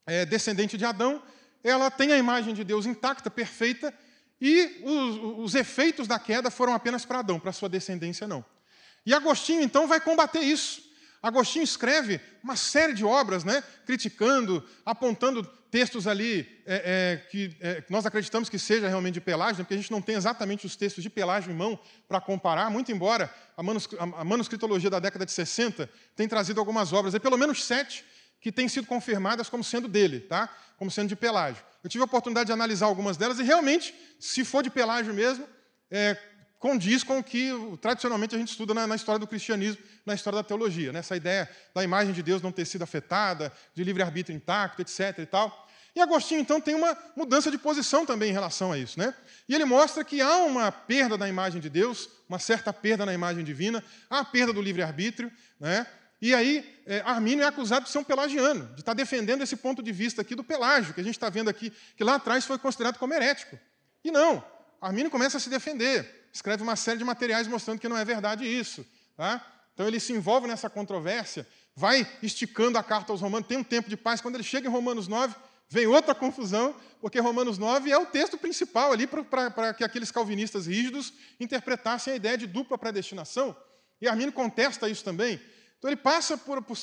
é, 0.06 0.24
descendente 0.24 0.78
de 0.78 0.84
Adão, 0.84 1.22
ela 1.62 1.90
tem 1.90 2.12
a 2.12 2.18
imagem 2.18 2.54
de 2.54 2.62
Deus 2.62 2.86
intacta, 2.86 3.28
perfeita, 3.28 3.92
e 4.40 4.82
os, 4.84 5.44
os 5.44 5.54
efeitos 5.54 6.06
da 6.06 6.18
queda 6.18 6.50
foram 6.50 6.74
apenas 6.74 7.04
para 7.04 7.18
Adão, 7.18 7.40
para 7.40 7.52
sua 7.52 7.68
descendência 7.68 8.28
não. 8.28 8.44
E 9.04 9.14
Agostinho, 9.14 9.62
então, 9.62 9.86
vai 9.86 10.00
combater 10.00 10.40
isso. 10.40 10.86
Agostinho 11.22 11.64
escreve 11.64 12.20
uma 12.42 12.54
série 12.54 12.92
de 12.92 13.04
obras, 13.04 13.42
né, 13.42 13.62
criticando, 13.84 14.62
apontando 14.84 15.42
textos 15.70 16.06
ali 16.06 16.46
é, 16.64 17.20
é, 17.24 17.28
que 17.28 17.56
é, 17.60 17.82
nós 17.88 18.06
acreditamos 18.06 18.48
que 18.48 18.58
seja 18.58 18.88
realmente 18.88 19.14
de 19.14 19.20
Pelágio, 19.20 19.58
né, 19.58 19.64
porque 19.64 19.74
a 19.74 19.76
gente 19.76 19.90
não 19.90 20.00
tem 20.00 20.14
exatamente 20.14 20.66
os 20.66 20.76
textos 20.76 21.02
de 21.02 21.10
Pelágio 21.10 21.50
em 21.50 21.54
mão 21.54 21.78
para 22.08 22.20
comparar, 22.20 22.70
muito 22.70 22.92
embora 22.92 23.32
a, 23.56 24.24
manuscritologia 24.24 24.88
da 24.88 25.00
década 25.00 25.26
de 25.26 25.32
60 25.32 25.90
tenha 26.14 26.28
trazido 26.28 26.60
algumas 26.60 26.92
obras, 26.92 27.14
e 27.14 27.20
pelo 27.20 27.36
menos 27.36 27.64
sete, 27.64 28.04
que 28.46 28.52
têm 28.52 28.68
sido 28.68 28.86
confirmadas 28.86 29.48
como 29.48 29.64
sendo 29.64 29.88
dele, 29.88 30.20
tá? 30.20 30.48
como 30.76 30.88
sendo 30.88 31.08
de 31.08 31.16
Pelágio. 31.16 31.64
Eu 31.82 31.90
tive 31.90 32.02
a 32.02 32.04
oportunidade 32.04 32.46
de 32.46 32.52
analisar 32.52 32.86
algumas 32.86 33.16
delas, 33.16 33.40
e 33.40 33.42
realmente, 33.42 33.92
se 34.20 34.44
for 34.44 34.62
de 34.62 34.70
Pelágio 34.70 35.12
mesmo, 35.12 35.44
é, 35.90 36.16
condiz 36.60 37.02
com 37.02 37.18
o 37.18 37.24
que 37.24 37.50
tradicionalmente 37.82 38.36
a 38.36 38.38
gente 38.38 38.52
estuda 38.52 38.72
na, 38.72 38.86
na, 38.86 38.94
história 38.94 39.18
do 39.18 39.26
cristianismo, 39.26 39.82
na 40.06 40.14
história 40.14 40.36
da 40.36 40.44
teologia. 40.44 40.92
Né? 40.92 41.00
Essa 41.00 41.16
ideia 41.16 41.50
da 41.74 41.82
imagem 41.82 42.14
de 42.14 42.22
Deus 42.22 42.40
não 42.40 42.52
ter 42.52 42.66
sido 42.66 42.82
afetada, 42.82 43.52
de 43.74 43.82
livre-arbítrio 43.82 44.36
intacto, 44.36 44.80
etc. 44.80 45.18
E, 45.18 45.26
tal. 45.26 45.68
e 45.96 46.00
Agostinho, 46.00 46.40
então, 46.40 46.60
tem 46.60 46.76
uma 46.76 46.96
mudança 47.16 47.50
de 47.50 47.58
posição 47.58 48.06
também 48.06 48.30
em 48.30 48.32
relação 48.32 48.70
a 48.70 48.78
isso. 48.78 48.96
Né? 48.96 49.12
E 49.48 49.56
ele 49.56 49.64
mostra 49.64 50.04
que 50.04 50.20
há 50.20 50.36
uma 50.44 50.70
perda 50.70 51.18
da 51.18 51.28
imagem 51.28 51.60
de 51.60 51.68
Deus, 51.68 52.08
uma 52.28 52.38
certa 52.38 52.72
perda 52.72 53.04
na 53.04 53.12
imagem 53.12 53.42
divina, 53.42 53.82
há 54.08 54.20
a 54.20 54.24
perda 54.24 54.52
do 54.52 54.62
livre-arbítrio. 54.62 55.32
Né? 55.58 55.84
E 56.20 56.34
aí, 56.34 56.80
é, 56.86 57.00
Armínio 57.04 57.44
é 57.44 57.46
acusado 57.46 57.84
de 57.84 57.90
ser 57.90 57.98
um 57.98 58.04
pelagiano, 58.04 58.66
de 58.74 58.80
estar 58.80 58.94
defendendo 58.94 59.42
esse 59.42 59.56
ponto 59.56 59.82
de 59.82 59.92
vista 59.92 60.22
aqui 60.22 60.34
do 60.34 60.42
pelágio, 60.42 60.94
que 60.94 61.00
a 61.00 61.04
gente 61.04 61.16
está 61.16 61.28
vendo 61.28 61.50
aqui, 61.50 61.72
que 61.96 62.02
lá 62.02 62.14
atrás 62.14 62.44
foi 62.44 62.58
considerado 62.58 62.98
como 62.98 63.12
herético. 63.12 63.58
E 64.02 64.10
não, 64.10 64.42
Armínio 64.80 65.10
começa 65.10 65.36
a 65.36 65.40
se 65.40 65.50
defender 65.50 66.26
escreve 66.36 66.62
uma 66.62 66.76
série 66.76 66.98
de 66.98 67.04
materiais 67.04 67.46
mostrando 67.46 67.80
que 67.80 67.88
não 67.88 67.96
é 67.96 68.04
verdade 68.04 68.46
isso. 68.46 68.86
Tá? 69.16 69.44
Então 69.74 69.86
ele 69.88 69.98
se 69.98 70.12
envolve 70.12 70.46
nessa 70.46 70.70
controvérsia, 70.70 71.46
vai 71.74 72.06
esticando 72.22 72.78
a 72.78 72.82
carta 72.82 73.12
aos 73.12 73.20
Romanos, 73.20 73.48
tem 73.48 73.58
um 73.58 73.64
tempo 73.64 73.88
de 73.88 73.96
paz. 73.96 74.20
Quando 74.20 74.36
ele 74.36 74.44
chega 74.44 74.68
em 74.68 74.70
Romanos 74.70 75.08
9, 75.08 75.34
vem 75.68 75.86
outra 75.86 76.14
confusão, 76.14 76.74
porque 77.00 77.18
Romanos 77.18 77.58
9 77.58 77.90
é 77.90 77.98
o 77.98 78.06
texto 78.06 78.38
principal 78.38 78.92
ali 78.92 79.06
para 79.06 79.74
que 79.74 79.84
aqueles 79.84 80.10
calvinistas 80.10 80.66
rígidos 80.66 81.12
interpretassem 81.40 82.12
a 82.12 82.16
ideia 82.16 82.38
de 82.38 82.46
dupla 82.46 82.78
predestinação. 82.78 83.56
E 84.00 84.06
Armínio 84.06 84.32
contesta 84.32 84.88
isso 84.88 85.02
também. 85.02 85.40
Então 85.78 85.90
ele 85.90 85.96
passa 85.96 86.36
por, 86.36 86.62
por, 86.62 86.76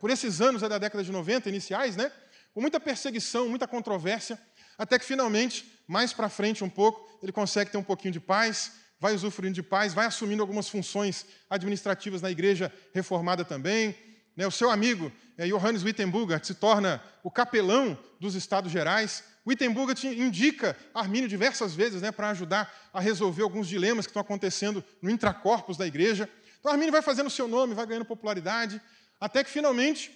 por 0.00 0.10
esses 0.10 0.40
anos 0.40 0.62
da 0.62 0.78
década 0.78 1.04
de 1.04 1.12
90, 1.12 1.48
iniciais, 1.48 1.96
né, 1.96 2.10
com 2.54 2.60
muita 2.60 2.80
perseguição, 2.80 3.48
muita 3.48 3.68
controvérsia, 3.68 4.38
até 4.78 4.98
que 4.98 5.04
finalmente, 5.04 5.70
mais 5.86 6.12
para 6.12 6.28
frente 6.28 6.64
um 6.64 6.70
pouco, 6.70 7.18
ele 7.22 7.32
consegue 7.32 7.70
ter 7.70 7.78
um 7.78 7.82
pouquinho 7.82 8.12
de 8.12 8.20
paz, 8.20 8.72
vai 8.98 9.14
usufruindo 9.14 9.54
de 9.54 9.62
paz, 9.62 9.92
vai 9.92 10.06
assumindo 10.06 10.42
algumas 10.42 10.68
funções 10.68 11.26
administrativas 11.50 12.22
na 12.22 12.30
igreja 12.30 12.72
reformada 12.94 13.44
também. 13.44 13.94
Né? 14.36 14.46
O 14.46 14.50
seu 14.50 14.70
amigo 14.70 15.12
é, 15.38 15.46
Johannes 15.46 15.82
Wittenburger 15.82 16.44
se 16.44 16.54
torna 16.54 17.02
o 17.22 17.30
capelão 17.30 17.98
dos 18.18 18.34
Estados 18.34 18.72
Gerais. 18.72 19.22
Wittenburger 19.46 19.96
indica 20.12 20.76
Armínio 20.94 21.28
diversas 21.28 21.74
vezes 21.74 22.02
né, 22.02 22.10
para 22.10 22.30
ajudar 22.30 22.72
a 22.92 23.00
resolver 23.00 23.42
alguns 23.42 23.68
dilemas 23.68 24.06
que 24.06 24.10
estão 24.10 24.22
acontecendo 24.22 24.82
no 25.00 25.10
intracorpus 25.10 25.76
da 25.76 25.86
igreja. 25.86 26.28
Então 26.66 26.72
Armínio 26.72 26.90
vai 26.90 27.00
fazendo 27.00 27.28
o 27.28 27.30
seu 27.30 27.46
nome, 27.46 27.74
vai 27.74 27.86
ganhando 27.86 28.04
popularidade, 28.04 28.82
até 29.20 29.44
que 29.44 29.48
finalmente, 29.48 30.10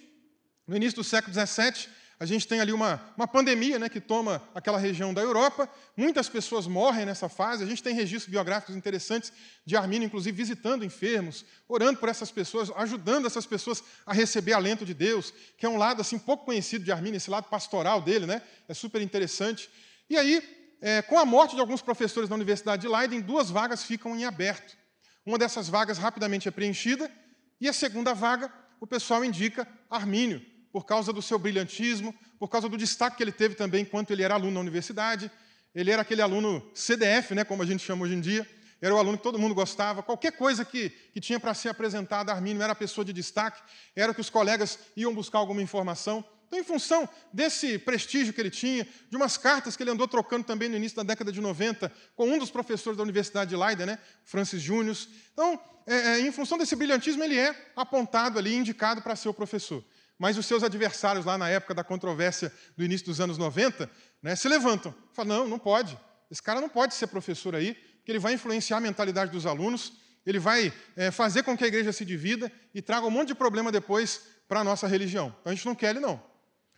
no 0.67 0.75
início 0.75 0.97
do 0.97 1.03
século 1.05 1.33
XVII, 1.33 1.87
a 2.19 2.25
gente 2.25 2.45
tem 2.45 2.59
ali 2.59 2.73
uma, 2.73 3.01
uma 3.15 3.25
pandemia 3.25 3.79
né, 3.79 3.87
que 3.87 4.01
toma 4.01 4.43
aquela 4.53 4.77
região 4.77 5.13
da 5.13 5.21
Europa, 5.21 5.69
muitas 5.95 6.27
pessoas 6.27 6.67
morrem 6.67 7.05
nessa 7.05 7.29
fase, 7.29 7.63
a 7.63 7.65
gente 7.65 7.81
tem 7.81 7.95
registros 7.95 8.29
biográficos 8.29 8.75
interessantes 8.75 9.31
de 9.65 9.77
Armínio, 9.77 10.07
inclusive 10.07 10.35
visitando 10.35 10.83
enfermos, 10.83 11.45
orando 11.69 11.97
por 12.01 12.09
essas 12.09 12.29
pessoas, 12.31 12.69
ajudando 12.75 13.27
essas 13.27 13.45
pessoas 13.45 13.81
a 14.05 14.11
receber 14.11 14.51
alento 14.51 14.85
de 14.85 14.93
Deus, 14.93 15.33
que 15.57 15.65
é 15.65 15.69
um 15.69 15.77
lado 15.77 16.01
assim 16.01 16.19
pouco 16.19 16.43
conhecido 16.43 16.83
de 16.83 16.91
Armínio, 16.91 17.15
esse 17.15 17.31
lado 17.31 17.47
pastoral 17.47 18.01
dele, 18.01 18.25
né, 18.25 18.41
é 18.67 18.73
super 18.73 19.01
interessante. 19.01 19.69
E 20.09 20.17
aí, 20.17 20.43
é, 20.81 21.01
com 21.01 21.17
a 21.17 21.23
morte 21.23 21.55
de 21.55 21.61
alguns 21.61 21.81
professores 21.81 22.27
da 22.27 22.35
Universidade 22.35 22.81
de 22.81 22.89
Leiden, 22.89 23.21
duas 23.21 23.49
vagas 23.49 23.83
ficam 23.83 24.17
em 24.17 24.25
aberto. 24.25 24.80
Uma 25.25 25.37
dessas 25.37 25.69
vagas 25.69 25.97
rapidamente 25.97 26.47
é 26.47 26.51
preenchida, 26.51 27.11
e 27.59 27.69
a 27.69 27.73
segunda 27.73 28.13
vaga, 28.13 28.51
o 28.79 28.87
pessoal 28.87 29.23
indica 29.23 29.67
Armínio, 29.89 30.41
por 30.71 30.85
causa 30.85 31.13
do 31.13 31.21
seu 31.21 31.37
brilhantismo, 31.37 32.15
por 32.39 32.47
causa 32.47 32.67
do 32.67 32.77
destaque 32.77 33.17
que 33.17 33.23
ele 33.23 33.31
teve 33.31 33.53
também 33.53 33.83
enquanto 33.83 34.11
ele 34.11 34.23
era 34.23 34.33
aluno 34.33 34.53
na 34.53 34.59
universidade. 34.59 35.29
Ele 35.75 35.91
era 35.91 36.01
aquele 36.01 36.21
aluno 36.21 36.69
CDF, 36.73 37.35
né, 37.35 37.43
como 37.43 37.61
a 37.61 37.65
gente 37.65 37.83
chama 37.83 38.03
hoje 38.03 38.15
em 38.15 38.21
dia. 38.21 38.47
Era 38.81 38.95
o 38.95 38.97
aluno 38.97 39.17
que 39.17 39.23
todo 39.23 39.37
mundo 39.37 39.53
gostava. 39.53 40.01
Qualquer 40.01 40.31
coisa 40.31 40.65
que, 40.65 40.89
que 40.89 41.21
tinha 41.21 41.39
para 41.39 41.53
ser 41.53 41.69
apresentada, 41.69 42.31
Armínio 42.31 42.63
era 42.63 42.73
a 42.73 42.75
pessoa 42.75 43.05
de 43.05 43.13
destaque, 43.13 43.61
era 43.95 44.11
que 44.13 44.21
os 44.21 44.29
colegas 44.29 44.79
iam 44.97 45.13
buscar 45.13 45.37
alguma 45.37 45.61
informação. 45.61 46.25
Então, 46.51 46.59
em 46.59 46.65
função 46.65 47.07
desse 47.31 47.79
prestígio 47.79 48.33
que 48.33 48.41
ele 48.41 48.49
tinha, 48.49 48.85
de 49.09 49.15
umas 49.15 49.37
cartas 49.37 49.77
que 49.77 49.83
ele 49.83 49.89
andou 49.89 50.05
trocando 50.05 50.43
também 50.43 50.67
no 50.67 50.75
início 50.75 50.97
da 50.97 51.03
década 51.03 51.31
de 51.31 51.39
90 51.39 51.89
com 52.13 52.27
um 52.27 52.37
dos 52.37 52.51
professores 52.51 52.97
da 52.97 53.03
Universidade 53.03 53.51
de 53.51 53.55
Leiden, 53.55 53.85
né, 53.85 53.97
Francis 54.25 54.61
Júnior. 54.61 54.97
Então, 55.31 55.57
é, 55.87 55.95
é, 55.95 56.19
em 56.19 56.29
função 56.29 56.57
desse 56.57 56.75
brilhantismo, 56.75 57.23
ele 57.23 57.39
é 57.39 57.55
apontado 57.73 58.37
ali, 58.37 58.53
indicado 58.53 59.01
para 59.01 59.15
ser 59.15 59.29
o 59.29 59.33
professor 59.33 59.81
mas 60.19 60.37
os 60.37 60.45
seus 60.45 60.61
adversários 60.61 61.25
lá 61.25 61.35
na 61.35 61.49
época 61.49 61.73
da 61.73 61.83
controvérsia 61.83 62.53
do 62.77 62.83
início 62.83 63.07
dos 63.07 63.19
anos 63.19 63.39
90 63.39 63.89
né, 64.21 64.35
se 64.35 64.47
levantam. 64.47 64.93
Falam, 65.13 65.39
não, 65.39 65.47
não 65.47 65.57
pode. 65.57 65.97
Esse 66.29 66.43
cara 66.43 66.61
não 66.61 66.69
pode 66.69 66.93
ser 66.93 67.07
professor 67.07 67.55
aí, 67.55 67.73
porque 67.73 68.11
ele 68.11 68.19
vai 68.19 68.33
influenciar 68.33 68.77
a 68.77 68.79
mentalidade 68.79 69.31
dos 69.31 69.47
alunos, 69.47 69.93
ele 70.23 70.37
vai 70.37 70.71
é, 70.95 71.09
fazer 71.09 71.41
com 71.41 71.57
que 71.57 71.63
a 71.63 71.67
igreja 71.67 71.91
se 71.91 72.05
divida 72.05 72.51
e 72.71 72.83
traga 72.83 73.07
um 73.07 73.09
monte 73.09 73.29
de 73.29 73.35
problema 73.35 73.71
depois 73.71 74.21
para 74.47 74.59
a 74.59 74.63
nossa 74.63 74.85
religião. 74.85 75.35
Então 75.41 75.51
a 75.51 75.55
gente 75.55 75.65
não 75.65 75.73
quer 75.73 75.89
ele, 75.89 75.99
não. 75.99 76.21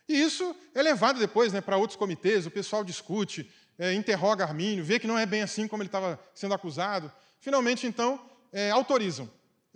E 0.08 0.22
isso 0.22 0.56
é 0.74 0.82
levado 0.82 1.20
depois 1.20 1.54
né, 1.54 1.62
para 1.62 1.78
outros 1.78 1.98
comitês, 1.98 2.46
o 2.46 2.52
pessoal 2.52 2.84
discute, 2.84 3.50
é, 3.78 3.94
interroga 3.94 4.44
Armínio, 4.44 4.84
vê 4.84 5.00
que 5.00 5.08
não 5.08 5.18
é 5.18 5.26
bem 5.26 5.42
assim 5.42 5.68
como 5.68 5.82
ele 5.82 5.88
estava 5.88 6.20
sendo 6.34 6.54
acusado. 6.54 7.12
Finalmente, 7.40 7.88
então, 7.88 8.20
é, 8.52 8.70
autorizam. 8.70 9.30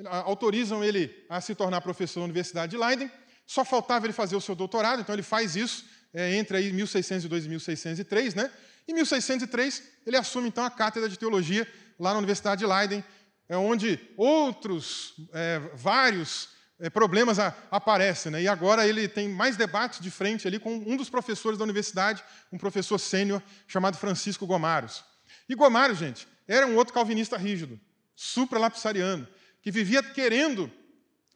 Autorizam 0.05 0.83
ele 0.83 1.25
a 1.27 1.41
se 1.41 1.55
tornar 1.55 1.81
professor 1.81 2.19
na 2.19 2.25
Universidade 2.25 2.71
de 2.71 2.77
Leiden, 2.77 3.11
só 3.47 3.65
faltava 3.65 4.05
ele 4.05 4.13
fazer 4.13 4.35
o 4.35 4.41
seu 4.41 4.53
doutorado, 4.53 5.01
então 5.01 5.15
ele 5.15 5.23
faz 5.23 5.55
isso 5.55 5.85
é, 6.13 6.35
entre 6.35 6.57
aí 6.57 6.71
1602 6.71 7.45
e 7.45 7.49
1603, 7.49 8.35
né? 8.35 8.51
Em 8.87 8.93
1603, 8.93 9.83
ele 10.05 10.17
assume 10.17 10.49
então 10.49 10.63
a 10.63 10.69
cátedra 10.69 11.09
de 11.09 11.17
teologia 11.17 11.67
lá 11.99 12.11
na 12.11 12.19
Universidade 12.19 12.59
de 12.59 12.65
Leiden, 12.65 13.03
é 13.49 13.57
onde 13.57 13.99
outros, 14.15 15.13
é, 15.33 15.59
vários 15.73 16.49
problemas 16.91 17.39
a, 17.39 17.55
aparecem. 17.71 18.31
Né? 18.31 18.43
E 18.43 18.47
agora 18.47 18.87
ele 18.87 19.07
tem 19.07 19.27
mais 19.27 19.57
debates 19.57 19.99
de 19.99 20.11
frente 20.11 20.47
ali 20.47 20.59
com 20.59 20.75
um 20.75 20.95
dos 20.95 21.09
professores 21.09 21.57
da 21.57 21.63
universidade, 21.63 22.23
um 22.51 22.57
professor 22.57 22.97
sênior 22.97 23.41
chamado 23.67 23.97
Francisco 23.97 24.45
Gomaros. 24.45 25.03
E 25.49 25.55
Gomaros, 25.55 25.97
gente, 25.97 26.27
era 26.47 26.67
um 26.67 26.75
outro 26.75 26.93
calvinista 26.93 27.37
rígido, 27.37 27.79
supralapsariano, 28.15 29.27
que 29.61 29.71
vivia 29.71 30.01
querendo 30.03 30.71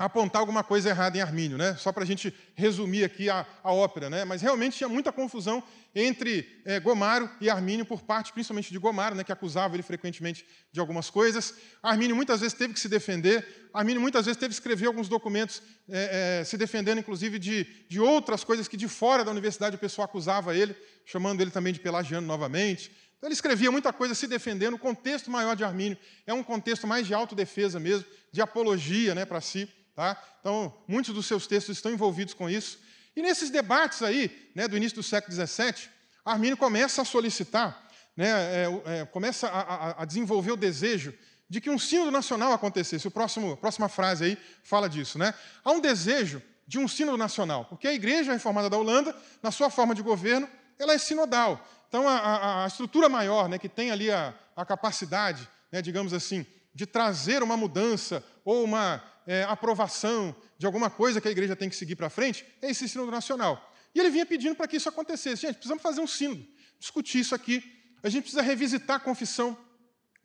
apontar 0.06 0.40
alguma 0.40 0.64
coisa 0.64 0.90
errada 0.90 1.18
em 1.18 1.22
Armínio, 1.22 1.58
né? 1.58 1.76
só 1.78 1.92
para 1.92 2.04
a 2.04 2.06
gente 2.06 2.34
resumir 2.56 3.04
aqui 3.04 3.30
a, 3.30 3.46
a 3.64 3.72
ópera. 3.72 4.10
Né? 4.10 4.26
Mas 4.26 4.42
realmente 4.42 4.78
tinha 4.78 4.90
muita 4.90 5.12
confusão 5.12 5.64
entre 5.94 6.62
é, 6.66 6.80
Gomaro 6.80 7.30
e 7.40 7.50
Armínio, 7.50 7.86
por 7.86 8.02
parte 8.02 8.34
principalmente 8.34 8.72
de 8.72 8.80
Gomaro, 8.80 9.14
né, 9.14 9.24
que 9.24 9.32
acusava 9.32 9.76
ele 9.76 9.84
frequentemente 9.84 10.46
de 10.72 10.80
algumas 10.80 11.10
coisas. 11.10 11.54
Armínio 11.84 12.16
muitas 12.16 12.40
vezes 12.40 12.58
teve 12.58 12.74
que 12.74 12.80
se 12.80 12.90
defender, 12.90 13.70
Armínio 13.74 14.02
muitas 14.02 14.26
vezes 14.26 14.40
teve 14.40 14.50
que 14.50 14.56
escrever 14.56 14.88
alguns 14.88 15.08
documentos 15.08 15.62
é, 15.90 16.40
é, 16.40 16.44
se 16.44 16.58
defendendo, 16.58 17.00
inclusive, 17.00 17.38
de, 17.38 17.66
de 17.90 18.00
outras 18.00 18.44
coisas 18.44 18.68
que 18.68 18.78
de 18.78 18.88
fora 18.88 19.24
da 19.24 19.32
universidade 19.32 19.76
o 19.76 19.80
pessoal 19.80 20.06
acusava 20.06 20.56
ele, 20.56 20.76
chamando 21.06 21.42
ele 21.42 21.52
também 21.52 21.74
de 21.74 21.80
pelagiano 21.80 22.26
novamente. 22.26 22.92
Então, 23.18 23.28
ele 23.28 23.36
escrevia 23.36 23.70
muita 23.70 23.94
coisa 23.94 24.16
se 24.16 24.26
defendendo. 24.26 24.74
O 24.74 24.80
contexto 24.80 25.30
maior 25.30 25.56
de 25.56 25.64
Armínio 25.64 25.98
é 26.26 26.34
um 26.34 26.42
contexto 26.42 26.88
mais 26.88 27.06
de 27.06 27.14
autodefesa 27.14 27.80
mesmo, 27.80 28.06
de 28.32 28.42
apologia 28.42 29.14
né, 29.14 29.26
para 29.26 29.40
si. 29.40 29.70
Tá? 29.96 30.22
Então, 30.40 30.74
muitos 30.88 31.14
dos 31.14 31.26
seus 31.26 31.48
textos 31.48 31.78
estão 31.78 31.92
envolvidos 31.92 32.34
com 32.34 32.50
isso. 32.50 32.80
E 33.16 33.22
nesses 33.22 33.50
debates 33.50 34.02
aí, 34.02 34.52
né, 34.56 34.68
do 34.68 34.78
início 34.78 34.96
do 34.96 35.04
século 35.04 35.34
XVII, 35.34 35.90
Armínio 36.24 36.56
começa 36.56 37.02
a 37.02 37.06
solicitar, 37.06 37.90
né, 38.16 38.30
é, 38.30 38.82
é, 38.86 39.06
começa 39.06 39.48
a, 39.48 39.60
a, 39.62 40.02
a, 40.04 40.06
desenvolver 40.06 40.52
o 40.52 40.58
desejo 40.58 41.14
de 41.50 41.60
que 41.60 41.70
um 41.70 41.78
sínodo 41.78 42.12
nacional 42.12 42.54
acontecesse. 42.54 43.08
O 43.08 43.12
próximo, 43.12 43.54
a 43.54 43.58
próxima 43.58 43.90
frase 43.90 44.24
aí 44.24 44.38
fala 44.64 44.88
disso. 44.88 45.18
Né? 45.18 45.34
Há 45.64 45.72
um 45.72 45.82
desejo 45.82 46.42
de 46.66 46.80
um 46.80 46.88
sínodo 46.88 47.18
nacional, 47.18 47.66
porque 47.66 47.88
a 47.88 47.94
Igreja 47.94 48.32
Reformada 48.32 48.70
da 48.70 48.78
Holanda, 48.78 49.14
na 49.44 49.52
sua 49.52 49.70
forma 49.70 49.94
de 49.94 50.02
governo, 50.02 50.48
ela 50.80 50.94
é 50.94 50.98
sinodal. 50.98 51.68
Então, 51.90 52.08
a, 52.08 52.64
a 52.64 52.68
estrutura 52.68 53.10
maior, 53.10 53.50
né, 53.50 53.60
que 53.60 53.68
tem 53.68 53.92
ali 53.92 54.10
a, 54.10 54.34
capacidade, 54.66 55.50
né, 55.70 55.82
digamos 55.82 56.14
assim, 56.14 56.46
de 56.74 56.86
trazer 56.86 57.44
uma 57.44 57.58
mudança 57.58 58.24
ou 58.44 58.64
uma 58.64 59.04
é, 59.28 59.44
aprovação 59.44 60.36
de 60.58 60.66
alguma 60.66 60.90
coisa 60.90 61.20
que 61.20 61.28
a 61.28 61.32
igreja 61.32 61.56
tem 61.56 61.70
que 61.70 61.76
seguir 61.76 61.96
para 61.96 62.10
frente, 62.10 62.46
é 62.62 62.70
esse 62.70 62.88
sínodo 62.88 63.12
nacional. 63.12 63.74
E 63.94 64.00
ele 64.00 64.10
vinha 64.10 64.26
pedindo 64.26 64.56
para 64.56 64.68
que 64.68 64.78
isso 64.78 64.88
acontecesse. 64.88 65.42
Gente, 65.42 65.56
precisamos 65.56 65.84
fazer 65.84 66.02
um 66.02 66.08
sínodo, 66.08 66.46
discutir 66.80 67.20
isso 67.20 67.36
aqui. 67.36 67.64
A 68.04 68.10
gente 68.10 68.24
precisa 68.24 68.42
revisitar 68.42 68.98
a 68.98 69.00
confissão, 69.00 69.58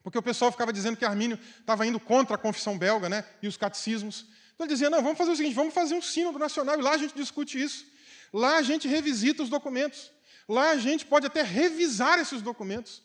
porque 0.03 0.17
o 0.17 0.23
pessoal 0.23 0.53
ficava 0.53 0.73
dizendo 0.73 0.97
que 0.97 1.05
Armínio 1.05 1.39
estava 1.61 1.87
indo 1.87 1.99
contra 1.99 2.37
a 2.37 2.39
confissão 2.39 2.79
belga 2.79 3.09
né, 3.09 3.25
e 3.43 3.49
os 3.49 3.57
catecismos. 3.57 4.27
Então 4.55 4.67
ele 4.67 4.73
dizia: 4.73 4.89
não, 4.89 5.03
vamos 5.03 5.19
fazer 5.19 5.33
o 5.33 5.37
seguinte, 5.37 5.55
vamos 5.55 5.75
fazer 5.75 5.95
um 5.95 6.03
sínodo 6.03 6.39
nacional, 6.39 6.79
e 6.79 6.83
lá 6.83 6.93
a 6.93 6.99
gente 6.99 7.15
discute 7.15 7.61
isso. 7.61 7.85
Lá 8.33 8.57
a 8.57 8.63
gente 8.63 8.87
revisita 8.89 9.43
os 9.43 9.49
documentos. 9.49 10.11
Lá 10.49 10.71
a 10.71 10.77
gente 10.77 11.05
pode 11.05 11.27
até 11.27 11.43
revisar 11.43 12.19
esses 12.19 12.41
documentos. 12.41 13.03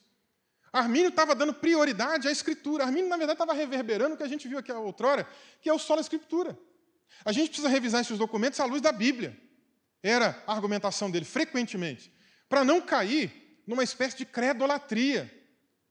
Armínio 0.72 1.10
estava 1.10 1.36
dando 1.36 1.54
prioridade 1.54 2.28
à 2.28 2.32
Escritura. 2.32 2.86
Armínio, 2.86 3.10
na 3.10 3.18
verdade, 3.18 3.36
estava 3.36 3.54
reverberando 3.54 4.16
o 4.16 4.18
que 4.18 4.24
a 4.24 4.28
gente 4.28 4.48
viu 4.48 4.58
aqui 4.58 4.72
outrora, 4.72 5.28
que 5.62 5.70
é 5.70 5.74
o 5.74 5.80
solo 5.80 6.00
Escritura. 6.00 6.58
A 7.26 7.32
gente 7.32 7.48
precisa 7.48 7.68
revisar 7.68 8.02
esses 8.02 8.18
documentos 8.18 8.60
à 8.60 8.66
luz 8.66 8.82
da 8.82 8.92
Bíblia. 8.92 9.38
Era 10.02 10.42
a 10.48 10.54
argumentação 10.54 11.12
dele, 11.12 11.26
frequentemente, 11.26 12.12
para 12.48 12.64
não 12.64 12.82
cair 12.82 13.62
numa 13.68 13.84
espécie 13.84 14.18
de 14.18 14.26
credolatria 14.26 15.32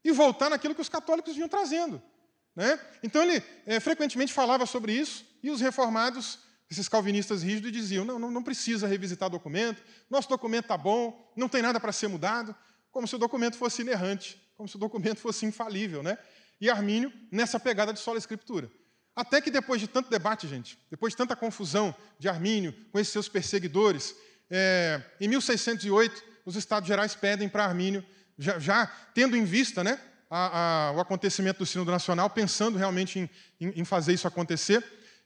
e 0.03 0.11
voltar 0.11 0.51
naquilo 0.51 0.75
que 0.75 0.81
os 0.81 0.89
católicos 0.89 1.35
vinham 1.35 1.49
trazendo. 1.49 2.03
Né? 2.57 2.79
Então, 3.03 3.23
ele 3.23 3.43
é, 3.67 3.79
frequentemente 3.79 4.33
falava 4.33 4.67
sobre 4.67 4.93
isso 4.93 5.25
e 5.43 5.51
os 5.51 5.61
reformados, 5.61 6.41
esses 6.71 6.89
calvinistas 6.89 7.43
rígidos, 7.43 7.71
diziam: 7.71 8.05
não, 8.05 8.19
não, 8.19 8.31
não 8.31 8.43
precisa 8.43 8.87
revisitar 8.87 9.31
documento, 9.31 9.83
nosso 10.09 10.29
documento 10.29 10.65
está 10.65 10.77
bom, 10.77 11.33
não 11.37 11.49
tem 11.49 11.63
nada 11.63 11.79
para 11.79 11.93
ser 11.93 12.09
mudado, 12.09 12.57
como 12.91 13.07
se 13.07 13.15
o 13.15 13.19
documento 13.19 13.57
fosse 13.57 13.83
inerrante, 13.83 14.41
como 14.57 14.69
se 14.69 14.77
o 14.77 14.79
documento 14.79 15.19
fosse 15.19 15.47
infalível. 15.47 16.03
Né? 16.03 16.19
E 16.61 16.69
Armínio, 16.69 17.13
nessa 17.31 17.59
pegada 17.59 17.93
de 17.93 17.99
sola 17.99 18.19
escritura. 18.19 18.71
Até 19.15 19.41
que 19.41 19.51
depois 19.51 19.81
de 19.81 19.89
tanto 19.89 20.09
debate, 20.09 20.47
gente, 20.47 20.79
depois 20.91 21.13
de 21.13 21.17
tanta 21.17 21.35
confusão 21.35 21.95
de 22.19 22.29
Armínio 22.29 22.75
com 22.93 22.99
esses 22.99 23.13
seus 23.13 23.29
perseguidores, 23.29 24.15
é, 24.49 25.03
em 25.21 25.29
1608, 25.29 26.23
os 26.45 26.57
Estados 26.57 26.89
Gerais 26.89 27.15
pedem 27.15 27.49
para 27.49 27.65
Armínio, 27.65 28.05
já, 28.39 28.59
já, 28.59 28.87
tendo 29.15 29.37
em 29.37 29.45
vista 29.45 29.85
né, 29.85 30.01
a, 30.31 30.89
a, 30.89 30.93
o 30.93 31.01
acontecimento 31.01 31.59
do 31.59 31.67
Sínodo 31.67 31.91
Nacional, 31.91 32.31
pensando 32.31 32.79
realmente 32.79 33.19
em, 33.19 33.31
em, 33.61 33.81
em 33.81 33.85
fazer 33.85 34.13
isso 34.13 34.27
acontecer, 34.27 34.83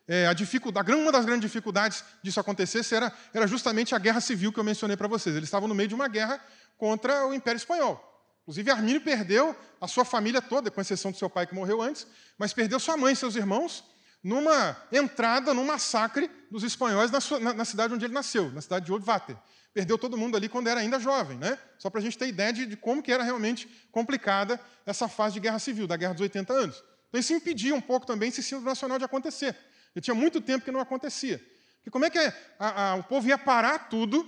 é, 0.07 0.27
a 0.27 0.33
dificuldade, 0.33 0.93
uma 0.93 1.11
das 1.11 1.25
grandes 1.25 1.51
dificuldades 1.51 2.05
disso 2.23 2.39
acontecer 2.39 2.85
era, 2.95 3.13
era 3.33 3.47
justamente 3.47 3.95
a 3.95 3.99
guerra 3.99 4.21
civil 4.21 4.53
que 4.53 4.61
eu 4.61 4.65
mencionei 4.65 4.97
para 4.97 5.09
vocês. 5.09 5.35
Eles 5.35 5.49
estavam 5.49 5.69
no 5.69 5.75
meio 5.75 5.89
de 5.89 5.95
uma 5.95 6.09
guerra 6.09 6.41
contra 6.77 7.27
o 7.27 7.33
Império 7.33 7.57
Espanhol. 7.57 7.99
Inclusive, 8.43 8.71
Armínio 8.71 9.01
perdeu 9.01 9.57
a 9.81 9.89
sua 9.89 10.05
família 10.05 10.43
toda, 10.43 10.71
com 10.71 10.81
exceção 10.81 11.11
do 11.11 11.17
seu 11.17 11.31
pai 11.31 11.47
que 11.47 11.55
morreu 11.55 11.81
antes, 11.81 12.07
mas 12.37 12.53
perdeu 12.53 12.79
sua 12.79 12.97
mãe 12.97 13.15
e 13.15 13.17
seus 13.17 13.37
irmãos 13.37 13.83
numa 14.23 14.77
entrada, 14.93 15.53
num 15.55 15.65
massacre 15.65 16.31
dos 16.51 16.63
espanhóis 16.63 17.11
na, 17.11 17.21
sua, 17.21 17.41
na, 17.41 17.55
na 17.55 17.65
cidade 17.65 17.95
onde 17.95 18.05
ele 18.05 18.13
nasceu, 18.13 18.51
na 18.51 18.61
cidade 18.61 18.85
de 18.85 18.93
Oldvater. 18.93 19.37
Perdeu 19.73 19.99
todo 19.99 20.17
mundo 20.17 20.37
ali 20.37 20.49
quando 20.49 20.69
era 20.69 20.81
ainda 20.81 21.01
jovem, 21.01 21.37
né? 21.37 21.59
Só 21.79 21.91
para 21.91 22.01
a 22.01 22.03
gente 22.03 22.17
ter 22.17 22.29
ideia 22.29 22.53
de, 22.53 22.65
de, 22.65 22.77
como 22.77 23.03
que 23.03 23.11
era 23.11 23.23
realmente 23.23 23.67
complicada 23.91 24.61
essa 24.87 25.09
fase 25.09 25.35
de 25.35 25.41
guerra 25.41 25.59
civil, 25.59 25.87
da 25.87 25.97
Guerra 25.97 26.13
dos 26.13 26.23
80 26.23 26.53
anos. 26.53 26.85
Então, 27.09 27.21
isso 27.21 27.33
impedia 27.33 27.75
um 27.75 27.81
pouco 27.81 28.07
também 28.07 28.29
esse 28.29 28.43
símbolo 28.43 28.67
nacional 28.67 28.99
de 28.99 29.05
acontecer. 29.05 29.57
E 29.95 30.01
tinha 30.01 30.15
muito 30.15 30.41
tempo 30.41 30.65
que 30.65 30.71
não 30.71 30.81
acontecia. 30.81 31.39
Porque 31.79 31.91
como 31.91 32.05
é 32.05 32.11
que 32.11 32.19
a, 32.19 32.33
a, 32.59 32.95
o 32.97 33.05
povo 33.05 33.29
ia 33.29 33.39
parar 33.39 33.91
tudo, 33.91 34.27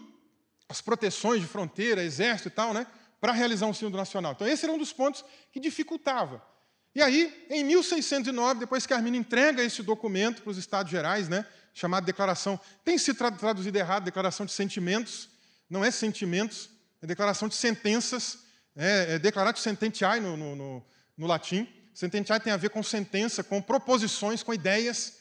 as 0.68 0.80
proteções 0.80 1.40
de 1.40 1.46
fronteira, 1.46 2.02
exército 2.02 2.48
e 2.48 2.52
tal, 2.52 2.74
né? 2.74 2.86
para 3.20 3.32
realizar 3.32 3.66
um 3.66 3.74
sínodo 3.74 3.96
nacional. 3.96 4.32
Então, 4.32 4.46
esse 4.46 4.64
era 4.64 4.72
um 4.72 4.78
dos 4.78 4.92
pontos 4.92 5.24
que 5.52 5.58
dificultava. 5.58 6.42
E 6.94 7.02
aí, 7.02 7.46
em 7.50 7.64
1609, 7.64 8.60
depois 8.60 8.86
que 8.86 8.94
Arminio 8.94 9.20
entrega 9.20 9.62
esse 9.62 9.82
documento 9.82 10.42
para 10.42 10.50
os 10.50 10.58
Estados 10.58 10.90
Gerais, 10.90 11.28
né, 11.28 11.44
chamado 11.74 12.04
Declaração, 12.04 12.58
tem 12.84 12.96
se 12.96 13.12
traduzido 13.14 13.76
errado, 13.76 14.04
Declaração 14.04 14.46
de 14.46 14.52
Sentimentos, 14.52 15.28
não 15.68 15.84
é 15.84 15.90
sentimentos, 15.90 16.70
é 17.02 17.06
declaração 17.06 17.48
de 17.48 17.54
sentenças, 17.54 18.38
é, 18.74 19.14
é 19.14 19.18
declaratio 19.18 19.62
sententiae 19.62 20.20
no, 20.20 20.36
no, 20.36 20.56
no, 20.56 20.86
no 21.16 21.26
latim. 21.26 21.68
Sententiae 21.92 22.38
tem 22.40 22.52
a 22.52 22.56
ver 22.56 22.70
com 22.70 22.82
sentença, 22.82 23.42
com 23.42 23.60
proposições, 23.60 24.42
com 24.42 24.54
ideias. 24.54 25.18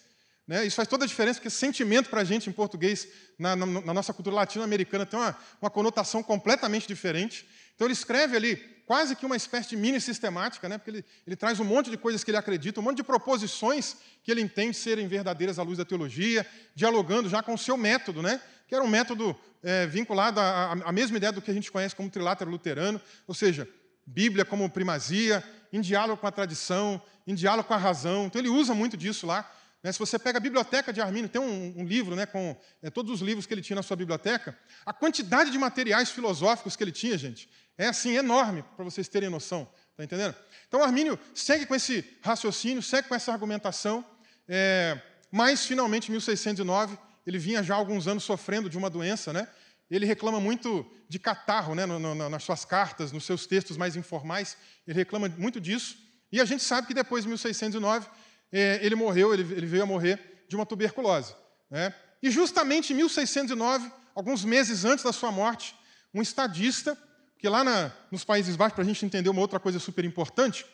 Né? 0.48 0.66
Isso 0.66 0.76
faz 0.76 0.88
toda 0.88 1.06
a 1.06 1.08
diferença, 1.08 1.40
porque 1.40 1.50
sentimento 1.50 2.10
para 2.10 2.22
a 2.22 2.24
gente 2.24 2.50
em 2.50 2.54
português, 2.54 3.08
na, 3.38 3.56
na, 3.56 3.66
na 3.66 3.94
nossa 3.94 4.14
cultura 4.14 4.36
latino-americana, 4.36 5.06
tem 5.06 5.20
uma, 5.20 5.36
uma 5.62 5.70
conotação 5.70 6.22
completamente 6.22 6.88
diferente. 6.88 7.48
Então 7.74 7.88
ele 7.88 7.94
escreve 7.94 8.38
ali 8.38 8.56
quase 8.86 9.16
que 9.16 9.26
uma 9.26 9.36
espécie 9.36 9.70
de 9.70 9.78
mini 9.78 10.00
sistemática, 10.00 10.70
né? 10.70 10.78
porque 10.78 10.92
ele, 10.92 11.06
ele 11.26 11.36
traz 11.36 11.60
um 11.60 11.64
monte 11.64 11.90
de 11.90 11.98
coisas 11.98 12.24
que 12.24 12.30
ele 12.30 12.38
acredita, 12.38 12.80
um 12.80 12.84
monte 12.84 12.98
de 12.98 13.04
proposições 13.04 13.98
que 14.24 14.32
ele 14.32 14.42
entende 14.42 14.78
serem 14.78 15.08
verdadeiras 15.08 15.58
à 15.58 15.64
luz 15.64 15.78
da 15.78 15.86
teologia, 15.86 16.46
dialogando 16.76 17.28
já 17.28 17.42
com 17.42 17.56
o 17.56 17.58
seu 17.58 17.76
método, 17.76 18.22
né? 18.22 18.40
que 18.68 18.76
era 18.76 18.84
um 18.84 18.88
método 18.88 19.36
é, 19.64 19.88
vinculado 19.88 20.40
à, 20.40 20.72
à, 20.72 20.92
mesma 20.92 21.18
ideia 21.18 21.32
do 21.32 21.42
que 21.42 21.52
a 21.52 21.54
gente 21.54 21.72
conhece 21.72 21.96
como 21.96 22.10
trilátero 22.10 22.50
luterano, 22.50 23.02
ou 23.28 23.34
seja, 23.34 23.68
Bíblia 24.06 24.46
como 24.46 24.70
primazia, 24.70 25.44
em 25.74 25.82
diálogo 25.82 26.22
com 26.22 26.28
a 26.28 26.32
tradição, 26.32 27.02
em 27.26 27.34
diálogo 27.34 27.68
com 27.68 27.74
a 27.74 27.78
razão. 27.78 28.26
Então 28.26 28.40
ele 28.40 28.50
usa 28.50 28.74
muito 28.74 28.96
disso 28.96 29.26
lá. 29.26 29.52
Né? 29.86 29.92
Se 29.92 30.00
você 30.00 30.18
pega 30.18 30.40
a 30.40 30.42
biblioteca 30.42 30.92
de 30.92 31.00
Armínio, 31.00 31.30
tem 31.30 31.40
um, 31.40 31.76
um 31.78 31.86
livro 31.86 32.16
né, 32.16 32.26
com 32.26 32.58
é, 32.82 32.90
todos 32.90 33.12
os 33.12 33.22
livros 33.22 33.46
que 33.46 33.54
ele 33.54 33.62
tinha 33.62 33.76
na 33.76 33.84
sua 33.84 33.96
biblioteca, 33.96 34.58
a 34.84 34.92
quantidade 34.92 35.52
de 35.52 35.60
materiais 35.60 36.10
filosóficos 36.10 36.76
que 36.76 36.84
ele 36.84 36.92
tinha, 36.92 37.16
gente, 37.16 37.48
é 37.78 37.86
assim, 37.86 38.16
enorme, 38.16 38.64
para 38.76 38.84
vocês 38.84 39.08
terem 39.08 39.30
noção. 39.30 39.70
Está 39.92 40.04
entendendo? 40.04 40.34
Então, 40.68 40.82
Armínio 40.82 41.20
segue 41.36 41.68
com 41.68 41.76
esse 41.76 42.04
raciocínio, 42.24 42.82
segue 42.82 43.08
com 43.08 43.14
essa 43.14 43.32
argumentação, 43.32 44.04
é, 44.48 45.00
mas, 45.32 45.68
finalmente, 45.68 46.08
em 46.08 46.14
1609, 46.14 46.98
ele 47.24 47.38
vinha 47.38 47.62
já 47.62 47.76
há 47.76 47.78
alguns 47.78 48.08
anos 48.08 48.24
sofrendo 48.24 48.68
de 48.68 48.80
uma 48.80 48.90
doença, 48.90 49.32
né? 49.32 49.48
Ele 49.88 50.08
reclama 50.08 50.40
muito 50.40 50.84
de 51.08 51.20
catarro 51.20 51.76
né, 51.76 51.86
no, 51.86 52.00
no, 52.00 52.28
nas 52.28 52.44
suas 52.44 52.66
cartas, 52.66 53.12
nos 53.12 53.24
seus 53.24 53.46
textos 53.46 53.78
mais 53.78 53.96
informais, 53.96 54.58
ele 54.88 54.98
reclama 54.98 55.30
muito 55.38 55.62
disso. 55.62 55.96
E 56.32 56.42
a 56.42 56.46
gente 56.46 56.64
sabe 56.64 56.88
que 56.88 56.94
depois 56.94 57.24
de 57.24 57.28
1609, 57.28 58.08
é, 58.08 58.12
ele 58.52 58.96
morreu, 58.96 59.34
ele, 59.34 59.44
veio 59.44 59.84
a 59.84 59.86
morrer 59.86 60.46
de 60.48 60.56
uma 60.56 60.66
tuberculose. 60.66 61.36
Né? 61.70 61.94
E 62.22 62.30
justamente 62.32 62.94
em 62.94 62.96
1609, 62.96 63.92
alguns 64.14 64.46
meses 64.46 64.86
antes 64.86 65.04
da 65.04 65.12
sua 65.12 65.32
morte, 65.32 65.76
um 66.14 66.22
estadista 66.22 66.98
que 67.38 67.50
lá 67.50 67.64
na, 67.64 67.92
nos 68.12 68.24
Países 68.24 68.56
Baixos, 68.56 68.76
para 68.76 68.84
a 68.84 68.88
gente 68.88 69.06
entender 69.06 69.30
uma 69.30 69.42
outra 69.42 69.60
coisa 69.60 69.80
super 69.80 70.06
importante, 70.06 70.66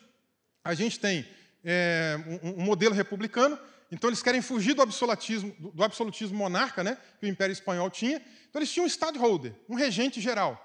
a 0.64 0.74
gente 0.74 1.00
tem 1.00 1.26
é, 1.64 2.18
um, 2.42 2.60
um, 2.60 2.64
modelo 2.64 2.94
republicano 2.94 3.58
então 3.92 4.08
eles 4.08 4.22
querem 4.22 4.40
fugir 4.40 4.72
do 4.72 4.80
absolutismo, 4.80 5.54
do 5.74 5.84
absolutismo 5.84 6.38
monarca 6.38 6.82
né, 6.82 6.96
que 7.20 7.26
o 7.26 7.28
Império 7.28 7.52
Espanhol 7.52 7.90
tinha. 7.90 8.22
Então 8.48 8.58
eles 8.58 8.72
tinham 8.72 8.86
um 8.86 8.88
stadtholder, 8.88 9.52
um 9.68 9.74
regente 9.74 10.18
geral. 10.18 10.58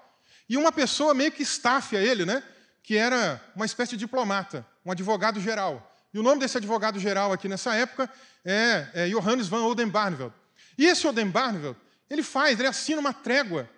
E 0.48 0.56
uma 0.56 0.72
pessoa 0.72 1.12
meio 1.12 1.30
que 1.30 1.42
staff 1.42 1.94
a 1.94 2.00
ele, 2.00 2.24
né, 2.24 2.42
que 2.82 2.96
era 2.96 3.38
uma 3.54 3.66
espécie 3.66 3.90
de 3.90 3.98
diplomata, 3.98 4.66
um 4.82 4.90
advogado 4.90 5.38
geral. 5.42 5.87
E 6.12 6.18
o 6.18 6.22
nome 6.22 6.40
desse 6.40 6.56
advogado 6.56 6.98
geral 6.98 7.32
aqui 7.32 7.48
nessa 7.48 7.74
época 7.74 8.10
é, 8.44 8.88
é 8.94 9.08
Johannes 9.08 9.48
van 9.48 9.62
Oldenbarneveld. 9.62 10.32
E 10.76 10.86
esse 10.86 11.06
Oldenbarneveld, 11.06 11.76
ele 12.08 12.22
faz, 12.22 12.58
ele 12.58 12.68
assina 12.68 13.00
uma 13.00 13.12
trégua 13.12 13.68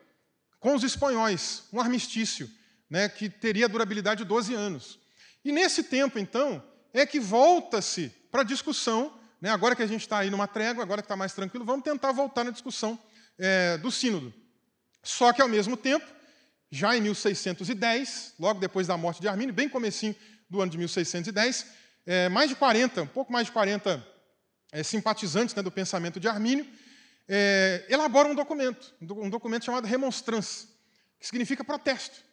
com 0.61 0.75
os 0.75 0.85
espanhóis, 0.85 1.65
um 1.73 1.81
armistício, 1.81 2.49
né, 2.89 3.09
que 3.09 3.29
teria 3.29 3.69
durabilidade 3.69 4.23
de 4.23 4.29
12 4.29 4.55
anos. 4.55 4.99
E 5.45 5.51
nesse 5.51 5.83
tempo, 5.83 6.19
então, 6.19 6.63
é 6.93 7.07
que 7.07 7.19
volta-se 7.19 8.13
para 8.31 8.43
a 8.43 8.45
discussão, 8.45 9.19
né, 9.41 9.51
agora 9.51 9.75
que 9.75 9.83
a 9.83 9.87
gente 9.87 10.03
está 10.03 10.19
aí 10.19 10.31
numa 10.31 10.47
trégua, 10.47 10.83
agora 10.83 11.01
que 11.01 11.07
está 11.07 11.17
mais 11.17 11.33
tranquilo, 11.33 11.65
vamos 11.65 11.83
tentar 11.83 12.13
voltar 12.13 12.45
na 12.45 12.51
discussão 12.51 12.99
é, 13.39 13.79
do 13.79 13.91
sínodo. 13.91 14.33
Só 15.03 15.33
que, 15.33 15.41
ao 15.41 15.49
mesmo 15.49 15.77
tempo, 15.77 16.07
já 16.71 16.97
em 16.97 17.01
1610, 17.01 18.35
logo 18.39 18.61
depois 18.61 18.87
da 18.87 18.97
morte 18.97 19.21
de 19.21 19.29
Armínio, 19.29 19.55
bem 19.55 19.69
comecinho 19.69 20.15
do 20.49 20.61
ano 20.61 20.71
de 20.71 20.77
1610, 20.77 21.67
é, 22.07 22.29
mais 22.29 22.49
de 22.49 22.57
40, 22.57 23.03
um 23.03 23.07
pouco 23.07 23.33
mais 23.33 23.47
de 23.47 23.53
40 23.53 24.07
é, 24.73 24.83
simpatizantes 24.83 25.55
né, 25.55 25.63
do 25.63 25.71
pensamento 25.71 26.19
de 26.19 26.29
Armínio, 26.29 26.67
é, 27.29 27.87
elaboram 27.89 28.31
um 28.31 28.35
documento, 28.35 28.93
um 29.01 29.31
documento 29.31 29.65
chamado 29.65 29.87
Remonstrance, 29.87 30.69
que 31.19 31.27
significa 31.27 31.63
protesto. 31.63 32.25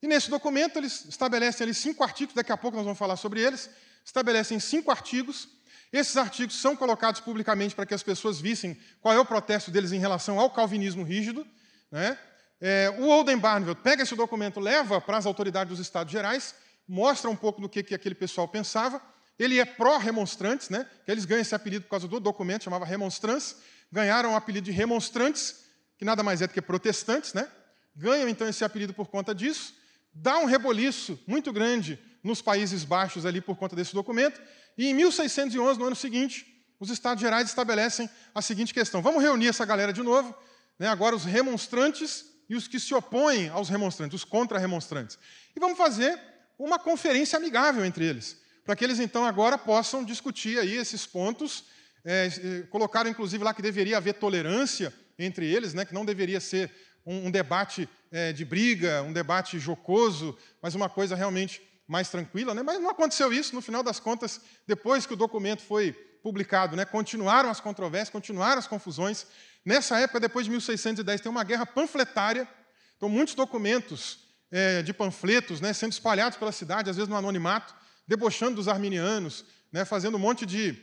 E 0.00 0.06
nesse 0.06 0.30
documento 0.30 0.78
eles 0.78 1.04
estabelecem 1.06 1.64
ali 1.64 1.74
cinco 1.74 2.04
artigos, 2.04 2.34
daqui 2.34 2.52
a 2.52 2.56
pouco 2.56 2.76
nós 2.76 2.84
vamos 2.84 2.98
falar 2.98 3.16
sobre 3.16 3.40
eles, 3.40 3.68
estabelecem 4.04 4.60
cinco 4.60 4.90
artigos. 4.90 5.48
Esses 5.92 6.16
artigos 6.16 6.60
são 6.60 6.76
colocados 6.76 7.20
publicamente 7.20 7.74
para 7.74 7.86
que 7.86 7.94
as 7.94 8.02
pessoas 8.02 8.40
vissem 8.40 8.78
qual 9.00 9.14
é 9.14 9.18
o 9.18 9.24
protesto 9.24 9.70
deles 9.70 9.90
em 9.90 9.98
relação 9.98 10.38
ao 10.38 10.50
calvinismo 10.50 11.02
rígido. 11.02 11.46
Né? 11.90 12.16
É, 12.60 12.94
o 12.98 13.08
Oldenbarneveld 13.08 13.80
pega 13.82 14.02
esse 14.02 14.14
documento, 14.14 14.60
leva 14.60 15.00
para 15.00 15.16
as 15.16 15.26
autoridades 15.26 15.70
dos 15.70 15.80
Estados 15.80 16.12
Gerais, 16.12 16.54
mostra 16.88 17.30
um 17.30 17.36
pouco 17.36 17.60
do 17.60 17.68
que, 17.68 17.82
que 17.82 17.94
aquele 17.94 18.14
pessoal 18.14 18.48
pensava. 18.48 19.02
Ele 19.38 19.60
é 19.60 19.64
pró-remonstrantes, 19.64 20.70
né? 20.70 20.86
que 21.04 21.10
eles 21.10 21.24
ganham 21.24 21.42
esse 21.42 21.54
apelido 21.54 21.84
por 21.84 21.90
causa 21.90 22.08
do 22.08 22.18
documento, 22.18 22.64
chamava 22.64 22.84
Remonstrance. 22.84 23.56
Ganharam 23.92 24.32
o 24.32 24.36
apelido 24.36 24.64
de 24.64 24.72
remonstrantes, 24.72 25.64
que 25.96 26.04
nada 26.04 26.22
mais 26.22 26.42
é 26.42 26.46
do 26.46 26.52
que 26.52 26.60
protestantes, 26.60 27.34
né? 27.34 27.48
ganham 27.94 28.28
então 28.28 28.48
esse 28.48 28.64
apelido 28.64 28.94
por 28.94 29.08
conta 29.08 29.34
disso 29.34 29.74
dá 30.14 30.38
um 30.38 30.46
reboliço 30.46 31.18
muito 31.26 31.52
grande 31.52 31.98
nos 32.22 32.42
Países 32.42 32.84
Baixos 32.84 33.24
ali 33.24 33.40
por 33.40 33.56
conta 33.56 33.76
desse 33.76 33.94
documento, 33.94 34.40
e 34.76 34.86
em 34.86 34.94
1611, 34.94 35.78
no 35.78 35.86
ano 35.86 35.96
seguinte, 35.96 36.46
os 36.80 36.90
Estados 36.90 37.20
Gerais 37.20 37.48
estabelecem 37.48 38.08
a 38.34 38.42
seguinte 38.42 38.74
questão: 38.74 39.02
vamos 39.02 39.22
reunir 39.22 39.48
essa 39.48 39.64
galera 39.64 39.92
de 39.92 40.02
novo, 40.02 40.34
né, 40.78 40.88
agora 40.88 41.14
os 41.14 41.24
remonstrantes 41.24 42.24
e 42.48 42.56
os 42.56 42.66
que 42.66 42.80
se 42.80 42.94
opõem 42.94 43.48
aos 43.48 43.68
remonstrantes, 43.68 44.14
os 44.14 44.24
contra-remonstrantes, 44.24 45.18
e 45.54 45.60
vamos 45.60 45.78
fazer 45.78 46.18
uma 46.58 46.78
conferência 46.78 47.36
amigável 47.36 47.84
entre 47.84 48.04
eles, 48.04 48.36
para 48.64 48.74
que 48.74 48.84
eles 48.84 48.98
então 48.98 49.24
agora 49.24 49.56
possam 49.56 50.04
discutir 50.04 50.58
aí 50.58 50.74
esses 50.74 51.06
pontos. 51.06 51.64
É, 52.04 52.28
colocaram 52.70 53.10
inclusive 53.10 53.42
lá 53.44 53.52
que 53.52 53.62
deveria 53.62 53.96
haver 53.96 54.14
tolerância 54.14 54.92
entre 55.18 55.46
eles, 55.46 55.74
né, 55.74 55.84
que 55.84 55.94
não 55.94 56.04
deveria 56.04 56.40
ser 56.40 56.70
um, 57.04 57.26
um 57.26 57.30
debate 57.30 57.88
é, 58.10 58.32
de 58.32 58.44
briga, 58.44 59.02
um 59.02 59.12
debate 59.12 59.58
jocoso, 59.58 60.36
mas 60.62 60.74
uma 60.74 60.88
coisa 60.88 61.14
realmente 61.14 61.60
mais 61.86 62.08
tranquila. 62.08 62.54
Né? 62.54 62.62
Mas 62.62 62.80
não 62.80 62.90
aconteceu 62.90 63.32
isso, 63.32 63.54
no 63.54 63.60
final 63.60 63.82
das 63.82 63.98
contas, 63.98 64.40
depois 64.66 65.06
que 65.06 65.14
o 65.14 65.16
documento 65.16 65.62
foi 65.62 65.92
publicado, 66.22 66.76
né, 66.76 66.84
continuaram 66.84 67.48
as 67.48 67.60
controvérsias, 67.60 68.10
continuaram 68.10 68.58
as 68.58 68.66
confusões. 68.66 69.26
Nessa 69.64 69.98
época, 69.98 70.20
depois 70.20 70.44
de 70.44 70.50
1610, 70.50 71.20
tem 71.20 71.30
uma 71.30 71.44
guerra 71.44 71.64
panfletária, 71.64 72.48
então 72.96 73.08
muitos 73.08 73.34
documentos 73.34 74.27
é, 74.50 74.82
de 74.82 74.92
panfletos 74.92 75.60
né, 75.60 75.72
sendo 75.72 75.92
espalhados 75.92 76.38
pela 76.38 76.52
cidade, 76.52 76.90
às 76.90 76.96
vezes 76.96 77.08
no 77.08 77.16
anonimato, 77.16 77.74
debochando 78.06 78.56
dos 78.56 78.68
arminianos, 78.68 79.44
né, 79.72 79.84
fazendo 79.84 80.16
um 80.16 80.20
monte 80.20 80.46
de 80.46 80.76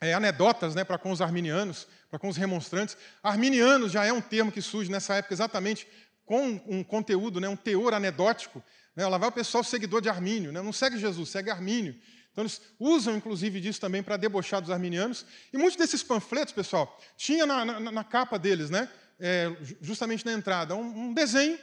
é, 0.00 0.14
anedotas 0.14 0.74
né, 0.74 0.84
para 0.84 0.98
com 0.98 1.10
os 1.10 1.20
arminianos, 1.20 1.86
para 2.08 2.18
com 2.18 2.28
os 2.28 2.36
remonstrantes. 2.36 2.96
Arminianos 3.22 3.92
já 3.92 4.04
é 4.04 4.12
um 4.12 4.20
termo 4.20 4.50
que 4.50 4.62
surge 4.62 4.90
nessa 4.90 5.14
época 5.14 5.34
exatamente 5.34 5.86
com 6.24 6.60
um 6.66 6.84
conteúdo, 6.84 7.40
né, 7.40 7.48
um 7.48 7.56
teor 7.56 7.92
anedótico. 7.92 8.62
Né, 8.94 9.06
lá 9.06 9.18
vai 9.18 9.28
o 9.28 9.32
pessoal 9.32 9.64
seguidor 9.64 10.00
de 10.00 10.08
Armínio, 10.08 10.52
né, 10.52 10.62
não 10.62 10.72
segue 10.72 10.98
Jesus, 10.98 11.28
segue 11.28 11.50
Armínio. 11.50 11.96
Então 12.32 12.42
eles 12.42 12.60
usam, 12.78 13.16
inclusive, 13.16 13.60
disso 13.60 13.80
também 13.80 14.02
para 14.02 14.16
debochar 14.16 14.60
dos 14.60 14.70
arminianos. 14.70 15.26
E 15.52 15.58
muitos 15.58 15.76
desses 15.76 16.02
panfletos, 16.02 16.54
pessoal, 16.54 16.98
tinha 17.16 17.44
na, 17.44 17.64
na, 17.64 17.80
na 17.80 18.04
capa 18.04 18.38
deles, 18.38 18.70
né, 18.70 18.88
é, 19.18 19.54
justamente 19.80 20.24
na 20.24 20.32
entrada, 20.32 20.74
um, 20.74 21.08
um, 21.08 21.12
desenho, 21.12 21.58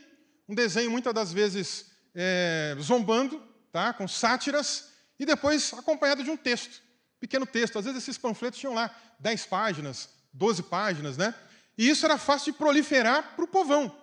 um 0.48 0.56
desenho 0.56 0.91
muitas 0.91 1.14
das 1.14 1.34
vezes 1.34 1.91
é, 2.16 2.76
zombando, 2.80 3.41
tá, 3.72 3.93
com 3.93 4.08
sátiras, 4.08 4.89
e 5.20 5.26
depois 5.26 5.74
acompanhado 5.74 6.24
de 6.24 6.30
um 6.30 6.38
texto, 6.38 6.82
pequeno 7.20 7.45
texto. 7.45 7.80
Às 7.80 7.86
vezes 7.86 8.04
esses 8.04 8.18
panfletos 8.18 8.60
tinham 8.60 8.74
lá 8.74 8.95
10 9.20 9.45
páginas, 9.48 10.10
12 10.34 10.64
páginas, 10.64 11.18
né? 11.18 11.34
E 11.78 11.89
isso 11.89 12.06
era 12.06 12.18
fácil 12.18 12.52
de 12.52 12.58
proliferar 12.58 13.36
para 13.36 13.45
o 13.45 13.48
povão 13.48 13.95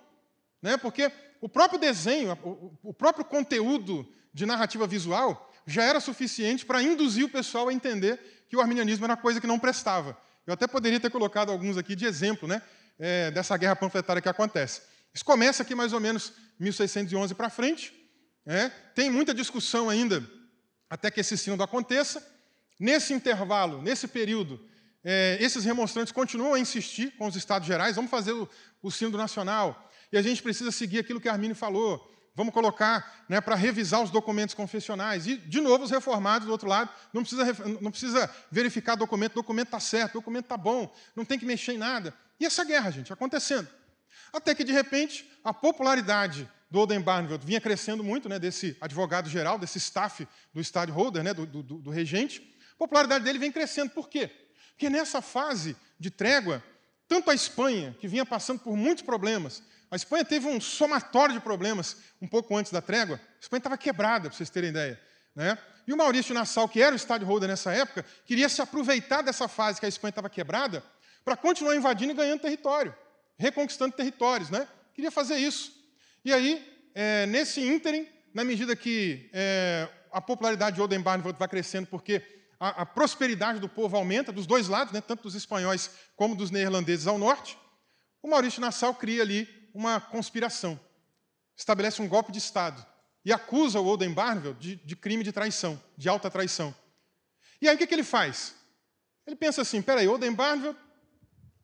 né? 0.65 0.77
porque 0.77 1.11
o 1.39 1.47
próprio 1.47 1.79
desenho, 1.79 2.35
o 2.81 2.91
próprio 2.91 3.23
conteúdo 3.23 4.07
de 4.33 4.47
narrativa 4.47 4.87
visual 4.87 5.53
já 5.67 5.83
era 5.83 5.99
suficiente 5.99 6.65
para 6.65 6.81
induzir 6.81 7.23
o 7.23 7.29
pessoal 7.29 7.69
a 7.69 7.73
entender 7.73 8.45
que 8.49 8.57
o 8.57 8.61
arminianismo 8.61 9.05
era 9.05 9.15
coisa 9.15 9.39
que 9.39 9.45
não 9.45 9.59
prestava. 9.59 10.17
Eu 10.47 10.55
até 10.55 10.65
poderia 10.65 10.99
ter 10.99 11.11
colocado 11.11 11.51
alguns 11.51 11.77
aqui 11.77 11.95
de 11.95 12.05
exemplo 12.05 12.47
né, 12.47 12.63
é, 12.97 13.29
dessa 13.29 13.55
guerra 13.57 13.75
panfletária 13.75 14.23
que 14.23 14.29
acontece. 14.29 14.81
Isso 15.15 15.23
começa 15.23 15.63
aqui 15.63 15.73
mais 15.73 15.93
ou 15.93 16.01
menos 16.01 16.33
1611 16.59 17.33
para 17.33 17.49
frente. 17.49 17.93
Né, 18.45 18.69
tem 18.93 19.09
muita 19.09 19.33
discussão 19.33 19.89
ainda 19.89 20.21
até 20.89 21.09
que 21.09 21.21
esse 21.21 21.37
sínodo 21.37 21.63
aconteça. 21.63 22.21
Nesse 22.77 23.13
intervalo, 23.13 23.81
nesse 23.81 24.09
período, 24.09 24.59
é, 25.01 25.37
esses 25.39 25.63
remonstrantes 25.63 26.11
continuam 26.11 26.53
a 26.53 26.59
insistir 26.59 27.15
com 27.17 27.27
os 27.27 27.35
Estados 27.37 27.65
Gerais, 27.65 27.95
vamos 27.95 28.11
fazer 28.11 28.33
o, 28.33 28.49
o 28.83 28.91
sínodo 28.91 29.17
nacional, 29.17 29.89
e 30.11 30.17
a 30.17 30.21
gente 30.21 30.43
precisa 30.43 30.69
seguir 30.71 30.99
aquilo 30.99 31.21
que 31.21 31.29
Armínio 31.29 31.55
falou. 31.55 32.11
Vamos 32.35 32.53
colocar 32.53 33.25
né, 33.29 33.39
para 33.39 33.55
revisar 33.55 34.03
os 34.03 34.11
documentos 34.11 34.53
confessionais. 34.53 35.25
E, 35.25 35.37
de 35.37 35.61
novo, 35.61 35.85
os 35.85 35.91
reformados, 35.91 36.45
do 36.45 36.51
outro 36.51 36.67
lado, 36.67 36.89
não 37.13 37.21
precisa, 37.21 37.45
não 37.79 37.89
precisa 37.89 38.29
verificar 38.51 38.95
documento, 38.95 39.35
documento 39.35 39.67
está 39.67 39.79
certo, 39.79 40.15
documento 40.15 40.43
está 40.43 40.57
bom, 40.57 40.93
não 41.15 41.23
tem 41.23 41.39
que 41.39 41.45
mexer 41.45 41.71
em 41.71 41.77
nada. 41.77 42.13
E 42.37 42.45
essa 42.45 42.65
guerra, 42.65 42.91
gente, 42.91 43.13
acontecendo. 43.13 43.69
Até 44.35 44.53
que, 44.53 44.65
de 44.65 44.73
repente, 44.73 45.25
a 45.45 45.53
popularidade 45.53 46.49
do 46.69 46.79
Oldenbarneveld 46.79 47.45
vinha 47.45 47.61
crescendo 47.61 48.03
muito, 48.03 48.27
né, 48.27 48.37
desse 48.37 48.75
advogado 48.81 49.29
geral, 49.29 49.57
desse 49.57 49.77
staff 49.77 50.27
do 50.53 50.59
stadtholder, 50.59 51.23
né, 51.23 51.33
do, 51.33 51.45
do, 51.45 51.63
do 51.63 51.89
regente. 51.89 52.53
A 52.73 52.77
popularidade 52.77 53.23
dele 53.23 53.39
vem 53.39 53.49
crescendo. 53.49 53.91
Por 53.91 54.09
quê? 54.09 54.29
Porque 54.71 54.89
nessa 54.89 55.21
fase 55.21 55.77
de 55.97 56.11
trégua, 56.11 56.61
tanto 57.07 57.31
a 57.31 57.33
Espanha, 57.33 57.95
que 57.97 58.09
vinha 58.09 58.25
passando 58.25 58.59
por 58.59 58.75
muitos 58.75 59.05
problemas, 59.05 59.63
a 59.89 59.95
Espanha 59.95 60.25
teve 60.25 60.47
um 60.47 60.59
somatório 60.59 61.33
de 61.33 61.39
problemas 61.39 61.95
um 62.21 62.27
pouco 62.27 62.57
antes 62.57 62.73
da 62.73 62.81
trégua. 62.81 63.15
A 63.15 63.39
Espanha 63.39 63.59
estava 63.59 63.77
quebrada, 63.77 64.27
para 64.27 64.37
vocês 64.37 64.49
terem 64.49 64.71
ideia. 64.71 64.99
Né? 65.33 65.57
E 65.87 65.93
o 65.93 65.97
Maurício 65.97 66.33
Nassau, 66.33 66.67
que 66.67 66.81
era 66.81 66.93
o 66.93 66.99
stadtholder 66.99 67.47
nessa 67.47 67.71
época, 67.71 68.03
queria 68.25 68.49
se 68.49 68.61
aproveitar 68.61 69.21
dessa 69.21 69.47
fase 69.47 69.79
que 69.79 69.85
a 69.85 69.89
Espanha 69.89 70.09
estava 70.09 70.29
quebrada 70.29 70.83
para 71.23 71.37
continuar 71.37 71.73
invadindo 71.73 72.11
e 72.11 72.15
ganhando 72.15 72.41
território, 72.41 72.93
reconquistando 73.37 73.95
territórios. 73.95 74.49
Né? 74.49 74.67
Queria 74.93 75.11
fazer 75.11 75.37
isso. 75.37 75.73
E 76.23 76.33
aí, 76.33 76.65
é, 76.93 77.25
nesse 77.25 77.61
ínterim, 77.61 78.07
na 78.33 78.43
medida 78.43 78.75
que 78.75 79.29
é, 79.33 79.87
a 80.11 80.21
popularidade 80.21 80.75
de 80.75 80.81
Oldenbarneveldt 80.81 81.37
vai 81.37 81.47
crescendo, 81.47 81.87
porque 81.87 82.21
a, 82.59 82.81
a, 82.81 82.85
prosperidade 82.85 83.59
do 83.59 83.69
povo 83.69 83.95
aumenta, 83.95 84.31
dos 84.31 84.47
dois 84.47 84.67
lados, 84.67 84.93
né, 84.93 85.01
tanto 85.01 85.23
dos 85.23 85.35
espanhóis 85.35 85.91
como 86.15 86.35
dos 86.35 86.51
neerlandeses 86.51 87.07
ao 87.07 87.17
norte, 87.17 87.57
o 88.21 88.29
Maurício 88.29 88.61
Nassau 88.61 88.95
cria 88.95 89.21
ali 89.21 89.47
uma 89.73 89.99
conspiração, 89.99 90.79
estabelece 91.55 92.01
um 92.01 92.07
golpe 92.07 92.31
de 92.31 92.39
Estado 92.39 92.85
e 93.23 93.33
acusa 93.33 93.79
o 93.79 93.85
Oldenbarneveld 93.85 94.59
de, 94.59 94.75
de 94.77 94.95
crime 94.95 95.23
de 95.23 95.31
traição, 95.31 95.81
de 95.97 96.07
alta 96.07 96.29
traição. 96.29 96.73
E 97.61 97.67
aí 97.67 97.75
o 97.75 97.77
que, 97.77 97.87
que 97.87 97.93
ele 97.93 98.03
faz? 98.03 98.55
Ele 99.27 99.35
pensa 99.35 99.61
assim: 99.61 99.81
peraí, 99.81 100.07
Oldenbarneveld 100.07 100.77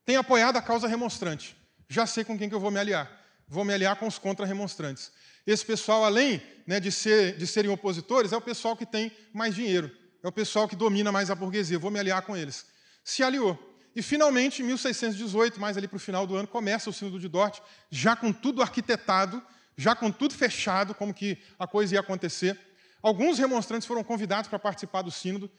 tem 0.04 0.16
apoiado 0.16 0.56
a 0.56 0.62
causa 0.62 0.88
remonstrante, 0.88 1.56
já 1.92 2.06
sei 2.06 2.24
com 2.24 2.38
quem 2.38 2.48
que 2.48 2.54
eu 2.54 2.60
vou 2.60 2.70
me 2.70 2.78
aliar. 2.78 3.10
Vou 3.46 3.66
me 3.66 3.74
aliar 3.74 3.96
com 3.96 4.06
os 4.06 4.18
contra-remonstrantes. 4.18 5.12
Esse 5.46 5.64
pessoal, 5.64 6.04
além 6.04 6.42
né, 6.66 6.80
de, 6.80 6.90
ser, 6.90 7.36
de 7.36 7.46
serem 7.46 7.70
opositores, 7.70 8.32
é 8.32 8.36
o 8.36 8.40
pessoal 8.40 8.74
que 8.74 8.86
tem 8.86 9.12
mais 9.30 9.54
dinheiro, 9.54 9.90
é 10.22 10.28
o 10.28 10.32
pessoal 10.32 10.66
que 10.66 10.74
domina 10.74 11.12
mais 11.12 11.30
a 11.30 11.34
burguesia. 11.34 11.78
Vou 11.78 11.90
me 11.90 11.98
aliar 11.98 12.22
com 12.22 12.34
eles. 12.34 12.64
Se 13.04 13.22
aliou. 13.22 13.58
E, 13.94 14.00
finalmente, 14.00 14.62
em 14.62 14.64
1618, 14.64 15.60
mais 15.60 15.76
ali 15.76 15.86
para 15.86 15.98
o 15.98 16.00
final 16.00 16.26
do 16.26 16.34
ano, 16.34 16.48
começa 16.48 16.88
o 16.88 16.92
Sínodo 16.94 17.20
de 17.20 17.28
Dort, 17.28 17.60
já 17.90 18.16
com 18.16 18.32
tudo 18.32 18.62
arquitetado, 18.62 19.42
já 19.76 19.94
com 19.94 20.10
tudo 20.10 20.32
fechado, 20.32 20.94
como 20.94 21.12
que 21.12 21.36
a 21.58 21.66
coisa 21.66 21.94
ia 21.94 22.00
acontecer. 22.00 22.58
Alguns 23.02 23.38
remonstrantes 23.38 23.86
foram 23.86 24.02
convidados 24.02 24.48
para 24.48 24.58
participar 24.58 25.02
do 25.02 25.10
Sínodo. 25.10 25.50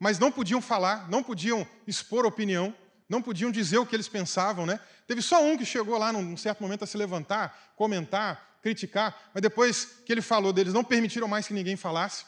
mas 0.00 0.18
não 0.18 0.32
podiam 0.32 0.60
falar, 0.62 1.08
não 1.10 1.22
podiam 1.22 1.66
expor 1.86 2.24
opinião, 2.24 2.74
não 3.12 3.20
podiam 3.20 3.50
dizer 3.50 3.76
o 3.76 3.84
que 3.84 3.94
eles 3.94 4.08
pensavam. 4.08 4.64
Né? 4.64 4.80
Teve 5.06 5.20
só 5.20 5.44
um 5.44 5.56
que 5.56 5.66
chegou 5.66 5.98
lá 5.98 6.10
num 6.10 6.34
certo 6.34 6.62
momento 6.62 6.82
a 6.84 6.86
se 6.86 6.96
levantar, 6.96 7.74
comentar, 7.76 8.58
criticar, 8.62 9.30
mas 9.34 9.42
depois 9.42 9.84
que 10.06 10.12
ele 10.12 10.22
falou 10.22 10.50
deles, 10.50 10.72
não 10.72 10.82
permitiram 10.82 11.28
mais 11.28 11.46
que 11.46 11.52
ninguém 11.52 11.76
falasse. 11.76 12.24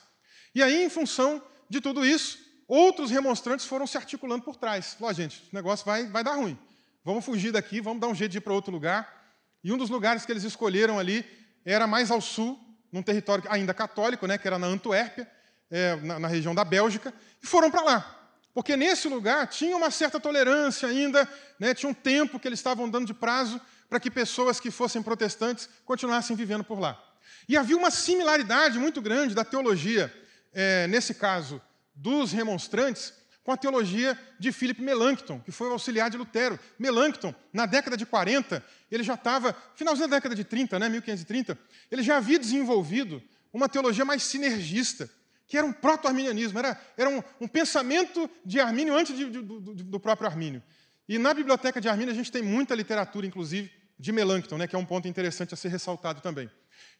E 0.55 0.63
aí, 0.63 0.85
em 0.85 0.91
função 0.91 1.43
de 1.71 1.81
tudo 1.81 2.05
isso, 2.05 2.39
outros 2.69 3.11
remonstrantes 3.11 3.65
foram 3.65 3.87
se 3.87 3.97
articulando 3.97 4.45
por 4.45 4.57
trás. 4.57 4.95
Falou, 4.95 5.15
gente, 5.15 5.49
o 5.51 5.57
negócio 5.57 5.87
vai, 5.87 6.07
vai 6.07 6.23
dar 6.23 6.35
ruim. 6.35 6.59
Vamos 7.03 7.25
fugir 7.25 7.51
daqui, 7.51 7.81
vamos 7.81 8.01
dar 8.01 8.09
um 8.09 8.15
jeito 8.15 8.33
de 8.33 8.39
ir 8.39 8.41
para 8.43 8.53
outro 8.53 8.71
lugar. 8.71 9.25
E 9.63 9.73
um 9.73 9.79
dos 9.79 9.89
lugares 9.89 10.27
que 10.27 10.33
eles 10.33 10.45
escolheram 10.45 10.99
ali 10.99 11.25
era 11.65 11.87
mais 11.87 12.11
ao 12.11 12.21
sul, 12.21 12.61
num 12.93 13.03
território 13.03 13.45
ainda 13.49 13.73
católico, 13.73 14.27
né, 14.27 14.37
que 14.37 14.47
era 14.47 14.59
na 14.59 14.67
Antuérpia, 14.67 15.27
é, 15.71 15.97
na, 15.97 16.19
na 16.19 16.29
região 16.29 16.55
da 16.55 16.63
Bélgica, 16.63 17.15
e 17.43 17.47
foram 17.47 17.71
para 17.71 17.83
lá. 17.83 18.24
Porque 18.55 18.77
nesse 18.77 19.09
lugar 19.09 19.49
tinha 19.49 19.77
uma 19.77 19.91
certa 19.91 20.21
tolerância 20.21 20.89
ainda, 20.89 21.29
né, 21.59 21.75
tinha 21.75 21.91
um 21.91 21.95
tempo 21.95 22.39
que 22.39 22.47
eles 22.47 22.61
estavam 22.61 22.89
dando 22.89 23.07
de 23.07 23.15
prazo 23.15 23.61
para 23.89 23.99
que 23.99 24.11
pessoas 24.11 24.61
que 24.61 24.71
fossem 24.71 25.03
protestantes 25.03 25.69
continuassem 25.85 26.37
vivendo 26.37 26.63
por 26.63 26.79
lá. 26.79 27.03
E 27.49 27.57
havia 27.57 27.77
uma 27.77 27.91
similaridade 27.91 28.79
muito 28.79 29.03
grande 29.03 29.35
da 29.35 29.45
teologia, 29.45 30.13
é, 30.53 30.87
nesse 30.87 31.15
caso, 31.15 31.61
dos 31.95 32.33
remonstrantes, 32.33 33.13
com 33.43 33.53
a 33.53 33.57
teologia 33.57 34.19
de 34.39 34.51
Philip 34.53 34.81
Melanchthon, 34.81 35.39
que 35.41 35.53
foi 35.53 35.69
o 35.69 35.73
auxiliar 35.73 36.09
de 36.09 36.17
Lutero. 36.17 36.59
Melanchthon, 36.79 37.35
na 37.53 37.67
década 37.67 37.97
de 37.97 38.07
40, 38.07 38.65
ele 38.91 39.03
já 39.03 39.15
estava, 39.15 39.55
finalzinho 39.75 40.09
da 40.09 40.17
década 40.17 40.35
de 40.35 40.45
30, 40.45 40.79
né, 40.79 40.89
1530, 40.89 41.59
ele 41.91 42.03
já 42.03 42.17
havia 42.17 42.39
desenvolvido 42.39 43.23
uma 43.53 43.69
teologia 43.69 44.05
mais 44.05 44.23
sinergista, 44.23 45.11
que 45.47 45.59
era 45.59 45.67
um 45.67 45.73
proto-arminianismo, 45.73 46.59
era, 46.59 46.81
era 46.97 47.11
um, 47.11 47.23
um, 47.41 47.49
pensamento 47.49 48.29
de 48.45 48.61
Armínio 48.61 48.95
antes 48.95 49.17
de, 49.17 49.29
de, 49.31 49.43
do, 49.43 49.61
do, 49.61 50.01
próprio 50.01 50.29
Armínio. 50.29 50.63
E 51.09 51.19
na 51.19 51.35
biblioteca 51.35 51.81
de 51.81 51.89
Armínio 51.89 52.13
a 52.13 52.17
gente 52.17 52.33
tem 52.33 52.43
muita 52.43 52.75
literatura, 52.75 53.27
inclusive, 53.27 53.71
de 53.99 54.13
Melanchthon, 54.13 54.59
né, 54.59 54.67
que 54.67 54.75
é 54.75 54.79
um 54.79 54.85
ponto 54.85 55.07
interessante 55.07 55.53
a 55.55 55.57
ser 55.57 55.69
ressaltado 55.69 56.21
também. 56.21 56.51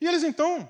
E 0.01 0.07
eles, 0.07 0.23
então, 0.23 0.69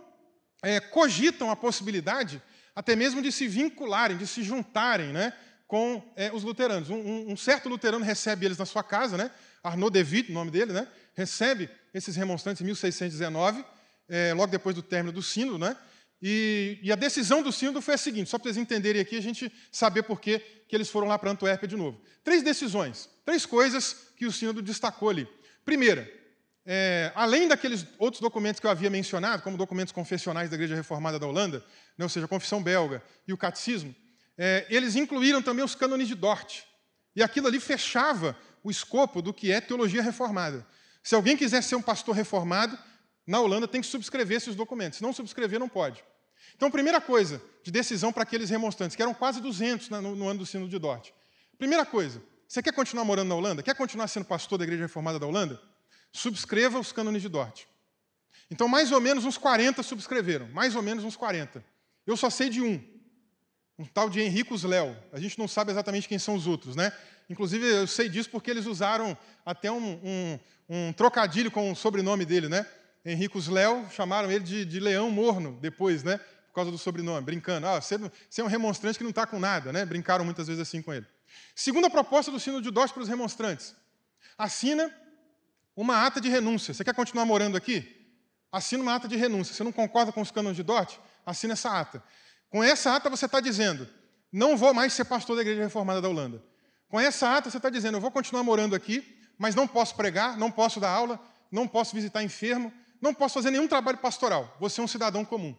é, 0.62 0.80
cogitam 0.80 1.50
a 1.50 1.56
possibilidade 1.56 2.40
até 2.74 2.96
mesmo 2.96 3.22
de 3.22 3.30
se 3.30 3.46
vincularem, 3.46 4.16
de 4.16 4.26
se 4.26 4.42
juntarem 4.42 5.12
né, 5.12 5.32
com 5.66 6.02
é, 6.16 6.32
os 6.32 6.42
luteranos. 6.42 6.90
Um, 6.90 7.30
um, 7.30 7.36
certo 7.36 7.68
luterano 7.68 8.04
recebe 8.04 8.46
eles 8.46 8.58
na 8.58 8.66
sua 8.66 8.82
casa, 8.82 9.16
né, 9.16 9.30
Arnaud 9.62 9.92
de 9.92 10.10
Witt, 10.10 10.30
o 10.30 10.34
nome 10.34 10.50
dele, 10.50 10.72
né, 10.72 10.88
recebe 11.14 11.68
esses 11.92 12.16
remonstrantes 12.16 12.62
em 12.62 12.64
1619, 12.64 13.64
é, 14.08 14.34
logo 14.34 14.50
depois 14.50 14.74
do 14.74 14.82
término 14.82 15.12
do 15.12 15.22
sínodo, 15.22 15.58
né, 15.58 15.76
e, 16.26 16.78
e, 16.82 16.90
a 16.90 16.94
decisão 16.96 17.42
do 17.42 17.52
sínodo 17.52 17.82
foi 17.82 17.92
a 17.92 17.98
seguinte, 17.98 18.30
só 18.30 18.38
para 18.38 18.44
vocês 18.44 18.56
entenderem 18.56 19.02
aqui, 19.02 19.14
a 19.14 19.20
gente 19.20 19.52
saber 19.70 20.04
por 20.04 20.18
que, 20.18 20.38
que 20.66 20.74
eles 20.74 20.88
foram 20.88 21.06
lá 21.06 21.18
para 21.18 21.30
Antuérpia 21.30 21.68
de 21.68 21.76
novo. 21.76 22.00
Três 22.24 22.42
decisões, 22.42 23.10
três 23.26 23.44
coisas 23.44 24.08
que 24.16 24.24
o 24.24 24.32
sínodo 24.32 24.62
destacou 24.62 25.10
ali. 25.10 25.28
Primeira, 25.66 26.10
é, 26.64 27.12
além 27.14 27.46
daqueles 27.46 27.86
outros 27.98 28.22
documentos 28.22 28.58
que 28.58 28.66
eu 28.66 28.70
havia 28.70 28.88
mencionado, 28.88 29.42
como 29.42 29.58
documentos 29.58 29.92
confessionais 29.92 30.48
da 30.48 30.56
Igreja 30.56 30.74
Reformada 30.74 31.18
da 31.18 31.26
Holanda, 31.26 31.62
né, 31.98 32.06
ou 32.06 32.08
seja, 32.08 32.24
a 32.24 32.28
Confissão 32.28 32.62
Belga 32.62 33.02
e 33.28 33.32
o 33.34 33.36
Catecismo, 33.36 33.94
é, 34.38 34.64
eles 34.70 34.96
incluíram 34.96 35.42
também 35.42 35.62
os 35.62 35.74
cânones 35.74 36.08
de 36.08 36.14
Dort. 36.14 36.62
E 37.14 37.22
aquilo 37.22 37.48
ali 37.48 37.60
fechava 37.60 38.34
o 38.62 38.70
escopo 38.70 39.20
do 39.20 39.34
que 39.34 39.52
é 39.52 39.60
teologia 39.60 40.00
reformada. 40.00 40.66
Se 41.02 41.14
alguém 41.14 41.36
quiser 41.36 41.62
ser 41.62 41.76
um 41.76 41.82
pastor 41.82 42.14
reformado, 42.14 42.78
na 43.26 43.40
Holanda 43.40 43.68
tem 43.68 43.82
que 43.82 43.86
subscrever 43.86 44.38
esses 44.38 44.54
documentos. 44.54 44.96
Se 44.96 45.02
não 45.02 45.12
subscrever, 45.12 45.60
não 45.60 45.68
pode. 45.68 46.02
Então, 46.57 46.70
primeira 46.70 47.01
coisa 47.01 47.42
de 47.62 47.70
decisão 47.70 48.12
para 48.12 48.22
aqueles 48.22 48.51
remonstrantes, 48.51 48.97
que 48.97 49.03
eram 49.03 49.14
quase 49.14 49.40
200 49.40 49.88
no, 49.90 50.16
no 50.16 50.28
ano 50.28 50.40
do 50.40 50.47
sino 50.47 50.68
de 50.68 50.78
Dort. 50.78 51.11
Primeira 51.59 51.84
coisa, 51.84 52.22
você 52.47 52.62
quer 52.62 52.72
continuar 52.72 53.05
morando 53.05 53.28
na 53.28 53.34
Holanda? 53.34 53.62
Quer 53.62 53.74
continuar 53.74 54.09
sendo 54.09 54.26
pastor 54.26 54.59
da 54.59 54.64
Igreja 54.64 54.82
Reformada 54.82 55.18
da 55.18 55.26
Holanda? 55.26 55.61
Subscreva 56.12 56.78
os 56.78 56.92
cânones 56.92 57.22
de 57.22 57.28
Dort. 57.28 57.64
Então, 58.51 58.68
mais 58.68 58.92
ou 58.92 59.01
menos 59.01 59.24
uns 59.24 59.38
40 59.38 59.82
subscreveram, 59.82 60.49
mais 60.49 60.76
ou 60.76 60.82
menos 60.82 61.05
uns 61.05 61.16
40. 61.16 61.64
Eu 62.07 62.16
só 62.16 62.28
sei 62.28 62.51
de 62.51 62.61
um, 62.61 62.82
um 63.78 63.84
tal 63.84 64.11
de 64.11 64.20
Henricus 64.20 64.62
Léo. 64.64 64.97
A 65.12 65.18
gente 65.18 65.38
não 65.38 65.49
sabe 65.49 65.72
exatamente 65.72 66.09
quem 66.09 66.18
são 66.18 66.34
os 66.34 66.47
outros, 66.47 66.76
né? 66.76 66.92
Inclusive, 67.28 67.66
eu 67.66 67.86
sei 67.86 68.09
disso 68.09 68.28
porque 68.30 68.51
eles 68.51 68.66
usaram 68.66 69.16
até 69.45 69.72
um, 69.72 69.99
um, 70.05 70.38
um 70.68 70.92
trocadilho 70.92 71.51
com 71.51 71.72
o 71.72 71.76
sobrenome 71.76 72.24
dele, 72.24 72.49
né? 72.49 72.66
Henricus 73.05 73.49
Léo, 73.49 73.86
chamaram 73.90 74.30
ele 74.30 74.45
de, 74.45 74.64
de, 74.64 74.80
Leão 74.80 75.11
Morno 75.11 75.59
depois, 75.61 76.03
né? 76.03 76.18
Por 76.55 76.61
causa 76.61 76.70
do 76.70 76.78
sobrenome, 76.78 77.20
brincando. 77.26 77.66
Ah, 77.66 77.80
você, 77.80 77.98
você 78.30 78.40
é 78.40 78.44
um 78.44 78.46
remonstrante 78.46 78.96
que 78.96 79.02
não 79.02 79.11
está 79.11 79.26
com 79.26 79.40
nada, 79.40 79.72
né? 79.72 79.84
Brincaram 79.84 80.24
muitas 80.24 80.46
vezes 80.46 80.62
assim 80.62 80.80
com 80.80 80.94
ele. 80.94 81.05
Segunda 81.52 81.90
proposta 81.90 82.30
do 82.30 82.38
sino 82.38 82.62
de 82.62 82.70
Dós 82.70 82.92
para 82.92 83.02
os 83.02 83.09
remonstrantes. 83.09 83.74
Assina 84.38 84.88
uma 85.74 86.07
ata 86.07 86.20
de 86.20 86.28
renúncia. 86.28 86.72
Você 86.72 86.84
quer 86.84 86.94
continuar 86.94 87.24
morando 87.24 87.57
aqui? 87.57 88.07
Assina 88.52 88.84
uma 88.84 88.94
ata 88.94 89.09
de 89.09 89.16
renúncia. 89.16 89.52
Você 89.52 89.64
não 89.64 89.72
concorda 89.72 90.12
com 90.12 90.20
os 90.20 90.30
cânones 90.30 90.57
de 90.57 90.62
Dort? 90.62 90.96
Assina 91.26 91.55
essa 91.55 91.76
ata. 91.76 92.00
Com 92.48 92.62
essa 92.62 92.94
ata 92.94 93.11
você 93.11 93.26
está 93.26 93.40
dizendo, 93.40 93.88
não 94.30 94.57
vou 94.57 94.72
mais 94.72 94.92
ser 94.92 95.07
pastor 95.07 95.34
da 95.34 95.42
Igreja 95.42 95.64
Reformada 95.64 96.00
da 96.00 96.09
Holanda. 96.09 96.40
Com 96.88 97.00
essa 97.00 97.36
ata 97.36 97.50
você 97.50 97.57
está 97.57 97.68
dizendo, 97.68 97.96
eu 97.96 98.00
vou 98.00 98.12
continuar 98.12 98.44
morando 98.44 98.76
aqui, 98.76 99.05
mas 99.36 99.57
não 99.57 99.66
posso 99.66 99.96
pregar, 99.96 100.38
não 100.38 100.52
posso 100.52 100.78
dar 100.78 100.90
aula, 100.90 101.18
não 101.50 101.66
posso 101.66 101.96
visitar 101.96 102.22
enfermo, 102.22 102.72
não 103.00 103.12
posso 103.12 103.34
fazer 103.34 103.50
nenhum 103.50 103.66
trabalho 103.66 103.98
pastoral. 103.98 104.57
Você 104.61 104.80
é 104.80 104.84
um 104.84 104.86
cidadão 104.86 105.24
comum. 105.24 105.57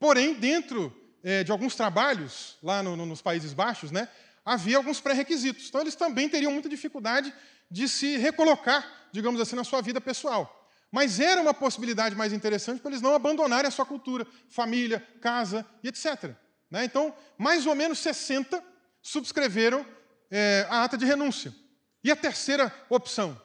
Porém, 0.00 0.32
dentro 0.32 0.90
é, 1.22 1.44
de 1.44 1.52
alguns 1.52 1.76
trabalhos, 1.76 2.56
lá 2.62 2.82
no, 2.82 2.96
no, 2.96 3.04
nos 3.04 3.20
Países 3.20 3.52
Baixos, 3.52 3.90
né, 3.90 4.08
havia 4.42 4.78
alguns 4.78 4.98
pré-requisitos. 4.98 5.68
Então, 5.68 5.82
eles 5.82 5.94
também 5.94 6.26
teriam 6.26 6.50
muita 6.50 6.70
dificuldade 6.70 7.32
de 7.70 7.86
se 7.86 8.16
recolocar, 8.16 9.08
digamos 9.12 9.38
assim, 9.40 9.54
na 9.54 9.62
sua 9.62 9.82
vida 9.82 10.00
pessoal. 10.00 10.56
Mas 10.90 11.20
era 11.20 11.40
uma 11.40 11.52
possibilidade 11.52 12.16
mais 12.16 12.32
interessante 12.32 12.80
para 12.80 12.90
eles 12.90 13.02
não 13.02 13.14
abandonarem 13.14 13.68
a 13.68 13.70
sua 13.70 13.84
cultura, 13.84 14.26
família, 14.48 15.06
casa 15.20 15.64
e 15.84 15.88
etc. 15.88 16.34
Né? 16.70 16.84
Então, 16.84 17.14
mais 17.36 17.66
ou 17.66 17.74
menos 17.74 17.98
60 17.98 18.64
subscreveram 19.02 19.86
é, 20.30 20.66
a 20.70 20.82
ata 20.82 20.96
de 20.96 21.04
renúncia. 21.04 21.54
E 22.02 22.10
a 22.10 22.16
terceira 22.16 22.74
opção, 22.88 23.40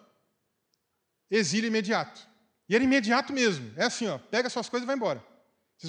exílio 1.29 1.67
imediato. 1.67 2.25
E 2.69 2.75
era 2.75 2.83
imediato 2.83 3.33
mesmo. 3.33 3.73
É 3.75 3.83
assim, 3.83 4.07
ó, 4.07 4.17
pega 4.17 4.49
suas 4.49 4.69
coisas 4.69 4.85
e 4.85 4.87
vai 4.87 4.95
embora. 4.95 5.34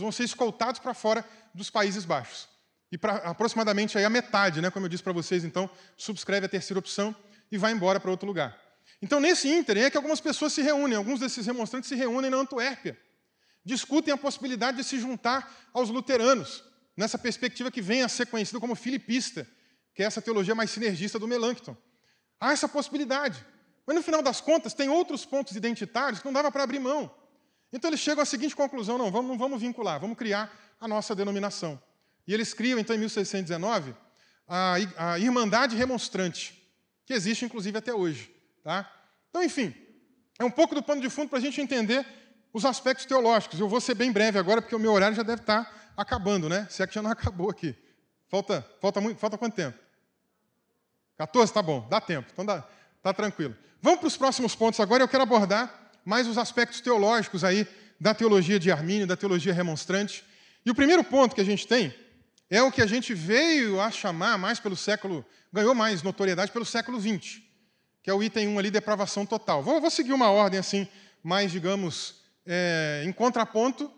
Vão 0.01 0.13
ser 0.13 0.25
escoltados 0.25 0.81
para 0.81 0.95
fora 0.95 1.25
dos 1.55 1.71
Países 1.71 2.05
Baixos. 2.05 2.49
E 2.91 2.97
para 2.99 3.17
aproximadamente 3.17 3.99
aí 3.99 4.05
a 4.05 4.11
metade, 4.11 4.61
né, 4.61 4.71
como 4.71 4.87
eu 4.87 4.89
disse 4.89 5.03
para 5.03 5.13
vocês, 5.13 5.45
então, 5.45 5.69
subscreve 5.97 6.47
a 6.47 6.49
terceira 6.49 6.79
opção 6.79 7.15
e 7.51 7.59
vai 7.59 7.73
embora 7.73 7.99
para 7.99 8.11
outro 8.11 8.27
lugar. 8.27 8.57
Então, 9.03 9.21
nesse 9.21 9.49
ínterim, 9.49 9.81
é 9.81 9.91
que 9.91 9.97
algumas 9.97 10.21
pessoas 10.21 10.53
se 10.53 10.63
reúnem, 10.63 10.97
alguns 10.97 11.21
desses 11.21 11.47
remonstrantes 11.47 11.89
se 11.89 11.95
reúnem 11.95 12.31
na 12.31 12.37
Antuérpia, 12.37 12.99
discutem 13.65 14.15
a 14.15 14.17
possibilidade 14.17 14.77
de 14.77 14.85
se 14.85 14.99
juntar 14.99 15.53
aos 15.73 15.91
luteranos, 15.91 16.63
nessa 16.97 17.19
perspectiva 17.19 17.71
que 17.71 17.83
vem 17.83 18.03
a 18.03 18.09
ser 18.09 18.27
conhecida 18.27 18.61
como 18.61 18.75
filipista, 18.75 19.47
que 19.95 20.03
é 20.03 20.07
essa 20.07 20.23
teologia 20.23 20.55
mais 20.55 20.71
sinergista 20.71 21.19
do 21.19 21.29
Melanchthon. 21.29 21.77
Há 22.41 22.53
essa 22.53 22.69
possibilidade. 22.69 23.45
Mas, 23.87 23.97
no 23.97 24.03
final 24.03 24.23
das 24.23 24.41
contas, 24.41 24.75
tem 24.75 24.89
outros 24.89 25.25
pontos 25.25 25.57
identitários 25.57 26.21
que 26.21 26.27
não 26.27 26.33
dava 26.33 26.51
para 26.51 26.63
abrir 26.63 26.79
mão. 26.79 27.15
Então, 27.77 27.91
eles 27.91 28.01
chegam 28.01 28.23
à 28.23 28.25
seguinte 28.25 28.57
conclusão: 28.57 28.97
não, 28.97 29.11
vamos, 29.11 29.31
não 29.31 29.37
vamos 29.37 29.61
vincular, 29.61 30.01
vamos 30.01 30.17
criar 30.17 30.51
a 30.81 30.89
nossa 30.89 31.15
denominação. 31.15 31.79
E 32.27 32.33
eles 32.33 32.55
criam, 32.55 32.79
então, 32.79 32.97
em 32.97 32.99
1619, 32.99 33.95
a, 34.49 34.77
a 34.97 35.19
Irmandade 35.19 35.77
Remonstrante, 35.77 36.59
que 37.05 37.13
existe, 37.13 37.45
inclusive, 37.45 37.77
até 37.77 37.93
hoje. 37.93 38.35
Tá? 38.65 38.91
Então, 39.29 39.45
enfim, 39.45 39.75
é 40.39 40.45
um 40.45 40.51
pouco 40.51 40.75
do 40.75 40.83
pano 40.83 41.03
de 41.03 41.11
fundo 41.11 41.29
para 41.29 41.39
a 41.39 41.43
gente 41.43 41.61
entender 41.61 42.07
os 42.51 42.65
aspectos 42.65 43.05
teológicos. 43.05 43.61
Eu 43.61 43.69
vou 43.69 43.81
ser 43.81 43.95
bem 43.95 44.11
breve 44.11 44.39
agora, 44.39 44.63
porque 44.63 44.75
o 44.75 44.79
meu 44.79 44.93
horário 44.93 45.15
já 45.15 45.23
deve 45.23 45.43
estar 45.43 45.93
acabando, 45.95 46.49
né? 46.49 46.67
Se 46.71 46.83
é 46.83 46.87
que 46.87 46.95
já 46.95 47.03
não 47.03 47.11
acabou 47.13 47.51
aqui. 47.51 47.77
Falta, 48.31 48.67
falta, 48.81 49.03
muito, 49.03 49.19
falta 49.19 49.37
quanto 49.37 49.55
tempo? 49.55 49.79
14? 51.19 51.53
Tá 51.53 51.61
bom, 51.61 51.87
dá 51.91 52.01
tempo. 52.01 52.31
Então, 52.33 52.47
dá, 52.47 52.67
tá 53.03 53.13
tranquilo. 53.13 53.55
Vamos 53.83 54.01
para 54.01 54.09
os 54.09 54.17
próximos 54.17 54.55
pontos 54.55 54.81
agora. 54.81 55.03
Eu 55.03 55.09
quero 55.09 55.23
abordar 55.23 55.86
mais 56.07 56.29
os 56.29 56.39
aspectos 56.39 56.81
teológicos 56.81 57.43
aí 57.43 57.67
da 58.01 58.15
teologia 58.15 58.61
de 58.61 58.71
Armínio, 58.71 59.09
da 59.09 59.17
teologia 59.17 59.53
remonstrante. 59.53 60.25
E 60.65 60.71
o 60.71 60.75
primeiro 60.75 61.03
ponto 61.03 61.35
que 61.35 61.41
a 61.41 61.45
gente 61.45 61.67
tem 61.67 61.93
é 62.49 62.63
o 62.63 62.71
que 62.71 62.81
a 62.81 62.87
gente 62.87 63.13
veio 63.13 63.81
a 63.81 63.91
chamar 63.91 64.39
mais 64.39 64.61
pelo 64.61 64.77
século, 64.77 65.27
ganhou 65.53 65.75
mais 65.75 66.05
notoriedade 66.05 66.53
pelo 66.53 66.65
século 66.65 67.01
XX, 67.01 67.43
que 68.05 68.09
é 68.09 68.15
o 68.15 68.23
item 68.23 68.47
1 68.47 68.59
ali, 68.61 68.71
depravação 68.71 69.27
total. 69.27 69.65
Vou, 69.65 69.81
vou 69.81 69.91
seguir 69.91 70.13
uma 70.13 70.31
ordem 70.31 70.61
assim, 70.61 70.87
mais, 71.25 71.51
digamos, 71.51 72.21
é, 72.47 73.03
em 73.05 73.11
contraponto 73.11 73.93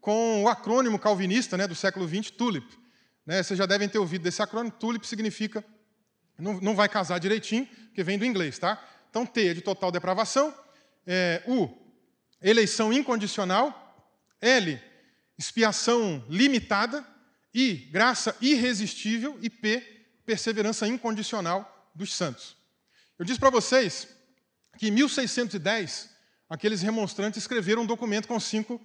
com 0.00 0.44
o 0.44 0.48
acrônimo 0.48 0.98
calvinista 0.98 1.58
né, 1.58 1.66
do 1.66 1.74
século 1.74 2.08
XX, 2.08 2.30
TULIP. 2.30 2.66
Né, 3.26 3.42
vocês 3.42 3.58
já 3.58 3.66
devem 3.66 3.86
ter 3.86 3.98
ouvido 3.98 4.22
desse 4.22 4.40
acrônimo. 4.40 4.72
TULIP 4.72 5.06
significa, 5.06 5.62
não, 6.38 6.58
não 6.58 6.74
vai 6.74 6.88
casar 6.88 7.18
direitinho, 7.20 7.66
porque 7.66 8.02
vem 8.02 8.16
do 8.16 8.24
inglês, 8.24 8.58
tá? 8.58 8.82
Então, 9.10 9.26
T 9.26 9.48
é 9.48 9.52
de 9.52 9.60
total 9.60 9.92
depravação, 9.92 10.54
é, 11.12 11.42
U, 11.44 11.68
eleição 12.40 12.92
incondicional, 12.92 14.06
L, 14.40 14.80
expiação 15.36 16.24
limitada, 16.28 17.04
I, 17.52 17.74
graça 17.90 18.36
irresistível. 18.40 19.36
E 19.42 19.50
P, 19.50 19.80
perseverança 20.24 20.86
incondicional 20.86 21.90
dos 21.96 22.14
santos. 22.14 22.56
Eu 23.18 23.24
disse 23.24 23.40
para 23.40 23.50
vocês 23.50 24.06
que 24.78 24.86
em 24.86 24.92
1610, 24.92 26.10
aqueles 26.48 26.80
remonstrantes 26.80 27.42
escreveram 27.42 27.82
um 27.82 27.86
documento 27.86 28.28
com 28.28 28.38
cinco 28.38 28.80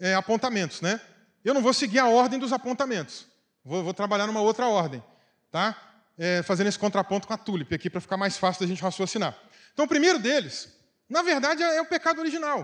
é, 0.00 0.14
apontamentos. 0.16 0.80
Né? 0.80 1.00
Eu 1.44 1.54
não 1.54 1.62
vou 1.62 1.72
seguir 1.72 2.00
a 2.00 2.08
ordem 2.08 2.40
dos 2.40 2.52
apontamentos, 2.52 3.24
vou, 3.64 3.84
vou 3.84 3.94
trabalhar 3.94 4.26
numa 4.26 4.40
outra 4.40 4.66
ordem, 4.66 5.00
tá? 5.48 5.80
É, 6.18 6.42
fazendo 6.42 6.66
esse 6.66 6.78
contraponto 6.78 7.28
com 7.28 7.34
a 7.34 7.38
tulip 7.38 7.72
aqui 7.72 7.88
para 7.88 8.00
ficar 8.00 8.16
mais 8.16 8.36
fácil 8.36 8.62
da 8.62 8.66
gente 8.66 8.82
raciocinar. 8.82 9.38
Então, 9.72 9.84
o 9.84 9.88
primeiro 9.88 10.18
deles, 10.18 10.76
na 11.08 11.22
verdade, 11.22 11.62
é 11.62 11.80
o 11.80 11.86
pecado 11.86 12.20
original. 12.20 12.60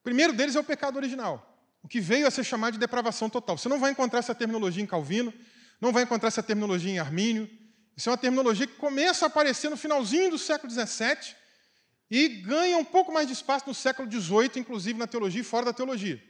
O 0.00 0.02
primeiro 0.02 0.32
deles 0.32 0.54
é 0.56 0.60
o 0.60 0.64
pecado 0.64 0.96
original 0.96 1.56
o 1.86 1.88
que 1.88 2.00
veio 2.00 2.26
a 2.26 2.30
ser 2.32 2.42
chamado 2.42 2.72
de 2.72 2.80
depravação 2.80 3.30
total. 3.30 3.56
Você 3.56 3.68
não 3.68 3.78
vai 3.78 3.92
encontrar 3.92 4.18
essa 4.18 4.34
terminologia 4.34 4.82
em 4.82 4.86
Calvino, 4.86 5.32
não 5.80 5.92
vai 5.92 6.02
encontrar 6.02 6.26
essa 6.26 6.42
terminologia 6.42 6.90
em 6.90 6.98
Armínio. 6.98 7.48
Isso 7.96 8.08
é 8.08 8.10
uma 8.10 8.18
terminologia 8.18 8.66
que 8.66 8.74
começa 8.74 9.24
a 9.24 9.28
aparecer 9.28 9.70
no 9.70 9.76
finalzinho 9.76 10.32
do 10.32 10.36
século 10.36 10.68
XVII 10.68 11.36
e 12.10 12.26
ganha 12.26 12.76
um 12.76 12.84
pouco 12.84 13.12
mais 13.12 13.28
de 13.28 13.34
espaço 13.34 13.68
no 13.68 13.74
século 13.74 14.10
XVIII, 14.10 14.50
inclusive 14.56 14.98
na 14.98 15.06
teologia 15.06 15.40
e 15.40 15.44
fora 15.44 15.66
da 15.66 15.72
teologia. 15.72 16.20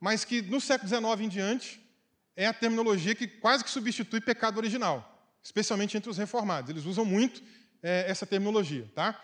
Mas 0.00 0.24
que 0.24 0.40
no 0.40 0.62
século 0.62 0.88
XIX 0.88 1.20
em 1.20 1.28
diante 1.28 1.78
é 2.34 2.46
a 2.46 2.54
terminologia 2.54 3.14
que 3.14 3.28
quase 3.28 3.62
que 3.62 3.70
substitui 3.70 4.18
pecado 4.18 4.56
original, 4.56 5.28
especialmente 5.42 5.94
entre 5.94 6.08
os 6.08 6.16
reformados. 6.16 6.70
Eles 6.70 6.86
usam 6.86 7.04
muito 7.04 7.42
é, 7.82 8.06
essa 8.08 8.24
terminologia. 8.24 8.90
Tá? 8.94 9.22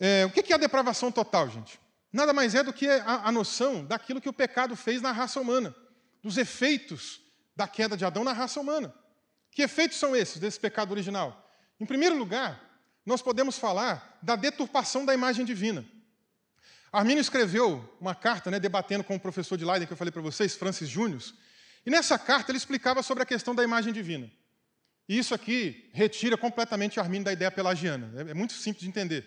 É, 0.00 0.24
o 0.24 0.30
que 0.30 0.52
é 0.52 0.56
a 0.56 0.58
depravação 0.58 1.12
total, 1.12 1.48
gente? 1.48 1.78
nada 2.12 2.32
mais 2.32 2.54
é 2.54 2.62
do 2.62 2.72
que 2.72 2.88
a, 2.88 3.28
a 3.28 3.32
noção 3.32 3.84
daquilo 3.84 4.20
que 4.20 4.28
o 4.28 4.32
pecado 4.32 4.74
fez 4.74 5.00
na 5.00 5.12
raça 5.12 5.40
humana, 5.40 5.74
dos 6.22 6.36
efeitos 6.36 7.20
da 7.54 7.68
queda 7.68 7.96
de 7.96 8.04
Adão 8.04 8.24
na 8.24 8.32
raça 8.32 8.60
humana. 8.60 8.92
Que 9.50 9.62
efeitos 9.62 9.98
são 9.98 10.14
esses 10.14 10.38
desse 10.38 10.58
pecado 10.58 10.90
original? 10.90 11.48
Em 11.78 11.86
primeiro 11.86 12.16
lugar, 12.16 12.60
nós 13.04 13.22
podemos 13.22 13.58
falar 13.58 14.18
da 14.22 14.36
deturpação 14.36 15.04
da 15.04 15.14
imagem 15.14 15.44
divina. 15.44 15.84
Arminio 16.92 17.20
escreveu 17.20 17.96
uma 18.00 18.14
carta, 18.14 18.50
né, 18.50 18.58
debatendo 18.58 19.04
com 19.04 19.14
o 19.14 19.20
professor 19.20 19.56
de 19.56 19.64
Leiden 19.64 19.86
que 19.86 19.92
eu 19.92 19.96
falei 19.96 20.10
para 20.10 20.22
vocês, 20.22 20.54
Francis 20.54 20.88
Júnior, 20.88 21.22
e 21.86 21.90
nessa 21.90 22.18
carta 22.18 22.50
ele 22.50 22.58
explicava 22.58 23.02
sobre 23.02 23.22
a 23.22 23.26
questão 23.26 23.54
da 23.54 23.62
imagem 23.62 23.92
divina. 23.92 24.30
E 25.08 25.18
isso 25.18 25.34
aqui 25.34 25.88
retira 25.92 26.36
completamente 26.36 27.00
Arminio 27.00 27.24
da 27.24 27.32
ideia 27.32 27.50
pelagiana. 27.50 28.12
É, 28.16 28.30
é 28.30 28.34
muito 28.34 28.52
simples 28.52 28.82
de 28.82 28.88
entender. 28.88 29.26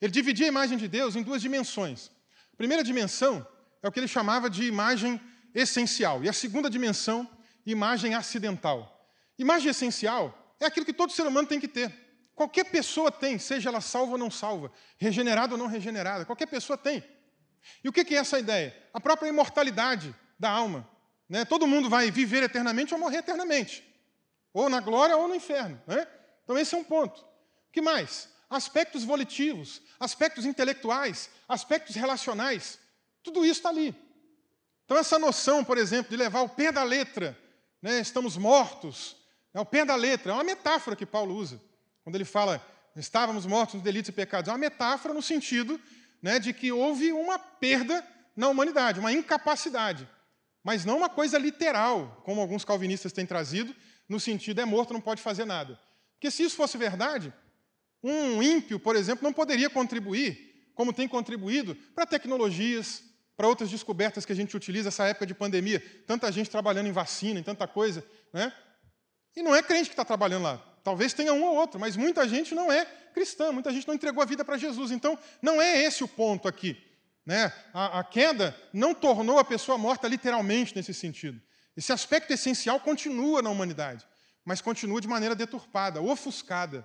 Ele 0.00 0.12
dividia 0.12 0.46
a 0.46 0.48
imagem 0.48 0.78
de 0.78 0.88
Deus 0.88 1.16
em 1.16 1.22
duas 1.22 1.42
dimensões. 1.42 2.10
Primeira 2.56 2.82
dimensão 2.82 3.46
é 3.82 3.88
o 3.88 3.92
que 3.92 4.00
ele 4.00 4.08
chamava 4.08 4.48
de 4.48 4.64
imagem 4.64 5.20
essencial, 5.54 6.22
e 6.22 6.28
a 6.28 6.32
segunda 6.32 6.68
dimensão, 6.68 7.28
imagem 7.64 8.14
acidental. 8.14 8.94
Imagem 9.38 9.70
essencial 9.70 10.56
é 10.60 10.66
aquilo 10.66 10.86
que 10.86 10.92
todo 10.92 11.12
ser 11.12 11.26
humano 11.26 11.48
tem 11.48 11.60
que 11.60 11.68
ter. 11.68 11.92
Qualquer 12.34 12.64
pessoa 12.64 13.10
tem, 13.10 13.38
seja 13.38 13.68
ela 13.68 13.80
salva 13.80 14.12
ou 14.12 14.18
não 14.18 14.30
salva, 14.30 14.70
regenerada 14.96 15.54
ou 15.54 15.58
não 15.58 15.66
regenerada, 15.66 16.24
qualquer 16.24 16.46
pessoa 16.46 16.76
tem. 16.76 17.02
E 17.82 17.88
o 17.88 17.92
que 17.92 18.14
é 18.14 18.18
essa 18.18 18.38
ideia? 18.38 18.76
A 18.92 19.00
própria 19.00 19.28
imortalidade 19.28 20.14
da 20.38 20.50
alma. 20.50 20.88
Né? 21.28 21.44
Todo 21.44 21.66
mundo 21.66 21.90
vai 21.90 22.10
viver 22.10 22.42
eternamente 22.42 22.94
ou 22.94 23.00
morrer 23.00 23.18
eternamente, 23.18 23.84
ou 24.52 24.68
na 24.68 24.80
glória 24.80 25.16
ou 25.16 25.28
no 25.28 25.34
inferno. 25.34 25.80
Né? 25.86 26.06
Então, 26.44 26.56
esse 26.56 26.74
é 26.74 26.78
um 26.78 26.84
ponto. 26.84 27.20
O 27.20 27.72
que 27.72 27.80
mais? 27.80 28.28
Aspectos 28.50 29.04
volitivos, 29.04 29.82
aspectos 30.00 30.44
intelectuais, 30.44 31.30
aspectos 31.48 31.94
relacionais, 31.94 32.78
tudo 33.22 33.44
isso 33.44 33.60
está 33.60 33.68
ali. 33.68 33.94
Então, 34.84 34.96
essa 34.96 35.18
noção, 35.18 35.62
por 35.62 35.76
exemplo, 35.76 36.10
de 36.10 36.16
levar 36.16 36.40
o 36.40 36.48
pé 36.48 36.72
da 36.72 36.82
letra, 36.82 37.38
né, 37.82 38.00
estamos 38.00 38.36
mortos, 38.36 39.16
é 39.52 39.60
o 39.60 39.66
pé 39.66 39.84
da 39.84 39.94
letra, 39.94 40.32
é 40.32 40.34
uma 40.34 40.44
metáfora 40.44 40.96
que 40.96 41.04
Paulo 41.04 41.34
usa, 41.34 41.60
quando 42.02 42.14
ele 42.14 42.24
fala, 42.24 42.64
estávamos 42.96 43.44
mortos 43.44 43.74
nos 43.74 43.84
delitos 43.84 44.08
e 44.08 44.12
pecados, 44.12 44.48
é 44.48 44.52
uma 44.52 44.58
metáfora 44.58 45.12
no 45.12 45.22
sentido 45.22 45.80
né, 46.22 46.38
de 46.38 46.52
que 46.52 46.72
houve 46.72 47.12
uma 47.12 47.38
perda 47.38 48.06
na 48.34 48.48
humanidade, 48.48 48.98
uma 48.98 49.12
incapacidade, 49.12 50.08
mas 50.64 50.84
não 50.84 50.96
uma 50.98 51.08
coisa 51.08 51.38
literal, 51.38 52.22
como 52.24 52.40
alguns 52.40 52.64
calvinistas 52.64 53.12
têm 53.12 53.26
trazido, 53.26 53.74
no 54.08 54.18
sentido 54.18 54.60
é 54.60 54.64
morto, 54.64 54.94
não 54.94 55.00
pode 55.00 55.20
fazer 55.20 55.44
nada. 55.44 55.78
Porque 56.14 56.30
se 56.30 56.42
isso 56.42 56.56
fosse 56.56 56.78
verdade, 56.78 57.32
um 58.02 58.42
ímpio, 58.42 58.78
por 58.78 58.96
exemplo, 58.96 59.24
não 59.24 59.32
poderia 59.32 59.68
contribuir, 59.68 60.70
como 60.74 60.92
tem 60.92 61.08
contribuído, 61.08 61.74
para 61.94 62.06
tecnologias, 62.06 63.02
para 63.36 63.46
outras 63.46 63.70
descobertas 63.70 64.24
que 64.24 64.32
a 64.32 64.36
gente 64.36 64.56
utiliza 64.56 64.86
nessa 64.86 65.06
época 65.06 65.26
de 65.26 65.34
pandemia. 65.34 65.80
Tanta 66.06 66.30
gente 66.32 66.50
trabalhando 66.50 66.88
em 66.88 66.92
vacina, 66.92 67.38
em 67.38 67.42
tanta 67.42 67.66
coisa. 67.66 68.04
Né? 68.32 68.52
E 69.36 69.42
não 69.42 69.54
é 69.54 69.62
crente 69.62 69.88
que 69.88 69.92
está 69.92 70.04
trabalhando 70.04 70.42
lá. 70.42 70.58
Talvez 70.82 71.12
tenha 71.12 71.32
um 71.32 71.44
ou 71.44 71.54
outro, 71.54 71.78
mas 71.78 71.96
muita 71.96 72.26
gente 72.28 72.54
não 72.54 72.70
é 72.72 72.84
cristã, 73.12 73.52
muita 73.52 73.72
gente 73.72 73.86
não 73.86 73.94
entregou 73.94 74.22
a 74.22 74.26
vida 74.26 74.44
para 74.44 74.56
Jesus. 74.56 74.90
Então, 74.90 75.18
não 75.42 75.60
é 75.60 75.82
esse 75.82 76.02
o 76.02 76.08
ponto 76.08 76.48
aqui. 76.48 76.76
Né? 77.24 77.52
A, 77.74 78.00
a 78.00 78.04
queda 78.04 78.56
não 78.72 78.94
tornou 78.94 79.38
a 79.38 79.44
pessoa 79.44 79.76
morta 79.76 80.08
literalmente 80.08 80.74
nesse 80.74 80.94
sentido. 80.94 81.40
Esse 81.76 81.92
aspecto 81.92 82.32
essencial 82.32 82.80
continua 82.80 83.40
na 83.40 83.50
humanidade, 83.50 84.04
mas 84.44 84.60
continua 84.60 85.00
de 85.00 85.06
maneira 85.06 85.36
deturpada, 85.36 86.00
ofuscada. 86.00 86.84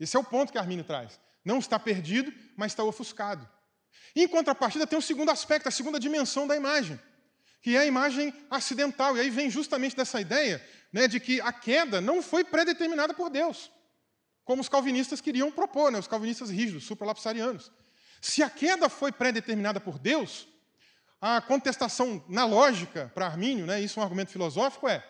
Esse 0.00 0.16
é 0.16 0.18
o 0.18 0.24
ponto 0.24 0.50
que 0.50 0.58
Arminio 0.58 0.84
traz. 0.84 1.20
Não 1.44 1.58
está 1.58 1.78
perdido, 1.78 2.32
mas 2.56 2.72
está 2.72 2.82
ofuscado. 2.82 3.48
E, 4.16 4.24
em 4.24 4.28
contrapartida, 4.28 4.86
tem 4.86 4.96
o 4.96 4.98
um 4.98 5.02
segundo 5.02 5.30
aspecto, 5.30 5.68
a 5.68 5.70
segunda 5.70 6.00
dimensão 6.00 6.46
da 6.46 6.56
imagem, 6.56 6.98
que 7.62 7.76
é 7.76 7.80
a 7.80 7.86
imagem 7.86 8.32
acidental. 8.50 9.16
E 9.16 9.20
aí 9.20 9.30
vem 9.30 9.50
justamente 9.50 9.94
dessa 9.94 10.20
ideia 10.20 10.64
né, 10.92 11.06
de 11.06 11.20
que 11.20 11.40
a 11.40 11.52
queda 11.52 12.00
não 12.00 12.22
foi 12.22 12.42
predeterminada 12.42 13.14
por 13.14 13.30
Deus, 13.30 13.70
como 14.44 14.60
os 14.62 14.68
calvinistas 14.68 15.20
queriam 15.20 15.50
propor, 15.52 15.92
né, 15.92 15.98
os 15.98 16.08
calvinistas 16.08 16.50
rígidos, 16.50 16.84
supralapsarianos. 16.84 17.70
Se 18.20 18.42
a 18.42 18.50
queda 18.50 18.88
foi 18.88 19.12
predeterminada 19.12 19.80
por 19.80 19.98
Deus, 19.98 20.48
a 21.20 21.40
contestação 21.40 22.24
na 22.28 22.44
lógica 22.44 23.10
para 23.14 23.26
Armínio, 23.26 23.66
né, 23.66 23.80
isso 23.80 23.98
é 23.98 24.02
um 24.02 24.04
argumento 24.04 24.32
filosófico, 24.32 24.88
é: 24.88 25.06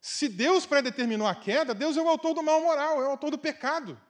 se 0.00 0.28
Deus 0.28 0.64
predeterminou 0.64 1.26
a 1.26 1.34
queda, 1.34 1.74
Deus 1.74 1.96
é 1.96 2.02
o 2.02 2.08
autor 2.08 2.34
do 2.34 2.42
mal 2.42 2.60
moral, 2.62 3.02
é 3.02 3.06
o 3.06 3.10
autor 3.10 3.30
do 3.30 3.38
pecado. 3.38 4.00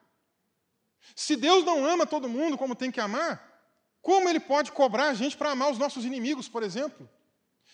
Se 1.15 1.35
Deus 1.35 1.63
não 1.63 1.85
ama 1.85 2.05
todo 2.05 2.29
mundo 2.29 2.57
como 2.57 2.75
tem 2.75 2.91
que 2.91 2.99
amar, 2.99 3.49
como 4.01 4.29
ele 4.29 4.39
pode 4.39 4.71
cobrar 4.71 5.09
a 5.09 5.13
gente 5.13 5.35
para 5.35 5.51
amar 5.51 5.71
os 5.71 5.77
nossos 5.77 6.05
inimigos, 6.05 6.47
por 6.47 6.63
exemplo? 6.63 7.09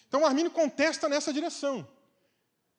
Então, 0.08 0.26
Armínio 0.26 0.52
contesta 0.52 1.08
nessa 1.10 1.32
direção. 1.32 1.88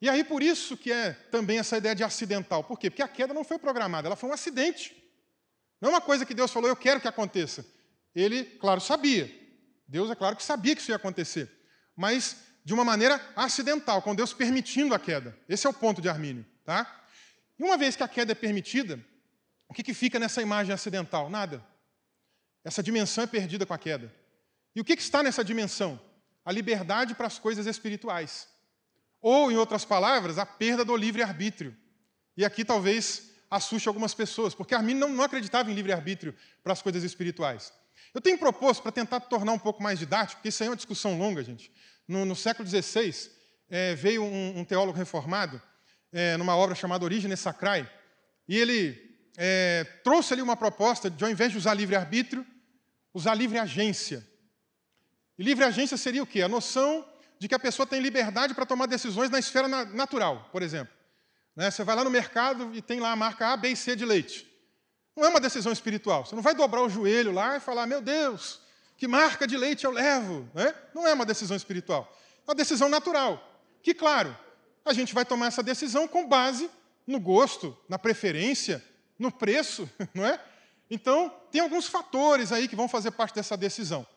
E 0.01 0.09
aí, 0.09 0.23
por 0.23 0.43
isso 0.43 0.77
que 0.77 0.91
é 0.91 1.13
também 1.31 1.57
essa 1.57 1.77
ideia 1.77 1.95
de 1.95 2.03
acidental. 2.03 2.63
Por 2.63 2.77
quê? 2.77 2.89
Porque 2.89 3.01
a 3.01 3.07
queda 3.07 3.33
não 3.33 3.43
foi 3.43 3.57
programada, 3.57 4.07
ela 4.07 4.15
foi 4.15 4.29
um 4.29 4.33
acidente. 4.33 4.95
Não 5.81 5.89
é 5.89 5.93
uma 5.93 6.01
coisa 6.01 6.25
que 6.25 6.33
Deus 6.33 6.51
falou, 6.51 6.69
eu 6.69 6.75
quero 6.75 6.99
que 6.99 7.07
aconteça. 7.07 7.65
Ele, 8.13 8.43
claro, 8.43 8.81
sabia. 8.81 9.31
Deus, 9.87 10.09
é 10.09 10.15
claro 10.15 10.35
que 10.35 10.43
sabia 10.43 10.75
que 10.75 10.81
isso 10.81 10.91
ia 10.91 10.95
acontecer. 10.95 11.51
Mas 11.95 12.37
de 12.63 12.73
uma 12.73 12.83
maneira 12.83 13.21
acidental, 13.35 14.01
com 14.01 14.13
Deus 14.13 14.33
permitindo 14.33 14.93
a 14.93 14.99
queda. 14.99 15.37
Esse 15.47 15.65
é 15.65 15.69
o 15.69 15.73
ponto 15.73 16.01
de 16.01 16.09
Armínio. 16.09 16.45
Tá? 16.65 17.05
E 17.57 17.63
uma 17.63 17.77
vez 17.77 17.95
que 17.95 18.03
a 18.03 18.07
queda 18.07 18.33
é 18.33 18.35
permitida, 18.35 18.99
o 19.67 19.73
que, 19.73 19.83
que 19.83 19.93
fica 19.93 20.19
nessa 20.19 20.41
imagem 20.41 20.73
acidental? 20.73 21.29
Nada. 21.29 21.63
Essa 22.63 22.83
dimensão 22.83 23.23
é 23.23 23.27
perdida 23.27 23.65
com 23.65 23.73
a 23.73 23.77
queda. 23.77 24.13
E 24.75 24.81
o 24.81 24.83
que, 24.83 24.95
que 24.95 25.01
está 25.01 25.23
nessa 25.23 25.43
dimensão? 25.43 25.99
A 26.45 26.51
liberdade 26.51 27.15
para 27.15 27.27
as 27.27 27.39
coisas 27.39 27.65
espirituais. 27.65 28.47
Ou, 29.21 29.51
em 29.51 29.57
outras 29.57 29.83
palavras, 29.83 30.37
a 30.37 30.45
perda 30.45 30.85
do 30.85 30.95
livre-arbítrio. 30.95 31.75
E 32.35 32.45
aqui 32.45 32.63
talvez 32.63 33.31
assuste 33.49 33.87
algumas 33.87 34.13
pessoas, 34.13 34.53
porque 34.53 34.75
Armin 34.75 34.93
não, 34.93 35.09
não 35.09 35.23
acreditava 35.23 35.71
em 35.71 35.73
livre-arbítrio 35.73 36.35
para 36.63 36.73
as 36.73 36.81
coisas 36.81 37.03
espirituais. 37.03 37.73
Eu 38.13 38.21
tenho 38.21 38.37
proposto, 38.37 38.81
para 38.81 38.91
tentar 38.91 39.19
tornar 39.21 39.53
um 39.53 39.59
pouco 39.59 39.81
mais 39.81 39.99
didático, 39.99 40.37
porque 40.37 40.49
isso 40.49 40.61
aí 40.61 40.67
é 40.67 40.69
uma 40.69 40.75
discussão 40.75 41.17
longa, 41.17 41.43
gente. 41.43 41.71
No, 42.07 42.25
no 42.25 42.35
século 42.35 42.67
XVI, 42.67 43.31
é, 43.69 43.95
veio 43.95 44.23
um, 44.23 44.59
um, 44.59 44.65
teólogo 44.65 44.97
reformado, 44.97 45.61
é, 46.11 46.37
numa 46.37 46.55
obra 46.55 46.75
chamada 46.75 47.03
Origine 47.03 47.35
Sacrae, 47.35 47.89
e 48.47 48.57
ele 48.57 49.06
é, 49.37 49.83
trouxe 50.03 50.33
ali 50.33 50.41
uma 50.41 50.57
proposta 50.57 51.09
de, 51.09 51.23
ao 51.23 51.29
invés 51.29 51.51
de 51.51 51.59
usar 51.59 51.75
livre-arbítrio, 51.75 52.45
usar 53.13 53.35
livre-agência. 53.35 54.27
E 55.37 55.43
livre-agência 55.43 55.95
seria 55.95 56.23
o 56.23 56.27
quê? 56.27 56.41
A 56.41 56.49
noção 56.49 57.07
de 57.37 57.47
que 57.47 57.53
a 57.53 57.59
pessoa 57.59 57.85
tem 57.85 58.01
liberdade 58.01 58.55
para 58.55 58.65
tomar 58.65 58.87
decisões 58.87 59.29
na 59.29 59.37
esfera 59.37 59.67
na, 59.67 59.85
natural, 59.85 60.49
por 60.51 60.63
exemplo. 60.63 60.91
Né? 61.55 61.69
Você 61.69 61.83
vai 61.83 61.95
lá 61.95 62.03
no 62.03 62.09
mercado 62.09 62.73
e 62.73 62.81
tem 62.81 62.99
lá 62.99 63.11
a 63.11 63.15
marca 63.15 63.53
A, 63.53 63.57
B 63.57 63.69
e 63.69 63.75
C 63.75 63.95
de 63.95 64.05
leite. 64.05 64.47
Não 65.15 65.23
é 65.23 65.29
uma 65.29 65.39
decisão 65.39 65.71
espiritual. 65.71 66.25
Você 66.25 66.35
não 66.35 66.41
vai 66.41 66.55
dobrar 66.55 66.81
o 66.81 66.89
joelho 66.89 67.31
lá 67.31 67.57
e 67.57 67.59
falar, 67.59 67.85
meu 67.85 68.01
Deus, 68.01 68.59
que 68.97 69.07
marca 69.07 69.47
de 69.47 69.55
leite 69.55 69.85
eu 69.85 69.91
levo. 69.91 70.49
Né? 70.53 70.73
Não 70.93 71.07
é 71.07 71.13
uma 71.13 71.25
decisão 71.25 71.55
espiritual. 71.55 72.11
É 72.39 72.49
uma 72.49 72.55
decisão 72.55 72.89
natural. 72.89 73.43
Que, 73.83 73.93
claro, 73.93 74.35
a 74.83 74.93
gente 74.93 75.13
vai 75.13 75.25
tomar 75.25 75.47
essa 75.47 75.61
decisão 75.61 76.07
com 76.07 76.27
base 76.27 76.69
no 77.05 77.19
gosto, 77.19 77.77
na 77.87 77.99
preferência, 77.99 78.83
no 79.17 79.31
preço, 79.31 79.89
não 80.13 80.25
é? 80.25 80.39
Então, 80.89 81.29
tem 81.51 81.61
alguns 81.61 81.87
fatores 81.87 82.51
aí 82.51 82.67
que 82.67 82.75
vão 82.75 82.87
fazer 82.87 83.11
parte 83.11 83.35
dessa 83.35 83.57
decisão. 83.57 84.07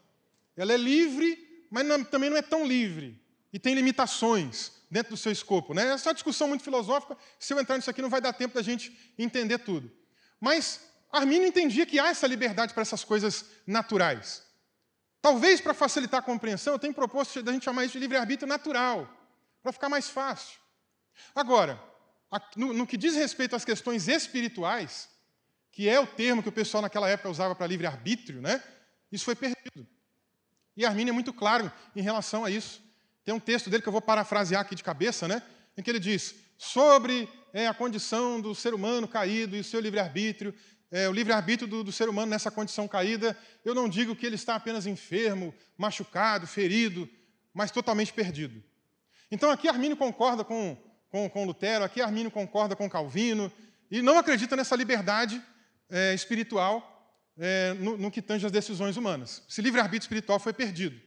Ela 0.57 0.73
é 0.73 0.77
livre, 0.77 1.67
mas 1.71 1.85
não, 1.85 2.05
também 2.05 2.31
não 2.31 2.37
é 2.37 2.43
tão 2.43 2.67
livre. 2.67 3.21
e 3.53 3.59
tem 3.59 3.75
limitações 3.75 4.73
dentro 4.91 5.11
do 5.11 5.17
seu 5.17 5.33
escopo. 5.33 5.75
Né? 5.75 5.89
Essa 5.89 6.09
é 6.09 6.11
uma 6.11 6.15
discussão 6.15 6.49
muito 6.49 6.63
filosófica, 6.63 7.17
se 7.39 7.53
eu 7.53 7.61
entrar 7.61 7.77
nisso 7.77 7.91
aqui 7.91 8.03
não 8.03 8.11
vai 8.11 8.21
dar 8.21 8.33
tempo 8.33 8.55
da 8.55 8.63
gente 8.63 9.15
entender 9.19 9.59
tudo. 9.59 9.91
Mas 10.41 10.81
Arminio 11.13 11.49
entendia 11.49 11.85
que 11.85 11.99
há 11.99 12.09
essa 12.09 12.27
liberdade 12.27 12.73
para 12.73 12.83
essas 12.83 13.05
coisas 13.05 13.45
naturais. 13.67 14.43
Talvez 15.21 15.61
para 15.61 15.75
facilitar 15.75 16.21
a 16.21 16.23
compreensão, 16.23 16.73
eu 16.75 16.79
tenho 16.79 16.95
proposto 16.95 17.43
da 17.43 17.53
gente 17.53 17.65
chamar 17.65 17.85
isso 17.85 17.93
de 17.93 17.99
livre-arbítrio 17.99 18.49
natural, 18.49 19.09
para 19.63 19.73
ficar 19.73 19.89
mais 19.89 20.09
fácil. 20.09 20.59
Agora, 21.35 21.83
no, 22.57 22.73
no 22.73 22.87
que 22.87 22.97
diz 22.97 23.15
respeito 23.15 23.57
às 23.57 23.65
questões 23.65 24.09
espirituais, 24.09 25.09
que 25.73 25.89
é 25.89 25.99
o 25.99 26.07
termo 26.07 26.43
que 26.43 26.49
o 26.49 26.53
pessoal 26.53 26.83
naquela 26.83 27.09
época 27.09 27.31
usava 27.31 27.55
para 27.55 27.67
livre-arbítrio, 27.67 28.41
né? 28.41 28.63
isso 29.11 29.25
foi 29.25 29.35
perdido. 29.35 29.87
E 30.77 30.85
Arminio 30.85 31.11
é 31.11 31.15
muito 31.15 31.33
claro 31.33 31.71
em 31.95 32.01
relação 32.01 32.45
a 32.45 32.51
isso. 32.51 32.83
Tem 33.25 33.35
um 33.35 33.41
texto 33.41 33.69
dele 33.69 33.83
que 33.83 33.89
eu 33.89 33.93
vou 33.93 34.01
parafrasear 34.01 34.63
aqui 34.63 34.75
de 34.75 34.83
cabeça, 34.83 35.27
né? 35.27 35.43
em 35.77 35.83
que 35.83 35.91
ele 35.91 35.99
diz: 35.99 36.35
sobre 36.57 37.29
é, 37.53 37.67
a 37.67 37.75
condição 37.75 38.41
do 38.41 38.55
ser 38.55 38.75
humano 38.75 39.09
caído 39.09 39.57
e 39.57 39.61
o 39.61 39.65
seu 39.65 39.81
livre-arbítrio, 39.81 40.55
é, 40.91 41.09
o 41.09 41.13
livre-arbítrio 41.13 41.69
do, 41.69 41.85
do, 41.85 41.93
ser 41.93 42.09
humano 42.09 42.31
nessa 42.31 42.51
condição 42.51 42.89
caída, 42.89 43.37
eu 43.65 43.75
não 43.75 43.89
digo 43.89 44.17
que 44.17 44.27
ele 44.27 44.35
está 44.35 44.57
apenas 44.57 44.87
enfermo, 44.87 45.55
machucado, 45.77 46.47
ferido, 46.47 47.09
mas 47.55 47.71
totalmente 47.71 48.13
perdido. 48.13 48.63
Então 49.31 49.51
aqui 49.51 49.69
Armínio 49.69 49.97
concorda 49.97 50.45
com, 50.45 50.77
com, 51.11 51.29
com 51.29 51.45
Lutero, 51.45 51.85
aqui 51.85 52.01
Armínio 52.01 52.31
concorda 52.31 52.77
com 52.77 52.89
Calvino, 52.89 53.53
e 53.91 54.01
não 54.01 54.19
acredita 54.19 54.55
nessa 54.57 54.77
liberdade 54.77 55.43
é, 55.91 56.15
espiritual 56.15 56.87
é, 57.37 57.75
no, 57.75 57.97
no, 57.97 58.11
que 58.11 58.23
tange 58.23 58.47
as 58.47 58.53
decisões 58.53 58.97
humanas. 58.97 59.43
Esse 59.49 59.61
livre-arbítrio 59.61 60.07
espiritual 60.07 60.39
foi 60.39 60.53
perdido. 60.53 61.01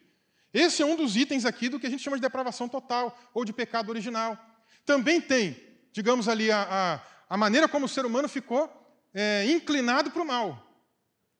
Esse 0.53 0.81
é 0.81 0.85
um 0.85 0.95
dos 0.95 1.15
itens 1.15 1.45
aqui 1.45 1.69
do 1.69 1.79
que 1.79 1.87
a 1.87 1.89
gente 1.89 2.03
chama 2.03 2.17
de 2.17 2.21
depravação 2.21 2.67
total 2.67 3.17
ou 3.33 3.45
de 3.45 3.53
pecado 3.53 3.89
original. 3.89 4.37
Também 4.85 5.21
tem, 5.21 5.57
digamos 5.91 6.27
ali, 6.27 6.51
a, 6.51 6.67
a, 6.69 7.33
a 7.33 7.37
maneira 7.37 7.67
como 7.67 7.85
o 7.85 7.89
ser 7.89 8.05
humano 8.05 8.27
ficou 8.27 8.69
é, 9.13 9.45
inclinado 9.45 10.11
para 10.11 10.21
o 10.21 10.25
mal. 10.25 10.61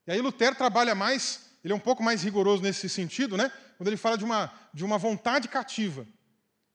E 0.08 0.12
aí 0.12 0.22
Lutero 0.22 0.56
trabalha 0.56 0.96
mais, 0.96 1.50
ele 1.64 1.74
é 1.74 1.76
um 1.76 1.80
pouco 1.80 2.02
mais 2.02 2.24
rigoroso 2.24 2.64
nesse 2.64 2.88
sentido, 2.88 3.38
né? 3.38 3.52
quando 3.78 3.88
ele 3.90 3.98
fala 3.98 4.18
de 4.18 4.24
uma, 4.24 4.52
de 4.74 4.86
uma 4.86 4.98
vontade 4.98 5.48
cativa. 5.48 6.08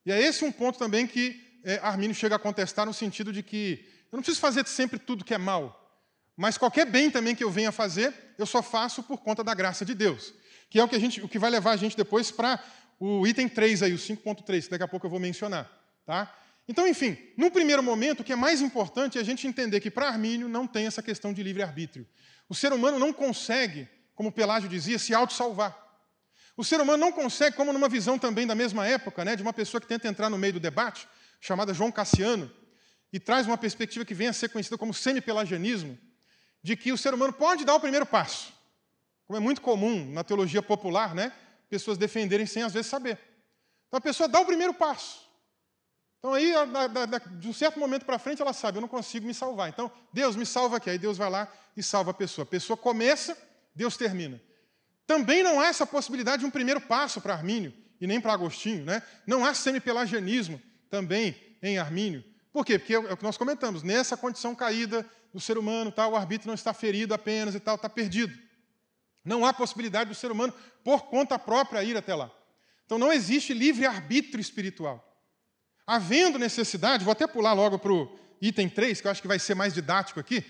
E 0.04 0.12
é 0.12 0.20
esse 0.20 0.44
um 0.44 0.52
ponto 0.52 0.78
também 0.78 1.06
que 1.06 1.47
é, 1.68 1.78
Armínio 1.82 2.14
chega 2.14 2.36
a 2.36 2.38
contestar 2.38 2.86
no 2.86 2.94
sentido 2.94 3.30
de 3.30 3.42
que 3.42 3.84
eu 4.10 4.16
não 4.16 4.22
preciso 4.22 4.40
fazer 4.40 4.66
sempre 4.66 4.98
tudo 4.98 5.24
que 5.24 5.34
é 5.34 5.38
mal, 5.38 5.78
mas 6.34 6.56
qualquer 6.56 6.86
bem 6.86 7.10
também 7.10 7.34
que 7.34 7.44
eu 7.44 7.50
venha 7.50 7.70
fazer, 7.70 8.14
eu 8.38 8.46
só 8.46 8.62
faço 8.62 9.02
por 9.02 9.18
conta 9.18 9.44
da 9.44 9.52
graça 9.52 9.84
de 9.84 9.94
Deus. 9.94 10.32
Que 10.70 10.78
é 10.78 10.84
o 10.84 10.88
que, 10.88 10.96
a 10.96 10.98
gente, 10.98 11.20
o 11.20 11.28
que 11.28 11.38
vai 11.38 11.50
levar 11.50 11.72
a 11.72 11.76
gente 11.76 11.96
depois 11.96 12.30
para 12.30 12.62
o 12.98 13.26
item 13.26 13.48
3 13.48 13.82
aí, 13.82 13.92
o 13.92 13.98
5.3, 13.98 14.64
que 14.64 14.70
daqui 14.70 14.84
a 14.84 14.88
pouco 14.88 15.04
eu 15.04 15.10
vou 15.10 15.20
mencionar. 15.20 15.70
Tá? 16.06 16.34
Então, 16.66 16.86
enfim, 16.86 17.18
no 17.36 17.50
primeiro 17.50 17.82
momento, 17.82 18.20
o 18.20 18.24
que 18.24 18.32
é 18.32 18.36
mais 18.36 18.62
importante 18.62 19.18
é 19.18 19.20
a 19.20 19.24
gente 19.24 19.46
entender 19.46 19.80
que 19.80 19.90
para 19.90 20.08
Armínio 20.08 20.48
não 20.48 20.66
tem 20.66 20.86
essa 20.86 21.02
questão 21.02 21.32
de 21.32 21.42
livre-arbítrio. 21.42 22.06
O 22.48 22.54
ser 22.54 22.72
humano 22.72 22.98
não 22.98 23.12
consegue, 23.12 23.88
como 24.14 24.32
Pelágio 24.32 24.68
dizia, 24.68 24.98
se 24.98 25.12
auto-salvar. 25.12 25.76
O 26.56 26.64
ser 26.64 26.80
humano 26.80 26.98
não 26.98 27.12
consegue, 27.12 27.56
como 27.56 27.72
numa 27.72 27.88
visão 27.88 28.18
também 28.18 28.46
da 28.46 28.54
mesma 28.54 28.86
época, 28.86 29.24
né, 29.24 29.36
de 29.36 29.42
uma 29.42 29.52
pessoa 29.52 29.80
que 29.80 29.86
tenta 29.86 30.08
entrar 30.08 30.30
no 30.30 30.38
meio 30.38 30.54
do 30.54 30.60
debate, 30.60 31.08
chamada 31.40 31.74
João 31.74 31.90
Cassiano, 31.90 32.50
e 33.12 33.18
traz 33.18 33.46
uma 33.46 33.56
perspectiva 33.56 34.04
que 34.04 34.14
vem 34.14 34.28
a 34.28 34.32
ser 34.32 34.48
conhecida 34.50 34.76
como 34.76 34.92
semi-pelagianismo, 34.92 35.98
de 36.62 36.76
que 36.76 36.92
o 36.92 36.98
ser 36.98 37.14
humano 37.14 37.32
pode 37.32 37.64
dar 37.64 37.74
o 37.74 37.80
primeiro 37.80 38.04
passo. 38.04 38.52
Como 39.26 39.36
é 39.36 39.40
muito 39.40 39.60
comum 39.60 40.10
na 40.12 40.24
teologia 40.24 40.62
popular, 40.62 41.14
né, 41.14 41.32
pessoas 41.68 41.96
defenderem 41.96 42.46
sem 42.46 42.62
às 42.62 42.72
vezes 42.72 42.90
saber. 42.90 43.18
Então 43.86 43.98
a 43.98 44.00
pessoa 44.00 44.28
dá 44.28 44.40
o 44.40 44.46
primeiro 44.46 44.74
passo. 44.74 45.28
Então 46.18 46.34
aí, 46.34 46.52
de 47.38 47.48
um 47.48 47.52
certo 47.52 47.78
momento 47.78 48.04
para 48.04 48.18
frente, 48.18 48.42
ela 48.42 48.52
sabe, 48.52 48.78
eu 48.78 48.80
não 48.80 48.88
consigo 48.88 49.26
me 49.26 49.32
salvar. 49.32 49.68
Então, 49.68 49.90
Deus 50.12 50.34
me 50.34 50.44
salva 50.44 50.78
aqui. 50.78 50.90
Aí 50.90 50.98
Deus 50.98 51.16
vai 51.16 51.30
lá 51.30 51.50
e 51.76 51.82
salva 51.82 52.10
a 52.10 52.14
pessoa. 52.14 52.42
A 52.42 52.46
pessoa 52.46 52.76
começa, 52.76 53.38
Deus 53.74 53.96
termina. 53.96 54.40
Também 55.06 55.42
não 55.42 55.60
há 55.60 55.68
essa 55.68 55.86
possibilidade 55.86 56.40
de 56.40 56.46
um 56.46 56.50
primeiro 56.50 56.80
passo 56.80 57.20
para 57.20 57.34
Armínio, 57.34 57.72
e 58.00 58.06
nem 58.06 58.20
para 58.20 58.32
Agostinho. 58.32 58.84
Né? 58.84 59.02
Não 59.26 59.44
há 59.44 59.54
semipelagianismo 59.54 60.60
também 60.90 61.36
em 61.62 61.78
Armínio. 61.78 62.24
Por 62.52 62.64
quê? 62.64 62.78
Porque 62.78 62.94
é 62.94 62.98
o 62.98 63.16
que 63.16 63.22
nós 63.22 63.36
comentamos, 63.36 63.82
nessa 63.82 64.16
condição 64.16 64.54
caída 64.54 65.06
do 65.32 65.40
ser 65.40 65.58
humano, 65.58 65.92
tá, 65.92 66.08
o 66.08 66.16
arbítrio 66.16 66.48
não 66.48 66.54
está 66.54 66.72
ferido 66.72 67.14
apenas 67.14 67.54
e 67.54 67.60
tal, 67.60 67.76
está 67.76 67.88
perdido. 67.88 68.36
Não 69.24 69.44
há 69.44 69.52
possibilidade 69.52 70.08
do 70.08 70.14
ser 70.14 70.30
humano, 70.30 70.54
por 70.82 71.06
conta 71.06 71.38
própria, 71.38 71.84
ir 71.84 71.96
até 71.96 72.14
lá. 72.14 72.30
Então 72.86 72.98
não 72.98 73.12
existe 73.12 73.52
livre-arbítrio 73.52 74.40
espiritual. 74.40 75.04
Havendo 75.86 76.38
necessidade, 76.38 77.04
vou 77.04 77.12
até 77.12 77.26
pular 77.26 77.52
logo 77.52 77.78
para 77.78 77.92
o 77.92 78.18
item 78.40 78.68
3, 78.68 79.00
que 79.00 79.06
eu 79.06 79.10
acho 79.10 79.22
que 79.22 79.28
vai 79.28 79.38
ser 79.38 79.54
mais 79.54 79.74
didático 79.74 80.18
aqui. 80.18 80.44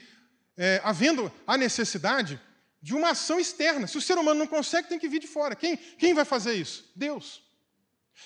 É, 0.56 0.80
havendo 0.84 1.32
a 1.46 1.56
necessidade 1.56 2.40
de 2.80 2.94
uma 2.94 3.10
ação 3.10 3.38
externa. 3.38 3.86
Se 3.86 3.98
o 3.98 4.00
ser 4.00 4.18
humano 4.18 4.38
não 4.38 4.46
consegue, 4.46 4.88
tem 4.88 4.98
que 4.98 5.08
vir 5.08 5.20
de 5.20 5.26
fora. 5.26 5.56
Quem, 5.56 5.76
quem 5.76 6.14
vai 6.14 6.24
fazer 6.24 6.54
isso? 6.54 6.90
Deus. 6.94 7.42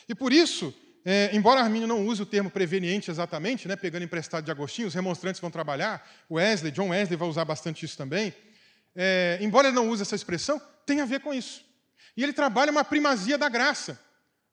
E 0.09 0.15
por 0.15 0.33
isso, 0.33 0.75
é, 1.05 1.31
embora 1.33 1.61
Arminio 1.61 1.89
não 1.89 2.07
use 2.07 2.23
o 2.23 2.27
termo 2.27 2.51
preveniente 2.51 3.11
exatamente, 3.11 3.67
né, 3.67 3.75
pegando 3.75 4.05
emprestado 4.05 4.45
de 4.45 4.51
Agostinho, 4.51 4.87
os 4.87 4.95
remonstrantes 4.95 5.41
vão 5.41 5.51
trabalhar, 5.51 6.07
Wesley, 6.31 6.71
John 6.71 6.91
Wesley 6.91 7.17
vai 7.17 7.29
usar 7.29 7.45
bastante 7.45 7.85
isso 7.85 7.97
também. 7.97 8.33
É, 8.95 9.39
embora 9.41 9.69
ele 9.69 9.75
não 9.75 9.89
use 9.89 10.03
essa 10.03 10.15
expressão, 10.15 10.61
tem 10.87 11.01
a 11.01 11.05
ver 11.05 11.21
com 11.21 11.35
isso. 11.35 11.65
E 12.17 12.23
ele 12.23 12.33
trabalha 12.33 12.71
uma 12.71 12.85
primazia 12.85 13.37
da 13.37 13.49
graça. 13.49 13.99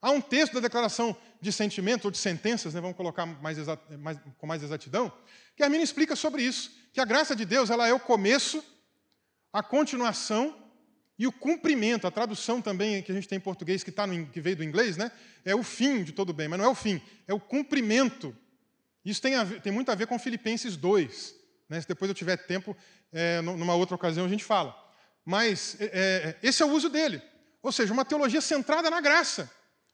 Há 0.02 0.10
um 0.12 0.22
texto 0.22 0.54
da 0.54 0.62
declaração 0.62 1.16
de 1.40 1.52
sentimento 1.52 2.06
ou 2.06 2.12
de 2.12 2.18
sentenças, 2.18 2.74
né, 2.74 2.82
vamos 2.82 2.98
colocar 2.98 3.26
mais, 3.26 3.58
mais 4.00 4.18
com 4.38 4.48
mais 4.48 4.64
exatidão, 4.64 5.12
que 5.56 5.62
Arminio 5.62 5.84
explica 5.84 6.16
sobre 6.16 6.42
isso, 6.42 6.72
que 6.92 7.00
a 7.00 7.06
graça 7.06 7.36
de 7.36 7.46
Deus 7.46 7.70
ela 7.70 7.88
é 7.88 7.94
o 7.94 8.00
começo, 8.00 8.64
a 9.54 9.62
continuação 9.62 10.56
e 11.20 11.28
o 11.28 11.32
cumprimento. 11.34 12.08
A 12.08 12.12
tradução 12.12 12.62
também 12.62 13.04
que 13.04 13.12
a 13.12 13.16
gente 13.16 13.28
tem 13.28 13.38
em 13.38 13.42
português, 13.42 13.84
que, 13.84 13.92
tá 13.92 14.08
no, 14.08 14.26
que 14.28 14.40
veio 14.40 14.56
do 14.56 14.64
inglês, 14.64 14.96
né, 14.96 15.12
é 15.44 15.54
o 15.54 15.62
fim 15.62 16.02
de 16.02 16.14
todo 16.14 16.32
bem, 16.32 16.48
mas 16.48 16.58
não 16.58 16.66
é 16.66 16.70
o 16.70 16.74
fim, 16.74 17.02
é 17.28 17.34
o 17.34 17.40
cumprimento. 17.40 18.36
Isso 19.04 19.22
tem, 19.22 19.44
ver, 19.44 19.62
tem 19.62 19.72
muito 19.72 19.92
a 19.92 19.96
ver 19.96 20.08
com 20.08 20.18
Filipenses 20.18 20.78
2. 20.78 21.36
Né, 21.68 21.82
se 21.82 21.88
depois 21.88 22.08
eu 22.08 22.16
tiver 22.16 22.38
tempo, 22.38 22.76
é, 23.12 23.42
numa 23.42 23.76
outra 23.76 23.96
ocasião 23.96 24.26
a 24.26 24.30
gente 24.30 24.46
fala. 24.46 24.74
Mas 25.26 25.76
é, 25.80 25.86
é, 25.86 26.40
esse 26.42 26.64
é 26.64 26.66
o 26.66 26.72
uso 26.72 26.90
dele. 26.90 27.22
Ou 27.62 27.72
seja, 27.72 27.92
uma 27.92 28.06
teologia 28.06 28.40
centrada 28.40 28.90
na 28.90 29.02
graça. 29.02 29.52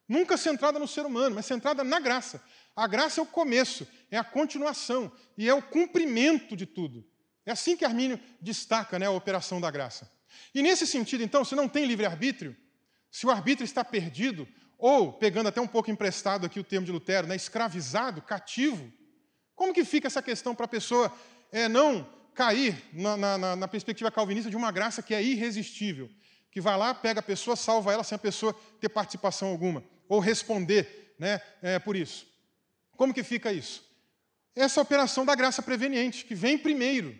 Nunca 0.07 0.38
centrada 0.38 0.78
no 0.78 0.88
ser 0.88 1.05
humano, 1.05 1.36
mas 1.36 1.47
centrada 1.47 1.84
na 1.84 1.99
graça. 1.99 2.41
A 2.76 2.86
graça 2.86 3.19
é 3.19 3.23
o 3.23 3.26
começo, 3.26 3.88
é 4.11 4.17
a 4.17 4.23
continuação 4.23 5.11
e 5.36 5.49
é 5.49 5.53
o 5.53 5.61
cumprimento 5.61 6.55
de 6.55 6.67
tudo. 6.67 7.03
É 7.43 7.51
assim 7.51 7.76
que 7.76 7.84
Armínio 7.84 8.19
destaca 8.39 8.99
né, 8.99 9.07
a 9.07 9.11
operação 9.11 9.59
da 9.59 9.71
graça. 9.71 10.09
E 10.53 10.61
nesse 10.61 10.86
sentido, 10.88 11.23
então, 11.23 11.43
se 11.43 11.55
não 11.55 11.67
tem 11.67 11.86
livre-arbítrio, 11.86 12.55
se 13.11 13.26
o 13.26 13.32
arbítrio 13.32 13.65
está 13.65 13.84
perdido, 13.84 14.47
ou, 14.78 15.13
pegando 15.13 15.47
até 15.47 15.61
um 15.61 15.67
pouco 15.67 15.89
emprestado 15.89 16.45
aqui 16.45 16.59
o 16.59 16.63
termo 16.63 16.86
de 16.86 16.91
Lutero, 16.91 17.28
né, 17.28 17.36
escravizado, 17.36 18.21
cativo, 18.21 18.91
como 19.55 19.73
que 19.73 19.86
fica 19.86 20.07
essa 20.07 20.21
questão 20.21 20.53
para 20.53 20.65
a 20.65 20.69
pessoa 20.69 21.13
é, 21.51 21.67
não 21.69 22.07
cair 22.34 22.76
na, 22.91 23.15
na, 23.38 23.55
na 23.55 23.67
perspectiva 23.67 24.11
calvinista 24.11 24.49
de 24.49 24.57
uma 24.57 24.71
graça 24.71 25.01
que 25.01 25.13
é 25.13 25.23
irresistível? 25.23 26.09
Que 26.51 26.59
vai 26.59 26.78
lá, 26.78 26.93
pega 26.93 27.21
a 27.21 27.23
pessoa, 27.23 27.55
salva 27.55 27.93
ela 27.93 28.03
sem 28.03 28.15
a 28.15 28.19
pessoa 28.19 28.53
ter 28.80 28.89
participação 28.89 29.49
alguma 29.49 29.84
ou 30.07 30.19
responder 30.19 31.15
né, 31.17 31.41
é, 31.61 31.80
por 31.80 31.95
isso. 31.95 32.28
Como 32.97 33.13
que 33.13 33.23
fica 33.23 33.51
isso? 33.51 33.84
Essa 34.55 34.82
operação 34.82 35.26
da 35.26 35.36
graça 35.36 35.61
preveniente, 35.61 36.26
que 36.26 36.36
vem 36.36 36.57
primeiro. 36.57 37.17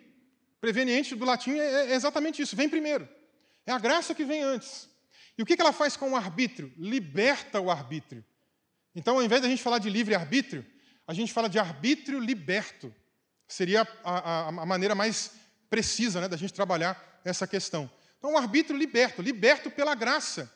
Preveniente 0.66 1.14
do 1.14 1.26
latim 1.26 1.60
é, 1.60 1.92
é 1.92 1.94
exatamente 1.94 2.42
isso, 2.42 2.56
vem 2.56 2.68
primeiro. 2.68 3.08
É 3.68 3.72
a 3.72 3.78
graça 3.78 4.16
que 4.16 4.26
vem 4.26 4.42
antes. 4.42 4.90
E 5.38 5.44
o 5.44 5.46
que 5.46 5.56
ela 5.62 5.72
faz 5.72 5.96
com 5.96 6.14
o 6.14 6.16
arbítrio? 6.16 6.74
Liberta 6.76 7.62
o 7.62 7.70
arbítrio. 7.70 8.26
Então, 8.96 9.18
ao 9.18 9.22
invés 9.22 9.44
da 9.44 9.48
gente 9.48 9.62
falar 9.62 9.78
de 9.78 9.92
livre-arbítrio, 9.92 10.66
a 11.08 11.14
gente 11.14 11.32
fala 11.32 11.48
de 11.48 11.60
arbítrio 11.60 12.18
liberto. 12.18 12.92
Seria 13.48 13.88
a, 14.04 14.18
a, 14.18 14.48
a 14.48 14.66
maneira 14.66 14.96
mais 14.96 15.34
precisa 15.70 16.20
né, 16.20 16.28
da 16.28 16.36
gente 16.36 16.52
trabalhar 16.52 17.22
essa 17.24 17.46
questão. 17.46 17.88
Então, 18.18 18.34
o 18.34 18.38
arbítrio 18.38 18.76
liberto, 18.76 19.22
liberto 19.22 19.70
pela 19.70 19.94
graça. 19.94 20.52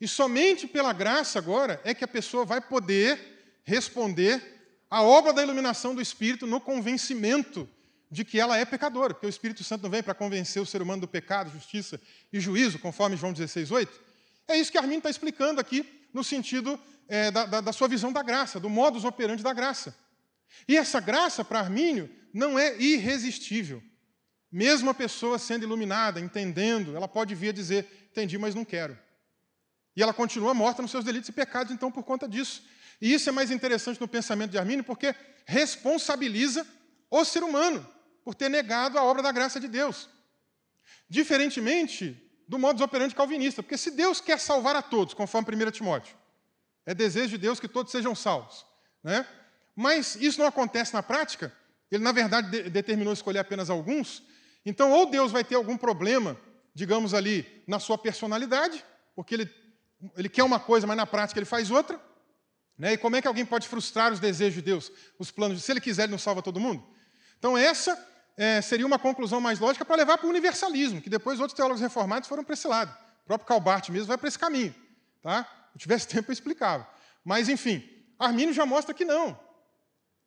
E 0.00 0.08
somente 0.08 0.66
pela 0.66 0.94
graça 0.94 1.38
agora 1.38 1.78
é 1.84 1.92
que 1.92 2.02
a 2.02 2.08
pessoa 2.08 2.46
vai 2.46 2.62
poder 2.62 3.60
responder 3.62 4.42
à 4.88 5.02
obra 5.02 5.34
da 5.34 5.42
iluminação 5.42 5.94
do 5.94 6.00
Espírito 6.00 6.46
no 6.46 6.62
convencimento 6.62 7.68
de 8.10 8.24
que 8.24 8.40
ela 8.40 8.56
é 8.56 8.64
pecadora, 8.64 9.14
porque 9.14 9.26
o 9.26 9.30
Espírito 9.30 9.62
Santo 9.62 9.82
não 9.82 9.90
vem 9.90 10.02
para 10.02 10.14
convencer 10.14 10.60
o 10.60 10.66
ser 10.66 10.82
humano 10.82 11.02
do 11.02 11.08
pecado, 11.08 11.50
justiça 11.50 12.00
e 12.32 12.40
juízo, 12.40 12.78
conforme 12.78 13.16
João 13.16 13.32
16, 13.32 13.70
8. 13.70 14.00
É 14.48 14.56
isso 14.56 14.72
que 14.72 14.78
Armin 14.78 14.98
está 14.98 15.08
explicando 15.08 15.60
aqui, 15.60 16.08
no 16.12 16.24
sentido 16.24 16.78
é, 17.08 17.30
da, 17.30 17.46
da, 17.46 17.60
da, 17.60 17.72
sua 17.72 17.86
visão 17.86 18.12
da 18.12 18.22
graça, 18.22 18.58
do 18.58 18.68
modus 18.68 19.04
operandi 19.04 19.44
da 19.44 19.52
graça. 19.52 19.96
E 20.66 20.76
essa 20.76 20.98
graça, 20.98 21.44
para 21.44 21.60
Armínio, 21.60 22.10
não 22.34 22.58
é 22.58 22.76
irresistível. 22.80 23.80
Mesmo 24.50 24.90
a 24.90 24.94
pessoa 24.94 25.38
sendo 25.38 25.62
iluminada, 25.62 26.18
entendendo, 26.18 26.96
ela 26.96 27.06
pode 27.06 27.36
vir 27.36 27.50
a 27.50 27.52
dizer: 27.52 28.08
entendi, 28.10 28.36
mas 28.36 28.56
não 28.56 28.64
quero. 28.64 28.98
E 29.94 30.02
ela 30.02 30.12
continua 30.12 30.52
morta 30.52 30.82
nos 30.82 30.90
seus 30.90 31.04
delitos 31.04 31.28
e 31.28 31.32
pecados, 31.32 31.72
então, 31.72 31.92
por 31.92 32.02
conta 32.02 32.28
disso. 32.28 32.64
E 33.00 33.14
isso 33.14 33.28
é 33.28 33.32
mais 33.32 33.52
interessante 33.52 34.00
no 34.00 34.08
pensamento 34.08 34.50
de 34.50 34.58
Armínio, 34.58 34.82
porque 34.82 35.14
responsabiliza 35.46 36.66
o 37.08 37.24
ser 37.24 37.44
humano 37.44 37.86
por 38.30 38.34
ter 38.36 38.48
negado 38.48 38.96
a 38.96 39.02
obra 39.02 39.24
da 39.24 39.32
graça 39.32 39.58
de 39.58 39.66
Deus. 39.66 40.08
Diferentemente 41.08 42.16
do 42.46 42.60
modus 42.60 42.80
operandi 42.80 43.12
calvinista, 43.12 43.60
porque 43.60 43.76
se 43.76 43.90
Deus 43.90 44.20
quer 44.20 44.38
salvar 44.38 44.76
a 44.76 44.82
todos, 44.82 45.14
conforme 45.14 45.52
1 45.52 45.70
Timóteo, 45.72 46.16
é 46.86 46.94
desejo 46.94 47.30
de 47.30 47.38
Deus 47.38 47.58
que 47.58 47.66
todos 47.66 47.90
sejam 47.90 48.14
salvos. 48.14 48.64
Né? 49.02 49.26
Mas 49.74 50.14
isso 50.14 50.38
não 50.38 50.46
acontece 50.46 50.94
na 50.94 51.02
prática, 51.02 51.52
ele, 51.90 52.04
na 52.04 52.12
verdade, 52.12 52.48
de 52.50 52.70
determinou 52.70 53.12
escolher 53.12 53.40
apenas 53.40 53.68
alguns. 53.68 54.22
Então, 54.64 54.92
ou 54.92 55.10
Deus 55.10 55.32
vai 55.32 55.42
ter 55.42 55.56
algum 55.56 55.76
problema, 55.76 56.40
digamos 56.72 57.14
ali, 57.14 57.64
na 57.66 57.80
sua 57.80 57.98
personalidade, 57.98 58.84
porque 59.16 59.34
ele, 59.34 59.50
ele 60.16 60.28
quer 60.28 60.44
uma 60.44 60.60
coisa, 60.60 60.86
mas 60.86 60.96
na 60.96 61.04
prática 61.04 61.40
ele 61.40 61.46
faz 61.46 61.68
outra. 61.68 62.00
Né? 62.78 62.92
E 62.92 62.96
como 62.96 63.16
é 63.16 63.20
que 63.20 63.26
alguém 63.26 63.44
pode 63.44 63.66
frustrar 63.66 64.12
os 64.12 64.20
desejos 64.20 64.54
de 64.54 64.62
Deus, 64.62 64.92
os 65.18 65.32
planos 65.32 65.58
de 65.58 65.64
Se 65.64 65.72
ele 65.72 65.80
quiser, 65.80 66.04
ele 66.04 66.12
não 66.12 66.18
salva 66.18 66.40
todo 66.40 66.60
mundo? 66.60 66.86
Então, 67.40 67.56
essa 67.56 68.09
é, 68.40 68.62
seria 68.62 68.86
uma 68.86 68.98
conclusão 68.98 69.38
mais 69.38 69.58
lógica 69.58 69.84
para 69.84 69.96
levar 69.96 70.16
para 70.16 70.26
o 70.26 70.30
universalismo, 70.30 71.02
que 71.02 71.10
depois 71.10 71.38
outros 71.38 71.54
teólogos 71.54 71.82
reformados 71.82 72.26
foram 72.26 72.42
para 72.42 72.54
esse 72.54 72.66
lado. 72.66 72.90
O 73.22 73.26
próprio 73.26 73.46
Calbart 73.46 73.90
mesmo 73.90 74.06
vai 74.06 74.16
para 74.16 74.28
esse 74.28 74.38
caminho. 74.38 74.74
Tá? 75.20 75.44
Se 75.44 75.74
eu 75.74 75.78
tivesse 75.78 76.08
tempo, 76.08 76.30
eu 76.30 76.32
explicava. 76.32 76.88
Mas, 77.22 77.50
enfim, 77.50 77.86
Armínio 78.18 78.54
já 78.54 78.64
mostra 78.64 78.94
que 78.94 79.04
não. 79.04 79.38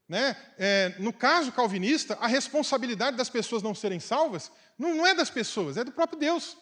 Né? 0.07 0.37
É, 0.59 0.93
no 0.99 1.11
caso 1.11 1.51
calvinista, 1.51 2.15
a 2.21 2.27
responsabilidade 2.27 3.17
das 3.17 3.31
pessoas 3.31 3.63
não 3.63 3.73
serem 3.73 3.99
salvas 3.99 4.51
não, 4.77 4.93
não 4.93 5.07
é 5.07 5.15
das 5.15 5.31
pessoas, 5.31 5.75
é 5.75 5.83
do 5.83 5.91
próprio 5.91 6.19
Deus. 6.19 6.55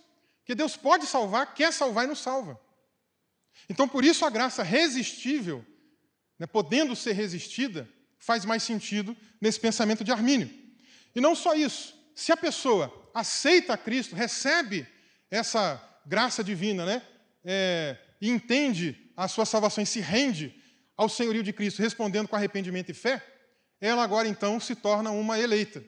Que 0.45 0.55
Deus 0.55 0.77
pode 0.77 1.05
salvar, 1.05 1.53
quer 1.53 1.73
salvar 1.73 2.05
e 2.05 2.07
não 2.07 2.15
salva. 2.15 2.57
Então, 3.69 3.89
por 3.89 4.05
isso, 4.05 4.23
a 4.25 4.29
graça 4.29 4.63
resistível, 4.63 5.65
né, 6.39 6.47
podendo 6.47 6.95
ser 6.95 7.11
resistida, 7.11 7.89
faz 8.17 8.45
mais 8.45 8.63
sentido 8.63 9.17
nesse 9.41 9.59
pensamento 9.59 10.01
de 10.01 10.13
Armínio. 10.13 10.60
E 11.15 11.21
não 11.21 11.35
só 11.35 11.53
isso, 11.53 11.95
se 12.15 12.31
a 12.31 12.37
pessoa 12.37 13.09
aceita 13.13 13.77
Cristo, 13.77 14.15
recebe 14.15 14.87
essa 15.29 15.81
graça 16.05 16.43
divina, 16.43 16.85
né, 16.85 17.01
é, 17.43 17.97
e 18.19 18.29
entende 18.29 19.11
a 19.15 19.27
sua 19.27 19.45
salvação 19.45 19.83
e 19.83 19.87
se 19.87 19.99
rende 19.99 20.55
ao 20.95 21.09
senhorio 21.09 21.43
de 21.43 21.51
Cristo, 21.53 21.81
respondendo 21.81 22.27
com 22.27 22.35
arrependimento 22.35 22.89
e 22.89 22.93
fé, 22.93 23.25
ela 23.79 24.03
agora 24.03 24.27
então 24.27 24.59
se 24.59 24.75
torna 24.75 25.09
uma 25.11 25.39
eleita. 25.39 25.83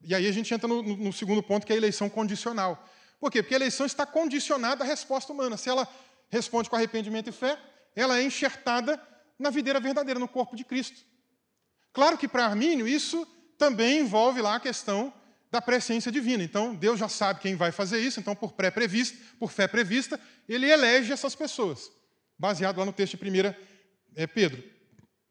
E 0.00 0.14
aí 0.14 0.26
a 0.26 0.32
gente 0.32 0.52
entra 0.54 0.68
no, 0.68 0.82
no, 0.82 1.12
segundo 1.12 1.42
ponto, 1.42 1.66
que 1.66 1.72
é 1.72 1.74
a 1.74 1.78
eleição 1.78 2.08
condicional. 2.08 2.88
Por 3.18 3.30
quê? 3.30 3.42
Porque 3.42 3.54
a 3.54 3.58
eleição 3.58 3.86
está 3.86 4.06
condicionada 4.06 4.84
à 4.84 4.86
resposta 4.86 5.32
humana. 5.32 5.56
Se 5.56 5.68
ela 5.68 5.88
responde 6.28 6.68
com 6.68 6.76
arrependimento 6.76 7.28
e 7.28 7.32
fé, 7.32 7.58
ela 7.96 8.18
é 8.18 8.22
enxertada 8.22 9.00
na 9.38 9.50
videira 9.50 9.80
verdadeira, 9.80 10.20
no 10.20 10.28
corpo 10.28 10.54
de 10.54 10.64
Cristo. 10.64 11.00
Claro 11.92 12.18
que 12.18 12.28
para 12.28 12.44
Armínio 12.44 12.86
isso 12.86 13.26
também 13.58 14.00
envolve 14.00 14.40
lá 14.40 14.56
a 14.56 14.60
questão 14.60 15.12
da 15.54 15.62
presciência 15.62 16.10
divina. 16.10 16.42
Então, 16.42 16.74
Deus 16.74 16.98
já 16.98 17.08
sabe 17.08 17.40
quem 17.40 17.54
vai 17.54 17.70
fazer 17.70 18.00
isso, 18.00 18.18
então, 18.18 18.34
por 18.34 18.52
pré-prevista, 18.52 19.16
por 19.38 19.52
fé 19.52 19.68
prevista, 19.68 20.20
ele 20.48 20.68
elege 20.68 21.12
essas 21.12 21.36
pessoas, 21.36 21.92
baseado 22.36 22.78
lá 22.78 22.84
no 22.84 22.92
texto 22.92 23.16
de 23.16 23.30
1 23.30 23.54
é, 24.16 24.26
Pedro. 24.26 24.62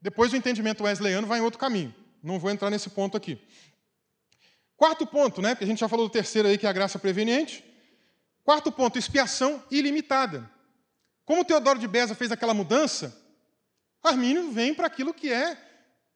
Depois 0.00 0.32
o 0.32 0.36
entendimento 0.36 0.82
wesleyano 0.82 1.26
vai 1.26 1.40
em 1.40 1.42
outro 1.42 1.60
caminho. 1.60 1.94
Não 2.22 2.38
vou 2.38 2.50
entrar 2.50 2.70
nesse 2.70 2.88
ponto 2.88 3.18
aqui. 3.18 3.38
Quarto 4.76 5.06
ponto, 5.06 5.42
né? 5.42 5.50
Porque 5.50 5.64
a 5.64 5.68
gente 5.68 5.80
já 5.80 5.88
falou 5.88 6.08
do 6.08 6.12
terceiro 6.12 6.48
aí, 6.48 6.56
que 6.56 6.66
é 6.66 6.70
a 6.70 6.72
graça 6.72 6.98
preveniente. 6.98 7.62
Quarto 8.42 8.72
ponto, 8.72 8.98
expiação 8.98 9.62
ilimitada. 9.70 10.50
Como 11.26 11.44
Teodoro 11.44 11.78
de 11.78 11.86
Beza 11.86 12.14
fez 12.14 12.32
aquela 12.32 12.54
mudança, 12.54 13.14
Armínio 14.02 14.50
vem 14.50 14.74
para 14.74 14.86
aquilo 14.86 15.12
que 15.12 15.30
é, 15.30 15.52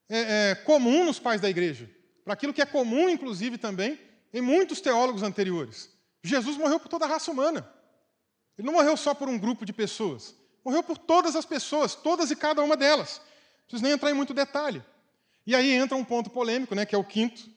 é, 0.09 0.51
é 0.51 0.55
comum 0.55 1.05
nos 1.05 1.19
pais 1.19 1.41
da 1.41 1.49
igreja 1.49 1.98
para 2.29 2.35
aquilo 2.35 2.53
que 2.53 2.61
é 2.61 2.67
comum, 2.67 3.09
inclusive, 3.09 3.57
também 3.57 3.99
em 4.35 4.43
muitos 4.43 4.83
teólogos 4.83 5.23
anteriores. 5.23 5.89
Jesus 6.23 6.59
morreu 6.59 6.79
por 6.79 6.87
toda 6.87 7.07
a 7.07 7.09
raça 7.09 7.31
humana. 7.31 7.67
Ele 8.59 8.67
não 8.67 8.75
morreu 8.75 8.99
só 8.99 9.15
por 9.15 9.31
um 9.31 9.39
grupo 9.39 9.65
de 9.65 9.73
pessoas. 9.73 10.35
Morreu 10.63 10.83
por 10.83 10.99
todas 10.99 11.35
as 11.35 11.47
pessoas, 11.47 11.95
todas 11.95 12.31
e 12.31 12.37
cada 12.37 12.63
uma 12.63 12.77
delas. 12.77 13.17
Não 13.17 13.63
preciso 13.63 13.83
nem 13.83 13.93
entrar 13.93 14.11
em 14.11 14.15
muito 14.15 14.35
detalhe. 14.35 14.85
E 15.47 15.55
aí 15.55 15.73
entra 15.73 15.97
um 15.97 16.05
ponto 16.05 16.29
polêmico, 16.29 16.75
né, 16.75 16.85
que 16.85 16.95
é 16.95 16.99
o 16.99 17.03
quinto. 17.03 17.49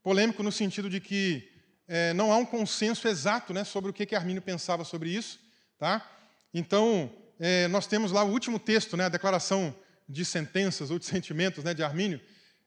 Polêmico 0.00 0.44
no 0.44 0.52
sentido 0.52 0.88
de 0.88 1.00
que 1.00 1.50
é, 1.88 2.12
não 2.12 2.32
há 2.32 2.36
um 2.36 2.46
consenso 2.46 3.08
exato 3.08 3.52
né, 3.52 3.64
sobre 3.64 3.90
o 3.90 3.92
que, 3.92 4.06
que 4.06 4.14
Armínio 4.14 4.42
pensava 4.42 4.84
sobre 4.84 5.10
isso. 5.10 5.40
Tá? 5.76 6.08
Então, 6.54 7.10
é, 7.40 7.66
nós 7.66 7.88
temos 7.88 8.12
lá 8.12 8.22
o 8.22 8.30
último 8.30 8.60
texto, 8.60 8.96
né, 8.96 9.06
a 9.06 9.08
declaração 9.08 9.74
de 10.08 10.24
sentenças 10.24 10.88
ou 10.88 11.00
de 11.00 11.04
sentimentos 11.04 11.64
né, 11.64 11.74
de 11.74 11.82
Armínio, 11.82 12.20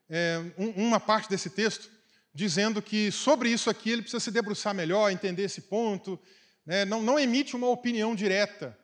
é, 0.09 0.39
uma 0.57 0.99
parte 0.99 1.29
desse 1.29 1.49
texto 1.49 1.89
dizendo 2.33 2.81
que 2.81 3.11
sobre 3.11 3.49
isso 3.49 3.69
aqui 3.69 3.91
ele 3.91 4.01
precisa 4.01 4.19
se 4.19 4.31
debruçar 4.31 4.73
melhor, 4.73 5.11
entender 5.11 5.43
esse 5.43 5.61
ponto, 5.61 6.19
né? 6.65 6.83
não, 6.83 7.01
não, 7.01 7.19
emite 7.19 7.55
uma 7.55 7.67
opinião 7.67 8.15
direta, 8.15 8.77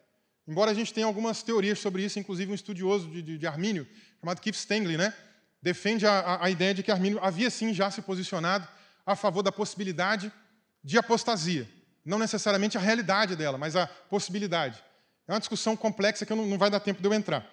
embora 0.47 0.71
a 0.71 0.73
gente 0.73 0.93
tenha 0.93 1.07
algumas 1.07 1.41
teorias 1.41 1.79
sobre 1.79 2.03
isso, 2.03 2.19
inclusive 2.19 2.51
um 2.51 2.55
estudioso 2.55 3.09
de, 3.09 3.21
de, 3.21 3.37
de 3.37 3.47
Armínio, 3.47 3.87
chamado 4.19 4.39
Keith 4.39 4.55
Stanley, 4.55 4.97
né? 4.97 5.13
defende 5.61 6.05
a, 6.05 6.19
a, 6.19 6.45
a 6.45 6.49
ideia 6.49 6.73
de 6.73 6.83
que 6.83 6.91
Armínio 6.91 7.19
havia 7.21 7.49
sim 7.49 7.73
já 7.73 7.89
se 7.89 8.01
posicionado 8.01 8.67
a 9.05 9.15
favor 9.15 9.41
da 9.41 9.51
possibilidade 9.51 10.31
de 10.83 10.97
apostasia, 10.97 11.67
não 12.05 12.19
necessariamente 12.19 12.77
a 12.77 12.81
realidade 12.81 13.35
dela, 13.35 13.57
mas 13.57 13.75
a 13.75 13.87
possibilidade. 13.87 14.81
É 15.27 15.33
uma 15.33 15.39
discussão 15.39 15.75
complexa 15.75 16.25
que 16.25 16.33
não, 16.33 16.45
não 16.45 16.57
vai 16.57 16.69
dar 16.69 16.79
tempo 16.79 17.01
de 17.01 17.07
eu 17.07 17.13
entrar. 17.13 17.47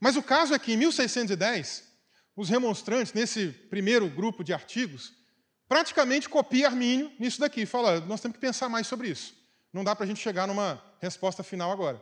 Mas 0.00 0.16
o 0.16 0.22
caso 0.22 0.54
é 0.54 0.58
que 0.58 0.72
em 0.72 0.76
1610, 0.76 1.84
os 2.38 2.48
remonstrantes, 2.48 3.12
nesse 3.12 3.48
primeiro 3.48 4.08
grupo 4.08 4.44
de 4.44 4.52
artigos, 4.52 5.12
praticamente 5.68 6.28
copia 6.28 6.68
Armínio 6.68 7.10
nisso 7.18 7.40
daqui. 7.40 7.66
Fala, 7.66 7.98
nós 8.02 8.20
temos 8.20 8.36
que 8.36 8.40
pensar 8.40 8.68
mais 8.68 8.86
sobre 8.86 9.08
isso. 9.08 9.34
Não 9.72 9.82
dá 9.82 9.96
para 9.96 10.04
a 10.04 10.06
gente 10.06 10.20
chegar 10.20 10.46
numa 10.46 10.80
resposta 11.00 11.42
final 11.42 11.72
agora. 11.72 12.00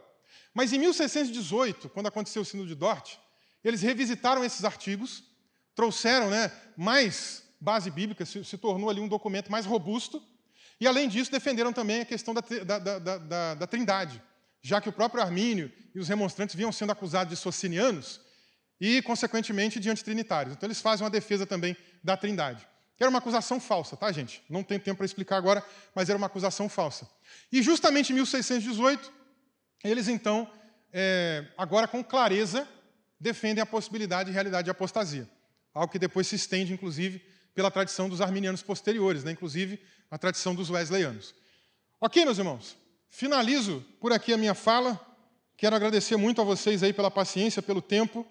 Mas 0.52 0.74
em 0.74 0.78
1618, 0.78 1.88
quando 1.88 2.08
aconteceu 2.08 2.42
o 2.42 2.44
Sino 2.44 2.66
de 2.66 2.74
Dort, 2.74 3.16
eles 3.64 3.80
revisitaram 3.80 4.44
esses 4.44 4.62
artigos, 4.62 5.24
trouxeram 5.74 6.28
né, 6.28 6.52
mais 6.76 7.42
base 7.58 7.90
bíblica, 7.90 8.26
se, 8.26 8.44
se, 8.44 8.58
tornou 8.58 8.90
ali 8.90 9.00
um 9.00 9.08
documento 9.08 9.50
mais 9.50 9.64
robusto, 9.64 10.22
e 10.78 10.86
além 10.86 11.08
disso 11.08 11.32
defenderam 11.32 11.72
também 11.72 12.02
a 12.02 12.04
questão 12.04 12.34
da, 12.34 12.42
da, 12.42 12.98
da, 12.98 13.54
da 13.54 13.66
trindade, 13.66 14.22
já 14.60 14.82
que 14.82 14.88
o 14.90 14.92
próprio 14.92 15.22
Armínio 15.22 15.72
e 15.94 15.98
os 15.98 16.08
remonstrantes 16.08 16.54
vinham 16.54 16.70
sendo 16.70 16.92
acusados 16.92 17.30
de 17.30 17.40
socinianos, 17.40 18.20
e, 18.80 19.00
consequentemente, 19.02 19.80
de 19.80 19.90
antitrinitários. 19.90 20.54
Então, 20.54 20.66
eles 20.66 20.80
fazem 20.80 21.04
uma 21.04 21.10
defesa 21.10 21.46
também 21.46 21.76
da 22.02 22.16
trindade. 22.16 22.66
Era 22.98 23.10
uma 23.10 23.18
acusação 23.18 23.60
falsa, 23.60 23.96
tá, 23.96 24.10
gente? 24.10 24.42
Não 24.48 24.62
tem 24.62 24.78
tempo 24.78 24.98
para 24.98 25.06
explicar 25.06 25.36
agora, 25.36 25.64
mas 25.94 26.08
era 26.08 26.16
uma 26.16 26.26
acusação 26.26 26.68
falsa. 26.68 27.08
E, 27.52 27.62
justamente 27.62 28.10
em 28.10 28.14
1618, 28.14 29.12
eles, 29.84 30.08
então, 30.08 30.50
é, 30.92 31.44
agora 31.58 31.86
com 31.86 32.02
clareza, 32.02 32.66
defendem 33.20 33.62
a 33.62 33.66
possibilidade 33.66 34.30
e 34.30 34.32
realidade 34.32 34.64
de 34.64 34.70
apostasia. 34.70 35.28
Algo 35.74 35.92
que 35.92 35.98
depois 35.98 36.26
se 36.26 36.36
estende, 36.36 36.72
inclusive, 36.72 37.22
pela 37.54 37.70
tradição 37.70 38.08
dos 38.08 38.20
arminianos 38.20 38.62
posteriores, 38.62 39.24
né? 39.24 39.32
inclusive 39.32 39.80
a 40.10 40.16
tradição 40.16 40.54
dos 40.54 40.70
wesleyanos. 40.70 41.34
Ok, 42.00 42.24
meus 42.24 42.38
irmãos? 42.38 42.76
Finalizo 43.08 43.84
por 44.00 44.12
aqui 44.12 44.32
a 44.32 44.36
minha 44.36 44.54
fala. 44.54 45.00
Quero 45.56 45.74
agradecer 45.74 46.16
muito 46.16 46.40
a 46.40 46.44
vocês 46.44 46.82
aí 46.82 46.92
pela 46.92 47.10
paciência, 47.10 47.62
pelo 47.62 47.80
tempo. 47.80 48.26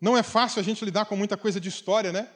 Não 0.00 0.16
é 0.16 0.22
fácil 0.22 0.60
a 0.60 0.62
gente 0.62 0.84
lidar 0.84 1.04
com 1.04 1.14
muita 1.14 1.36
coisa 1.36 1.60
de 1.60 1.68
história, 1.68 2.10
né? 2.10 2.28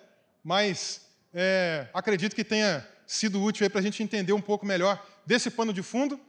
Mas 0.42 1.00
é, 1.32 1.86
acredito 1.94 2.36
que 2.36 2.44
tenha 2.44 2.86
sido 3.06 3.42
útil 3.42 3.68
para 3.70 3.80
a 3.80 3.82
gente 3.82 4.02
entender 4.02 4.32
um 4.32 4.40
pouco 4.40 4.66
melhor 4.66 5.04
desse 5.26 5.50
pano 5.50 5.72
de 5.72 5.82
fundo. 5.82 6.20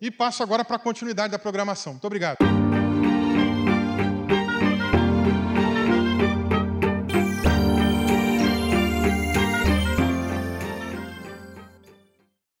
E 0.00 0.10
passo 0.10 0.42
agora 0.42 0.64
para 0.64 0.76
a 0.76 0.78
continuidade 0.78 1.30
da 1.30 1.38
programação. 1.38 1.92
Muito 1.92 2.06
obrigado. 2.06 2.38